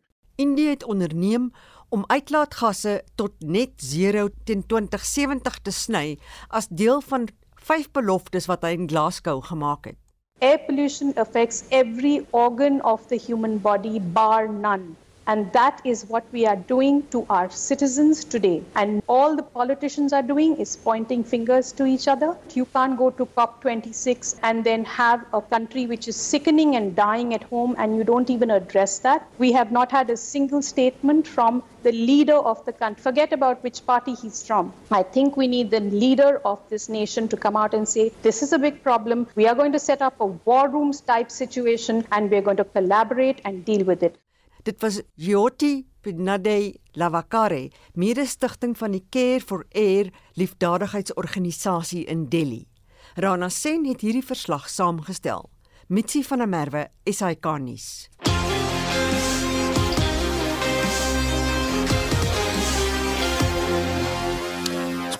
Indië 0.42 0.68
het 0.74 0.84
onderneem 0.84 1.50
om 1.88 2.04
uitlaatgasse 2.06 3.02
tot 3.14 3.32
net 3.38 3.82
0 3.94 4.28
teen 4.44 4.66
2070 4.66 5.58
te 5.62 5.70
sny 5.70 6.06
as 6.48 6.70
deel 6.70 7.02
van 7.12 7.28
vyf 7.68 7.90
beloftes 7.94 8.48
wat 8.50 8.64
hy 8.66 8.72
in 8.78 8.88
Glasgow 8.90 9.42
gemaak 9.44 9.92
het. 9.92 9.98
Air 10.42 10.58
pollution 10.66 11.12
affects 11.14 11.62
every 11.70 12.24
organ 12.30 12.80
of 12.82 13.06
the 13.12 13.20
human 13.26 13.60
body 13.62 14.00
bar 14.00 14.48
none. 14.50 14.96
And 15.26 15.52
that 15.52 15.80
is 15.84 16.06
what 16.06 16.24
we 16.32 16.46
are 16.46 16.56
doing 16.56 17.06
to 17.08 17.24
our 17.30 17.48
citizens 17.50 18.24
today. 18.24 18.62
And 18.74 19.02
all 19.08 19.36
the 19.36 19.42
politicians 19.42 20.12
are 20.12 20.22
doing 20.22 20.56
is 20.56 20.76
pointing 20.76 21.22
fingers 21.22 21.72
to 21.72 21.86
each 21.86 22.08
other. 22.08 22.36
You 22.54 22.64
can't 22.66 22.98
go 22.98 23.10
to 23.10 23.26
COP26 23.26 24.40
and 24.42 24.64
then 24.64 24.84
have 24.84 25.24
a 25.32 25.40
country 25.40 25.86
which 25.86 26.08
is 26.08 26.16
sickening 26.16 26.74
and 26.76 26.96
dying 26.96 27.34
at 27.34 27.44
home 27.44 27.76
and 27.78 27.96
you 27.96 28.04
don't 28.04 28.30
even 28.30 28.50
address 28.50 28.98
that. 29.00 29.28
We 29.38 29.52
have 29.52 29.70
not 29.70 29.92
had 29.92 30.10
a 30.10 30.16
single 30.16 30.62
statement 30.62 31.26
from 31.26 31.62
the 31.82 31.92
leader 31.92 32.36
of 32.36 32.64
the 32.64 32.72
country. 32.72 33.02
Forget 33.02 33.32
about 33.32 33.62
which 33.62 33.84
party 33.86 34.14
he's 34.14 34.44
from. 34.46 34.72
I 34.90 35.02
think 35.02 35.36
we 35.36 35.46
need 35.46 35.70
the 35.70 35.80
leader 35.80 36.40
of 36.44 36.58
this 36.68 36.88
nation 36.88 37.28
to 37.28 37.36
come 37.36 37.56
out 37.56 37.74
and 37.74 37.88
say, 37.88 38.12
this 38.22 38.42
is 38.42 38.52
a 38.52 38.58
big 38.58 38.82
problem. 38.82 39.26
We 39.34 39.46
are 39.46 39.54
going 39.54 39.72
to 39.72 39.78
set 39.78 40.02
up 40.02 40.20
a 40.20 40.26
war 40.26 40.68
rooms 40.68 41.00
type 41.00 41.30
situation 41.30 42.06
and 42.12 42.30
we're 42.30 42.42
going 42.42 42.56
to 42.58 42.64
collaborate 42.64 43.40
and 43.44 43.64
deal 43.64 43.84
with 43.84 44.02
it. 44.02 44.16
Dit 44.62 44.80
was 44.80 45.00
Jyoti 45.14 45.86
Pinade 46.00 46.74
Lavakare, 46.92 47.70
mede-stigting 47.94 48.76
van 48.78 48.92
die 48.94 49.02
Care 49.10 49.40
for 49.40 49.64
Air 49.74 50.12
liefdadigheidsorganisasie 50.38 52.04
in 52.04 52.28
Delhi. 52.28 52.66
Rana 53.14 53.48
Sen 53.48 53.84
het 53.88 54.00
hierdie 54.00 54.22
verslag 54.22 54.68
saamgestel. 54.70 55.50
Mitsi 55.88 56.22
van 56.22 56.38
der 56.38 56.48
Merwe, 56.48 56.86
SAK 57.04 57.50
nuus. 57.58 58.08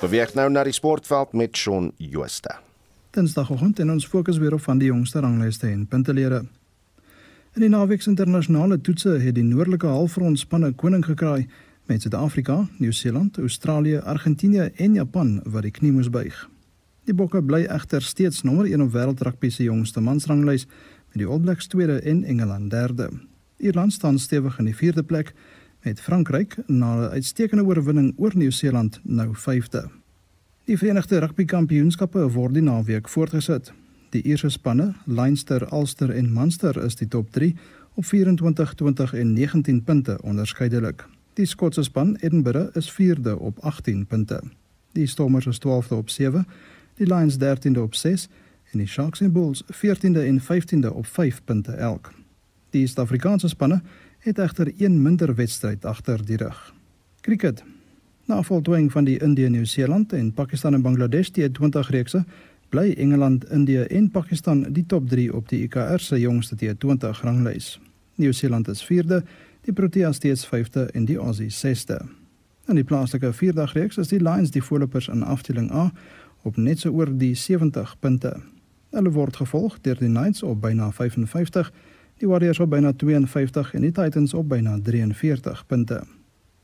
Beweeg 0.02 0.32
nou 0.34 0.48
na 0.50 0.64
die 0.66 0.74
sportveld 0.74 1.34
met 1.38 1.56
Shaun 1.56 1.92
Jooste. 1.98 2.56
Dinsdagoggend 3.14 3.78
en 3.78 3.90
ons 3.90 4.06
fokus 4.06 4.38
weer 4.38 4.54
op 4.54 4.62
van 4.64 4.78
die 4.78 4.90
jongste 4.90 5.20
ranglyste 5.22 5.66
en 5.70 5.86
puntelede. 5.86 6.44
In 7.52 7.60
die 7.60 7.68
naweek 7.68 8.00
se 8.00 8.08
internasionale 8.08 8.78
toetse 8.80 9.18
het 9.20 9.34
die 9.36 9.44
noordelike 9.44 9.84
halfrond 9.86 10.38
spanne 10.40 10.70
koning 10.72 11.02
gekraai 11.04 11.42
met 11.90 12.00
Suid-Afrika, 12.00 12.54
Nieu-Seeland, 12.78 13.36
Australië, 13.38 13.98
Argentinië 13.98 14.70
en 14.80 14.94
Japan 14.96 15.34
wat 15.44 15.66
die 15.66 15.72
knie 15.76 15.90
moes 15.92 16.08
buig. 16.08 16.38
Die 17.04 17.12
Bokke 17.12 17.42
bly 17.44 17.66
egter 17.68 18.00
steeds 18.00 18.40
nommer 18.48 18.70
1 18.70 18.86
op 18.86 18.94
wêreldrugby 18.94 19.50
se 19.52 19.66
jongste 19.66 20.00
mansranglys 20.00 20.64
met 21.10 21.20
die 21.20 21.28
All 21.28 21.44
Blacks 21.44 21.68
tweede 21.68 21.98
en 22.00 22.24
Engeland 22.24 22.70
derde. 22.70 23.10
Ierland 23.60 23.92
staan 23.92 24.18
stewig 24.18 24.56
in 24.58 24.72
die 24.72 24.76
4de 24.80 25.04
plek 25.04 25.34
met 25.84 26.00
Frankryk 26.00 26.56
na 26.66 26.96
'n 26.96 27.12
uitstekende 27.12 27.64
oorwinning 27.64 28.14
oor 28.16 28.32
Nieu-Seeland 28.34 29.00
nou 29.04 29.28
5de. 29.34 29.90
Die 30.64 30.78
Verenigde 30.78 31.18
Rugby 31.18 31.44
Kampioenskappe 31.44 32.30
word 32.30 32.54
die 32.54 32.62
naweek 32.62 33.08
voortgesit. 33.08 33.72
Die 34.12 34.22
Ierse 34.28 34.50
spanne, 34.50 34.94
Leinster, 35.06 35.72
Ulster 35.72 36.10
en 36.10 36.32
Munster 36.32 36.76
is 36.84 36.98
die 37.00 37.08
top 37.08 37.30
3 37.32 37.54
op 37.94 38.04
24, 38.04 38.74
20 38.74 39.14
en 39.14 39.32
19 39.32 39.82
punte 39.82 40.18
onderskeidelik. 40.22 41.06
Die 41.40 41.46
Skotse 41.46 41.82
span, 41.82 42.16
Edinburgh, 42.20 42.76
is 42.76 42.90
4de 42.92 43.38
op 43.38 43.58
18 43.58 44.06
punte. 44.06 44.42
Die 44.92 45.06
Stormers 45.06 45.46
is 45.46 45.60
12de 45.64 45.96
op 45.96 46.10
7, 46.10 46.46
die 46.94 47.06
Lions 47.06 47.36
13de 47.40 47.80
op 47.80 47.94
6 47.94 48.28
en 48.72 48.78
die 48.78 48.86
Sharks 48.86 49.20
en 49.20 49.32
Bulls 49.32 49.64
14de 49.64 50.26
en 50.28 50.40
15de 50.40 50.92
op 50.92 51.06
5 51.06 51.40
punte 51.44 51.72
elk. 51.72 52.12
Die 52.70 52.86
Suid-Afrikaanse 52.86 53.48
spanne 53.48 53.80
het 54.18 54.38
egter 54.38 54.72
een 54.76 55.02
minder 55.02 55.34
wedstryd 55.34 55.84
agter 55.84 56.24
die 56.26 56.36
rug. 56.36 56.74
Cricket. 57.20 57.64
Na 58.24 58.42
voltooiing 58.42 58.92
van 58.92 59.04
die 59.04 59.18
Indië-Nieu-Seeland 59.18 60.12
en 60.12 60.32
Pakistan 60.32 60.74
en 60.74 60.82
Bangladesh 60.82 61.28
die 61.28 61.50
20 61.50 61.90
reekse, 61.90 62.24
bly 62.72 62.94
Engeland, 62.96 63.44
Indië 63.50 63.84
en 63.92 64.10
Pakistan 64.10 64.62
die 64.72 64.86
top 64.88 65.08
3 65.08 65.28
op 65.36 65.48
die 65.48 65.62
ICR 65.66 66.00
se 66.00 66.20
jongste 66.20 66.56
T20 66.56 67.20
ranglys. 67.20 67.80
Nieu-Seeland 68.14 68.68
is 68.68 68.80
4de, 68.88 69.20
die 69.66 69.72
Proteas 69.72 70.16
steeds 70.16 70.46
5de 70.48 70.86
en 70.96 71.04
die 71.04 71.18
Aussies 71.18 71.58
6de. 71.60 71.98
In 72.66 72.78
die 72.80 72.84
plaaslike 72.84 73.32
vierdagreeks 73.32 73.98
is 74.00 74.08
die 74.08 74.22
Lions 74.22 74.54
die 74.54 74.62
voorlopers 74.64 75.10
in 75.12 75.22
afdeling 75.22 75.68
A 75.72 75.90
op 76.42 76.56
net 76.56 76.80
so 76.80 76.90
oor 76.96 77.12
die 77.12 77.34
70 77.34 77.92
punte. 78.00 78.32
Hulle 78.96 79.12
word 79.12 79.36
gevolg 79.36 79.76
deur 79.84 80.00
die 80.00 80.08
Knights 80.08 80.42
op 80.42 80.62
byna 80.64 80.88
55 80.96 81.72
die 82.22 82.28
Warriors 82.30 82.60
op 82.60 82.70
byna 82.72 82.94
52 82.96 83.74
en 83.74 83.84
die 83.84 83.92
Titans 83.92 84.32
op 84.34 84.48
byna 84.48 84.78
43 84.80 85.66
punte. 85.66 86.00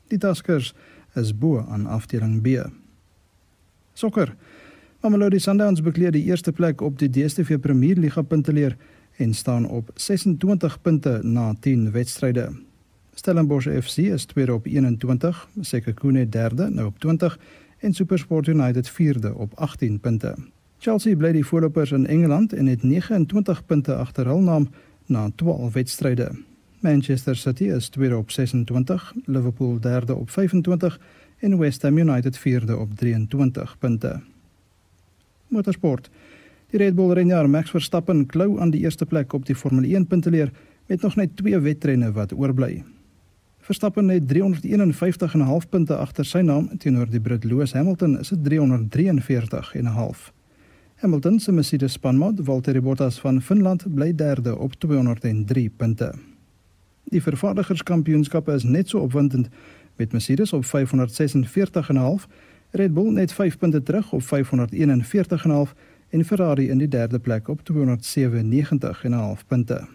Die 0.09 0.17
Tuskers 0.17 0.73
is 1.13 1.35
bo 1.37 1.61
aan 1.69 1.85
afdeling 1.85 2.41
B. 2.41 2.65
Sokker. 3.93 4.33
Mamelodi 4.99 5.39
Sundowns 5.39 5.79
bekleed 5.79 6.11
die 6.11 6.25
eerste 6.27 6.51
plek 6.51 6.81
op 6.83 6.97
die 6.99 7.07
DStv 7.07 7.55
Premier 7.63 7.95
Liga 7.95 8.21
punteleer 8.21 8.73
en 9.15 9.33
staan 9.33 9.63
op 9.65 9.91
26 9.95 10.81
punte 10.81 11.19
na 11.23 11.53
10 11.59 11.91
wedstryde. 11.91 12.49
Stellenbosch 13.15 13.67
FC 13.81 13.97
is 13.97 14.25
tweede 14.25 14.53
op 14.53 14.65
21, 14.65 15.47
Sekhukhune 15.61 16.29
derde 16.29 16.69
nou 16.69 16.87
op 16.87 16.99
20 16.99 17.39
en 17.77 17.93
SuperSport 17.93 18.47
United 18.47 18.89
vierde 18.89 19.35
op 19.35 19.53
18 19.55 19.99
punte. 19.99 20.35
Chelsea 20.79 21.15
bly 21.15 21.31
die 21.31 21.45
voorlopers 21.45 21.91
in 21.91 22.07
Engeland 22.07 22.53
en 22.53 22.67
het 22.67 22.83
29 22.83 23.65
punte 23.65 23.95
agter 23.95 24.27
hul 24.27 24.41
naam 24.41 24.67
na 25.05 25.29
12 25.35 25.73
wedstryde. 25.73 26.31
Manchester 26.79 27.35
City 27.35 27.63
is 27.63 27.89
tweede 27.89 28.17
op 28.17 28.31
26, 28.31 29.13
Liverpool 29.25 29.79
derde 29.79 30.15
op 30.15 30.29
25 30.29 30.99
en 31.37 31.57
West 31.57 31.81
Ham 31.81 31.97
United 31.97 32.37
vierde 32.37 32.77
op 32.77 32.95
23 32.95 33.77
punte. 33.77 34.19
Motorsport. 35.49 36.09
Die 36.69 36.77
Red 36.77 36.95
Bull 36.95 37.13
renjaer 37.17 37.49
Max 37.49 37.73
Verstappen 37.73 38.25
klou 38.29 38.59
aan 38.61 38.71
die 38.71 38.81
eerste 38.85 39.05
plek 39.05 39.33
op 39.33 39.45
die 39.45 39.55
Formule 39.55 39.87
1 39.87 40.07
punteleer 40.07 40.51
met 40.87 41.01
nog 41.01 41.15
net 41.15 41.35
twee 41.37 41.59
wedrenne 41.59 42.11
wat 42.11 42.33
oorbly. 42.33 42.83
Verstappen 43.59 44.09
het 44.09 44.23
351,5 44.33 45.69
punte 45.69 45.97
agter 45.97 46.25
sy 46.25 46.41
naam 46.41 46.69
teenoor 46.77 47.09
die 47.09 47.21
Brit 47.21 47.43
Lewis 47.43 47.73
Hamilton 47.73 48.17
se 48.23 48.37
343,5. 48.37 50.29
Hamilton 51.01 51.39
se 51.39 51.51
Mercedes 51.51 51.93
spanmaat 51.93 52.41
Valtteri 52.43 52.81
Bottas 52.81 53.19
van 53.19 53.41
Finland 53.41 53.85
bly 53.95 54.15
derde 54.15 54.57
op 54.57 54.73
203 54.73 55.69
punte. 55.69 56.13
Die 57.09 57.21
vervaardigerskampioenskappe 57.21 58.53
is 58.53 58.63
net 58.63 58.89
so 58.89 58.99
opwindend 58.99 59.47
met 59.95 60.11
Mercedes 60.11 60.53
op 60.53 60.65
546,5, 60.65 62.27
Red 62.71 62.93
Bull 62.93 63.11
net 63.11 63.33
5 63.33 63.57
punte 63.57 63.83
terug 63.83 64.11
op 64.13 64.21
541,5 64.21 64.27
en 66.09 66.25
Ferrari 66.25 66.69
in 66.69 66.77
die 66.77 66.87
derde 66.87 67.19
plek 67.19 67.47
op 67.47 67.61
297,5 67.71 69.45
punte. 69.47 69.87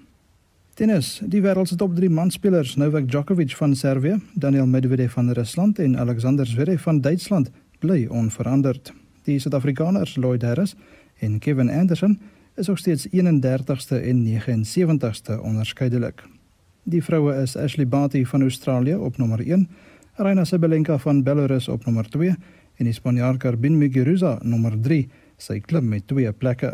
Tennis, 0.75 1.21
die 1.31 1.43
wêreld 1.43 1.71
se 1.71 1.77
top 1.77 1.95
3 1.95 2.11
manspelers, 2.11 2.75
Novak 2.77 3.07
Djokovic 3.09 3.55
van 3.55 3.77
Servië, 3.77 4.17
Daniel 4.35 4.67
Medvedev 4.67 5.13
van 5.13 5.31
Rusland 5.31 5.79
en 5.79 5.99
Alexander 5.99 6.47
Zverev 6.47 6.83
van 6.83 7.01
Duitsland, 7.01 7.51
bly 7.79 8.07
onveranderd. 8.11 8.93
Die 9.23 9.39
Suid-Afrikaners 9.39 10.17
Lloyd 10.17 10.43
Harris 10.43 10.75
en 11.19 11.39
Kevin 11.39 11.71
Anderson 11.71 12.19
is 12.55 12.67
nog 12.67 12.79
steeds 12.79 13.07
31ste 13.07 14.03
en 14.03 14.27
79ste 14.27 15.41
onderskeidelik. 15.43 16.25
Die 16.83 17.05
vroue 17.05 17.35
is 17.43 17.57
Ashley 17.57 17.89
Barty 17.89 18.25
van 18.25 18.41
Australië 18.41 18.95
op 18.95 19.17
nommer 19.17 19.47
1, 19.47 19.69
Aryna 20.15 20.45
Sabalenka 20.45 20.99
van 20.99 21.23
Belarus 21.23 21.69
op 21.69 21.85
nommer 21.85 22.09
2 22.09 22.35
en 22.79 22.89
die 22.89 22.95
Spanjaard 22.95 23.43
Garbine 23.43 23.79
Muguruza 23.79 24.39
nommer 24.43 24.77
3. 24.81 25.05
Sy 25.39 25.61
klim 25.61 25.89
met 25.91 26.07
twee 26.11 26.33
plekke. 26.33 26.73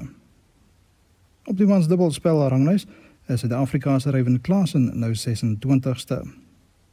Op 1.48 1.56
die 1.58 1.66
mans 1.66 1.88
dubbelspel 1.88 2.42
ranglys 2.52 2.86
is 3.30 3.42
Suid-Afrikaanse 3.44 4.12
Ryan 4.14 4.40
Klassen 4.40 4.90
nou 4.98 5.12
26ste. 5.14 6.20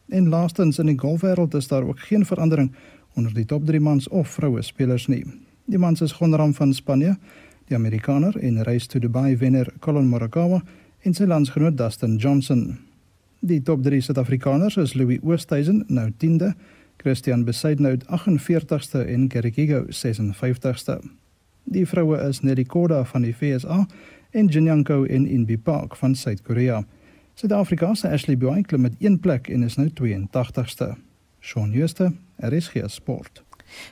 En 0.08 0.30
laastens 0.32 0.80
in 0.80 0.91
die 0.91 0.99
golfwêreld 0.99 1.55
is 1.58 1.68
daar 1.68 1.84
ook 1.84 1.99
geen 1.99 2.26
verandering 2.26 2.72
onder 3.16 3.34
die 3.34 3.45
top 3.45 3.66
3 3.66 3.80
mans 3.80 4.08
of 4.08 4.30
vroue 4.30 4.62
spelers 4.62 5.08
nie. 5.08 5.24
Die 5.66 5.80
mans 5.80 6.01
is 6.01 6.16
Gonram 6.16 6.53
van 6.53 6.74
Spanje, 6.74 7.18
die 7.68 7.76
Amerikaner 7.76 8.38
en 8.39 8.64
Race 8.64 8.88
to 8.88 8.99
Dubai 8.99 9.38
wenner 9.38 9.68
Colin 9.80 10.08
Morikawa 10.08 10.62
en 11.03 11.14
sy 11.14 11.28
landsgenoot 11.28 11.78
Dustin 11.78 12.16
Johnson. 12.16 12.78
Die 13.39 13.60
top 13.62 13.84
3 13.84 13.99
Suid-Afrikaners 14.01 14.78
is 14.78 14.95
Louis 14.95 15.20
Oosthuizen 15.24 15.84
nou 15.88 16.08
10de, 16.24 16.53
Christian 17.08 17.45
Besaidnout 17.45 18.03
48ste 18.03 18.99
en 19.08 19.30
Gary 19.32 19.51
Kigo 19.51 19.86
56ste. 19.89 20.97
Die 21.64 21.86
vroue 21.88 22.18
is 22.28 22.41
Nelly 22.43 22.66
Korda 22.68 23.05
van 23.08 23.24
die 23.24 23.32
FSA 23.32 23.86
en 24.36 24.49
Jinyanko 24.51 25.05
en 25.05 25.28
Inbi 25.28 25.55
Park 25.58 25.95
van 25.95 26.16
Suid-Korea. 26.16 26.82
Suid-Afrika 27.39 27.93
se 27.95 28.10
Ashley 28.10 28.62
klim 28.62 28.82
met 28.82 28.95
een 28.99 29.20
plek 29.20 29.47
en 29.47 29.64
is 29.64 29.76
nou 29.76 29.88
82ste. 29.88 30.97
Shaun 31.39 31.72
Schuster, 31.72 32.12
RSG 32.39 32.84
Sport. 32.88 33.43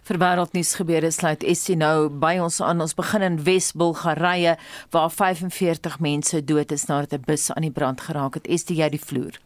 Vir 0.03 0.18
wêreldnuus 0.20 0.76
gebeure 0.76 1.11
sluit 1.11 1.43
Essie 1.43 1.76
nou 1.76 2.09
by 2.09 2.36
ons 2.43 2.61
aan. 2.61 2.82
Ons 2.82 2.95
begin 2.95 3.22
in 3.22 3.43
Wes-Bulgarië 3.43 4.57
waar 4.91 5.11
45 5.11 5.99
mense 5.99 6.43
dood 6.43 6.72
is 6.72 6.86
nadat 6.86 7.13
'n 7.13 7.24
bus 7.26 7.51
aan 7.51 7.61
die 7.63 7.72
brand 7.72 8.01
geraak 8.01 8.34
het. 8.34 8.47
Estie 8.47 8.76
jy 8.76 8.89
die 8.89 9.05
vloer? 9.05 9.39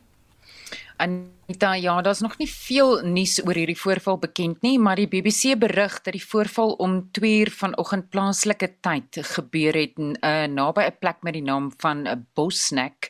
Anita, 1.50 1.74
ja, 1.74 2.02
daar's 2.02 2.20
nog 2.20 2.38
nie 2.38 2.48
veel 2.50 3.00
nuus 3.10 3.40
oor 3.42 3.58
hierdie 3.58 3.78
voorval 3.78 4.20
bekend 4.22 4.62
nie, 4.62 4.76
maar 4.78 5.00
die 5.02 5.08
BBC 5.10 5.56
berig 5.58 5.96
dat 6.06 6.14
die 6.14 6.22
voorval 6.22 6.76
om 6.78 7.00
2 7.18 7.40
uur 7.40 7.50
vanoggend 7.58 8.12
plaaslike 8.14 8.68
tyd 8.86 9.18
gebeur 9.32 9.74
het 9.74 9.98
'n 9.98 10.14
uh, 10.22 10.46
naby 10.46 10.86
'n 10.86 11.00
plek 11.00 11.18
met 11.26 11.34
die 11.34 11.42
naam 11.42 11.72
van 11.82 12.06
Bosnek 12.36 13.10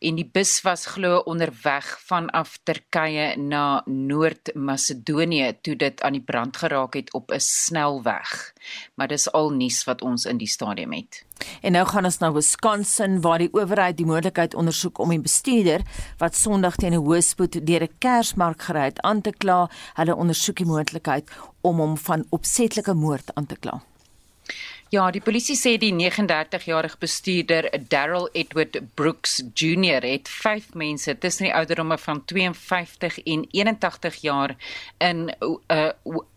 en 0.00 0.20
die 0.20 0.28
bus 0.32 0.60
was 0.60 0.84
glo 0.86 1.22
onderweg 1.24 1.86
vanaf 2.04 2.58
Turkye 2.62 3.36
na 3.36 3.82
Noord-Macedonië 3.86 5.56
toe 5.62 5.76
dit 5.76 6.02
aan 6.02 6.12
die 6.12 6.24
brand 6.24 6.56
geraak 6.56 6.94
het 6.94 7.12
op 7.14 7.32
'n 7.32 7.40
snelweg. 7.40 8.52
Maar 8.94 9.08
dis 9.08 9.32
al 9.32 9.50
nuus 9.50 9.84
wat 9.84 10.02
ons 10.02 10.24
in 10.24 10.36
die 10.36 10.48
stadium 10.48 10.92
het. 10.92 11.24
En 11.62 11.72
nou 11.72 11.84
gaan 11.86 12.04
ons 12.04 12.18
na 12.18 12.30
Wisconsin 12.32 13.20
waar 13.20 13.38
die 13.42 13.50
owerheid 13.52 13.96
die 13.96 14.06
moontlikheid 14.06 14.54
ondersoek 14.58 14.98
om 15.02 15.12
die 15.14 15.22
bestuurder 15.22 15.84
wat 16.18 16.36
Sondag 16.36 16.76
teen 16.76 16.94
'n 16.94 17.04
hoëspoed 17.04 17.66
deur 17.66 17.77
'n 17.82 17.94
Kersmark 17.98 18.62
gery 18.62 18.84
het 18.84 19.00
aan 19.00 19.20
te 19.20 19.32
kla. 19.32 19.68
Hulle 19.94 20.16
ondersoek 20.16 20.56
die 20.56 20.66
moontlikheid 20.66 21.30
om 21.60 21.78
hom 21.78 21.96
van 21.96 22.26
opsetlike 22.30 22.94
moord 22.94 23.34
aan 23.34 23.46
te 23.46 23.56
kla. 23.56 23.82
Ja, 24.88 25.10
die 25.12 25.20
polisie 25.20 25.52
sê 25.52 25.74
die 25.76 25.92
39-jarige 25.92 26.96
bestuurder, 27.02 27.66
Darryl 27.92 28.28
Edward 28.32 28.78
Brooks 28.96 29.42
Jr, 29.52 30.00
het 30.00 30.28
5 30.32 30.70
mense 30.80 31.18
tussen 31.18 31.44
die 31.44 31.54
ouderdomme 31.54 31.98
van 31.98 32.22
52 32.24 33.18
en 33.18 33.44
81 33.50 34.16
jaar 34.24 34.56
in 34.98 35.28
'n 35.28 35.58
uh, 35.68 35.90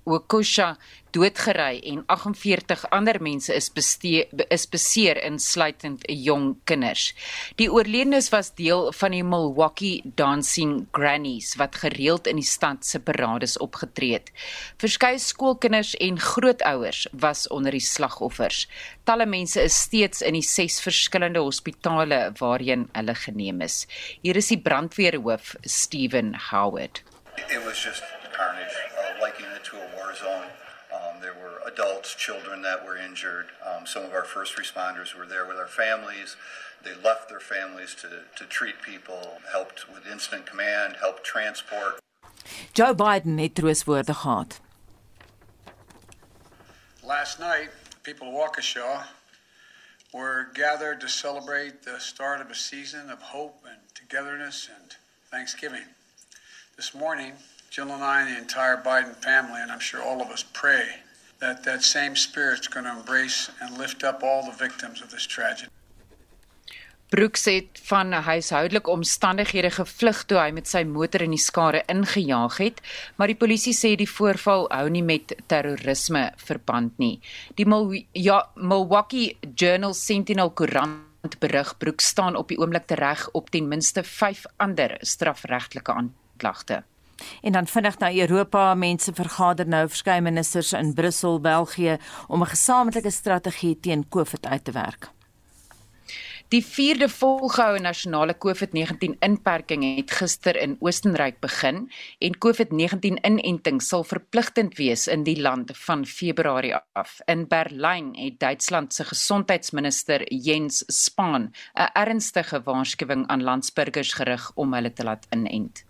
Waukesha 0.04 0.78
doodgery 1.12 1.82
en 1.92 2.04
48 2.08 2.86
ander 2.90 3.20
mense 3.22 3.54
is 3.54 3.68
bestee, 3.70 4.24
is 4.50 4.66
beseer 4.72 5.20
insluitend 5.22 6.06
jong 6.08 6.56
kinders. 6.66 7.12
Die 7.60 7.68
oorledenes 7.72 8.32
was 8.34 8.54
deel 8.58 8.90
van 8.96 9.14
die 9.14 9.24
Milwaukee 9.24 10.14
Dancing 10.16 10.88
Grannies 10.96 11.54
wat 11.60 11.78
gereeld 11.84 12.30
in 12.32 12.40
die 12.40 12.48
stad 12.48 12.88
se 12.88 13.02
parades 13.04 13.58
opgetree 13.62 14.16
het. 14.18 14.32
Verskeie 14.82 15.20
skoolkinders 15.22 15.94
en 16.02 16.18
grootouers 16.20 17.06
was 17.12 17.46
onder 17.52 17.76
die 17.76 17.84
slagoffers. 17.84 18.66
Talle 19.06 19.28
mense 19.30 19.62
is 19.62 19.78
steeds 19.86 20.24
in 20.26 20.40
die 20.40 20.46
ses 20.46 20.80
verskillende 20.82 21.44
hospitale 21.44 22.24
waarheen 22.40 22.88
hulle 22.96 23.18
geneem 23.26 23.62
is. 23.68 23.84
Hier 24.24 24.40
is 24.40 24.50
die 24.54 24.62
brandweerhoof 24.62 25.56
Steven 25.68 26.34
Howard. 26.50 27.04
It 27.50 27.64
was 27.66 27.78
just 27.84 28.04
carnage, 28.42 28.76
uh, 28.98 29.30
to 29.30 29.46
a 29.46 29.51
war 30.12 30.16
zone. 30.16 30.48
Um, 30.94 31.22
there 31.22 31.34
were 31.34 31.62
adults, 31.66 32.16
children 32.16 32.62
that 32.64 32.86
were 32.86 32.98
injured. 32.98 33.48
Um, 33.66 33.86
some 33.86 34.04
of 34.04 34.14
our 34.14 34.26
first 34.26 34.58
responders 34.58 35.18
were 35.18 35.26
there 35.26 35.46
with 35.46 35.58
our 35.58 35.68
families. 35.68 36.36
They 36.84 36.96
left 36.96 37.30
their 37.30 37.40
families 37.40 37.96
to, 37.96 38.10
to 38.36 38.46
treat 38.46 38.82
people, 38.82 39.40
helped 39.52 39.88
with 39.94 40.06
instant 40.12 40.46
command, 40.46 40.98
helped 41.00 41.24
transport. 41.24 42.00
Joe 42.74 42.94
Biden 42.94 43.40
het 43.40 43.56
trooswoorde 43.56 44.14
gehad. 44.14 44.60
Last 47.04 47.40
night, 47.40 47.70
people 48.04 48.28
of 48.28 48.34
Waukesha 48.34 49.04
were 50.14 50.50
gathered 50.54 51.00
to 51.02 51.08
celebrate 51.08 51.84
the 51.84 52.00
start 52.00 52.42
of 52.42 52.50
a 52.50 52.56
season 52.56 53.10
of 53.10 53.22
hope 53.22 53.64
and 53.66 53.80
togetherness 53.94 54.70
and 54.82 54.96
Thanksgiving. 55.30 55.86
This 56.76 56.94
morning, 56.94 57.34
Jill 57.72 57.94
and 57.94 58.04
I 58.04 58.20
and 58.22 58.28
the 58.28 58.38
entire 58.38 58.76
Biden 58.76 59.16
family, 59.24 59.62
and 59.62 59.72
I'm 59.72 59.80
sure 59.80 60.02
all 60.04 60.22
of 60.22 60.30
us, 60.30 60.44
pray 60.52 60.84
that 61.40 61.64
that 61.64 61.84
same 61.84 62.18
spirit's 62.18 62.68
going 62.68 62.86
to 62.86 62.92
embrace 62.92 63.50
and 63.62 63.78
lift 63.78 64.04
up 64.04 64.24
all 64.24 64.44
the 64.44 64.58
victims 64.66 65.02
of 65.02 65.10
this 65.10 65.26
tragedy. 65.26 65.72
Brooks 67.10 67.46
het 67.46 67.80
van 67.84 68.12
huishoudelike 68.14 68.90
omstandighede 68.90 69.72
gevlug 69.72 70.26
toe 70.28 70.38
hy 70.40 70.52
met 70.52 70.68
sy 70.68 70.84
motor 70.84 71.24
in 71.24 71.32
die 71.32 71.40
skare 71.40 71.86
ingejaag 71.92 72.60
het, 72.60 72.84
maar 73.16 73.32
die 73.32 73.40
polisie 73.40 73.76
sê 73.76 73.94
die 73.96 74.10
voorval 74.18 74.68
hou 74.72 74.86
nie 74.92 75.04
met 75.08 75.32
terrorisme 75.48 76.28
verband 76.44 77.00
nie. 77.00 77.18
Die 77.56 77.68
Mil 77.68 78.02
ja, 78.12 78.42
Milwaukee 78.56 79.38
Journal 79.56 79.96
Sentinel 79.96 80.52
koerant 80.52 81.40
berig 81.40 81.76
Brooks 81.80 82.12
staan 82.12 82.36
op 82.36 82.52
die 82.52 82.60
oomblik 82.60 82.92
tereg 82.92 83.30
op 83.32 83.52
ten 83.56 83.72
minste 83.72 84.04
5 84.04 84.44
ander 84.60 85.00
strafregtelike 85.00 85.96
aanklagte. 86.04 86.84
En 87.42 87.52
dan 87.52 87.68
vinnig 87.68 87.98
na 88.00 88.14
Europa, 88.14 88.74
mense 88.74 89.14
vergader 89.14 89.68
nou 89.68 89.88
verskeie 89.88 90.22
ministers 90.22 90.74
in 90.74 90.94
Brussel, 90.94 91.40
België 91.40 91.98
om 92.28 92.42
'n 92.42 92.54
gesamentlike 92.54 93.12
strategie 93.12 93.80
teen 93.80 94.10
COVID 94.10 94.46
uit 94.46 94.64
te 94.64 94.72
werk. 94.72 95.12
Die 96.52 96.60
4de 96.60 97.08
volgehoue 97.08 97.80
nasionale 97.80 98.34
COVID-19 98.36 99.14
inperking 99.24 99.86
het 99.96 100.12
gister 100.12 100.58
in 100.60 100.74
Oostenryk 100.84 101.38
begin 101.40 101.86
en 102.20 102.36
COVID-19 102.46 103.22
inenting 103.24 103.80
sal 103.82 104.04
verpligtend 104.04 104.76
wees 104.76 105.06
in 105.08 105.24
die 105.24 105.38
land 105.40 105.72
van 105.86 106.04
Februarie 106.06 106.74
af. 106.76 107.14
In 107.32 107.46
Berlyn 107.48 108.10
het 108.20 108.40
Duitsland 108.44 108.94
se 108.94 109.06
gesondheidsminister 109.14 110.26
Jens 110.28 110.84
Spahn 110.88 111.54
'n 111.74 111.90
ernstige 111.94 112.62
waarskuwing 112.64 113.28
aan 113.28 113.44
landsburgers 113.44 114.14
gerig 114.14 114.52
om 114.56 114.74
hulle 114.74 114.94
te 114.94 115.04
laat 115.04 115.28
inent. 115.30 115.86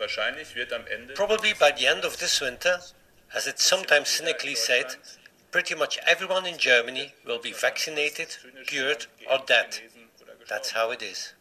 Wahrscheinlich 0.00 0.56
wird 0.56 0.72
am 0.72 0.86
Ende 0.86 1.12
Probably 1.12 1.52
by 1.52 1.72
the 1.76 1.86
end 1.86 2.06
of 2.06 2.16
this 2.16 2.40
winter, 2.40 2.80
as 3.36 3.46
it's 3.46 3.68
sometimes 3.68 4.08
cynically 4.08 4.54
said, 4.54 4.96
pretty 5.50 5.74
much 5.74 5.98
everyone 6.06 6.46
in 6.46 6.56
Germany 6.58 7.12
will 7.26 7.38
be 7.38 7.52
vaccinated, 7.52 8.28
cured 8.66 9.08
or 9.30 9.38
dead. 9.46 9.82
That's 10.48 10.74
how 10.74 10.90
it 10.90 11.02
is. 11.02 11.34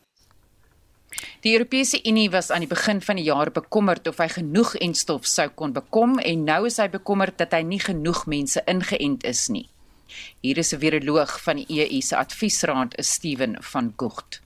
Die 1.44 1.54
Europese 1.54 2.02
Unie 2.04 2.32
was 2.32 2.52
aan 2.52 2.60
die 2.60 2.68
begin 2.68 3.02
van 3.02 3.16
die 3.16 3.24
jaar 3.24 3.50
bekommerd 3.52 4.08
of 4.12 4.20
hy 4.20 4.28
genoeg 4.28 4.76
enstof 4.84 5.26
sou 5.26 5.48
kon 5.56 5.72
bekom 5.74 6.20
en 6.20 6.44
nou 6.44 6.66
is 6.68 6.78
hy 6.84 6.90
bekommerd 6.92 7.40
dat 7.40 7.56
hy 7.56 7.64
nie 7.64 7.80
genoeg 7.80 8.26
mense 8.28 8.62
ingeënt 8.68 9.24
is 9.24 9.48
nie. 9.48 9.70
Hier 10.44 10.60
is 10.60 10.74
'n 10.76 10.84
viroloog 10.84 11.40
van 11.48 11.64
die 11.64 11.80
EU 11.80 12.02
se 12.02 12.16
adviesraad, 12.20 13.00
Steven 13.00 13.56
van 13.72 13.94
Gucht. 13.96 14.42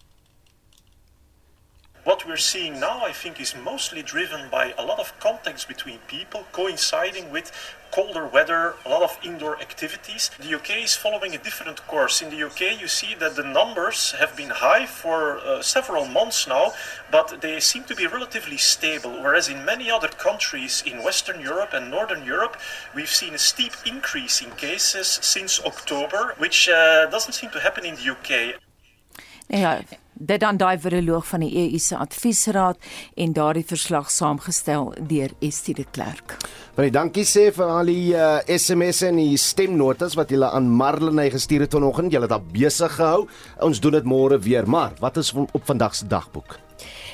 What 2.03 2.27
we're 2.27 2.35
seeing 2.35 2.81
now, 2.81 3.05
I 3.05 3.13
think, 3.13 3.39
is 3.39 3.55
mostly 3.55 4.01
driven 4.01 4.49
by 4.49 4.73
a 4.77 4.83
lot 4.83 4.99
of 4.99 5.17
contacts 5.21 5.63
between 5.63 5.99
people 5.99 6.45
coinciding 6.51 7.31
with 7.31 7.49
colder 7.91 8.27
weather, 8.27 8.75
a 8.85 8.89
lot 8.89 9.03
of 9.03 9.17
indoor 9.23 9.57
activities. 9.61 10.29
The 10.37 10.55
UK 10.55 10.83
is 10.83 10.97
following 10.97 11.33
a 11.33 11.37
different 11.37 11.87
course. 11.87 12.21
In 12.21 12.29
the 12.29 12.43
UK, 12.43 12.81
you 12.81 12.89
see 12.89 13.15
that 13.15 13.37
the 13.37 13.43
numbers 13.43 14.11
have 14.19 14.35
been 14.35 14.49
high 14.49 14.85
for 14.85 15.39
uh, 15.39 15.61
several 15.61 16.05
months 16.05 16.45
now, 16.45 16.73
but 17.09 17.39
they 17.39 17.61
seem 17.61 17.85
to 17.85 17.95
be 17.95 18.05
relatively 18.05 18.57
stable. 18.57 19.11
Whereas 19.23 19.47
in 19.47 19.63
many 19.63 19.89
other 19.89 20.09
countries 20.09 20.83
in 20.85 21.03
Western 21.03 21.39
Europe 21.39 21.71
and 21.71 21.89
Northern 21.89 22.25
Europe, 22.25 22.57
we've 22.93 23.15
seen 23.21 23.33
a 23.33 23.37
steep 23.37 23.73
increase 23.85 24.41
in 24.41 24.51
cases 24.51 25.19
since 25.21 25.61
October, 25.63 26.33
which 26.37 26.67
uh, 26.67 27.05
doesn't 27.05 27.33
seem 27.33 27.49
to 27.51 27.61
happen 27.61 27.85
in 27.85 27.95
the 27.95 28.09
UK. 28.11 28.59
Ja, 29.47 29.79
dit 30.25 30.39
dan 30.39 30.57
daai 30.57 30.77
viroloog 30.79 31.25
van 31.27 31.43
die 31.43 31.51
EU 31.63 31.79
se 31.81 31.97
adviesraad 31.99 32.79
en 33.19 33.33
daardie 33.35 33.65
verslag 33.67 34.11
saamgestel 34.11 34.93
deur 35.09 35.33
Estie 35.43 35.75
de 35.75 35.85
Klerk. 35.91 36.37
Baie 36.77 36.91
dankie 36.93 37.25
sê 37.27 37.49
vir 37.53 37.69
al 37.69 37.91
die 37.91 38.15
uh, 38.15 38.39
SMS'e 38.47 39.11
en 39.11 39.19
die 39.21 39.37
stemnotas 39.37 40.17
wat 40.17 40.31
julle 40.33 40.49
aan 40.49 40.71
Marlene 40.71 41.29
gestuur 41.33 41.67
het 41.67 41.75
vanoggend. 41.75 42.13
Julle 42.13 42.29
het 42.29 42.35
daar 42.35 42.51
besig 42.53 42.95
gehou. 42.97 43.27
Ons 43.61 43.81
doen 43.83 43.99
dit 43.99 44.07
môre 44.07 44.39
weer, 44.41 44.65
maar 44.65 44.95
wat 45.03 45.19
is 45.21 45.33
op 45.35 45.65
vandag 45.65 45.95
se 45.95 46.07
dagboek? 46.07 46.57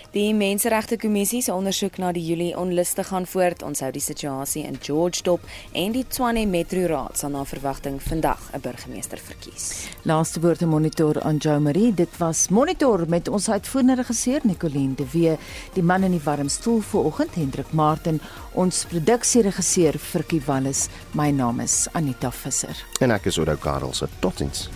Die 0.09 0.33
Menseregte 0.33 0.97
Kommissie 0.97 1.43
se 1.45 1.53
ondersoek 1.53 1.99
na 2.01 2.09
die 2.09 2.23
Julie 2.25 2.55
onluste 2.57 3.03
gaan 3.05 3.27
voort. 3.29 3.61
Ons 3.61 3.83
hou 3.85 3.91
die 3.93 4.01
situasie 4.01 4.63
in 4.65 4.79
George 4.81 5.21
dop 5.21 5.43
en 5.77 5.93
die 5.93 6.01
Tshwane 6.01 6.47
Metro 6.49 6.87
Raad 6.89 7.19
sal 7.21 7.29
na 7.35 7.43
verwagting 7.45 7.99
vandag 8.01 8.41
'n 8.57 8.61
burgemeester 8.61 9.21
verkies. 9.21 9.85
Laaste 10.09 10.39
woorde 10.39 10.65
monitor 10.65 11.21
aan 11.21 11.37
Jo 11.37 11.59
Marie. 11.59 11.93
Dit 11.93 12.17
was 12.17 12.49
monitor 12.49 13.05
met 13.07 13.27
ons 13.27 13.49
uitvoerende 13.49 13.95
regisseur 13.95 14.39
Nicoline 14.43 14.95
de 14.95 15.05
Wee, 15.11 15.37
die 15.73 15.83
man 15.83 16.03
in 16.03 16.11
die 16.11 16.23
warm 16.23 16.49
stoel 16.49 16.81
vanoggend 16.81 17.35
Hendrik 17.35 17.71
Martin, 17.71 18.19
ons 18.53 18.85
produksieregisseur 18.85 19.99
Frikkie 19.99 20.41
Wallis. 20.45 20.87
My 21.13 21.29
naam 21.29 21.59
is 21.59 21.87
Anita 21.91 22.31
Visser. 22.31 22.85
En 22.99 23.11
ek 23.11 23.25
is 23.25 23.37
Oudou 23.37 23.57
Karelse. 23.57 24.07
Totsiens. 24.19 24.69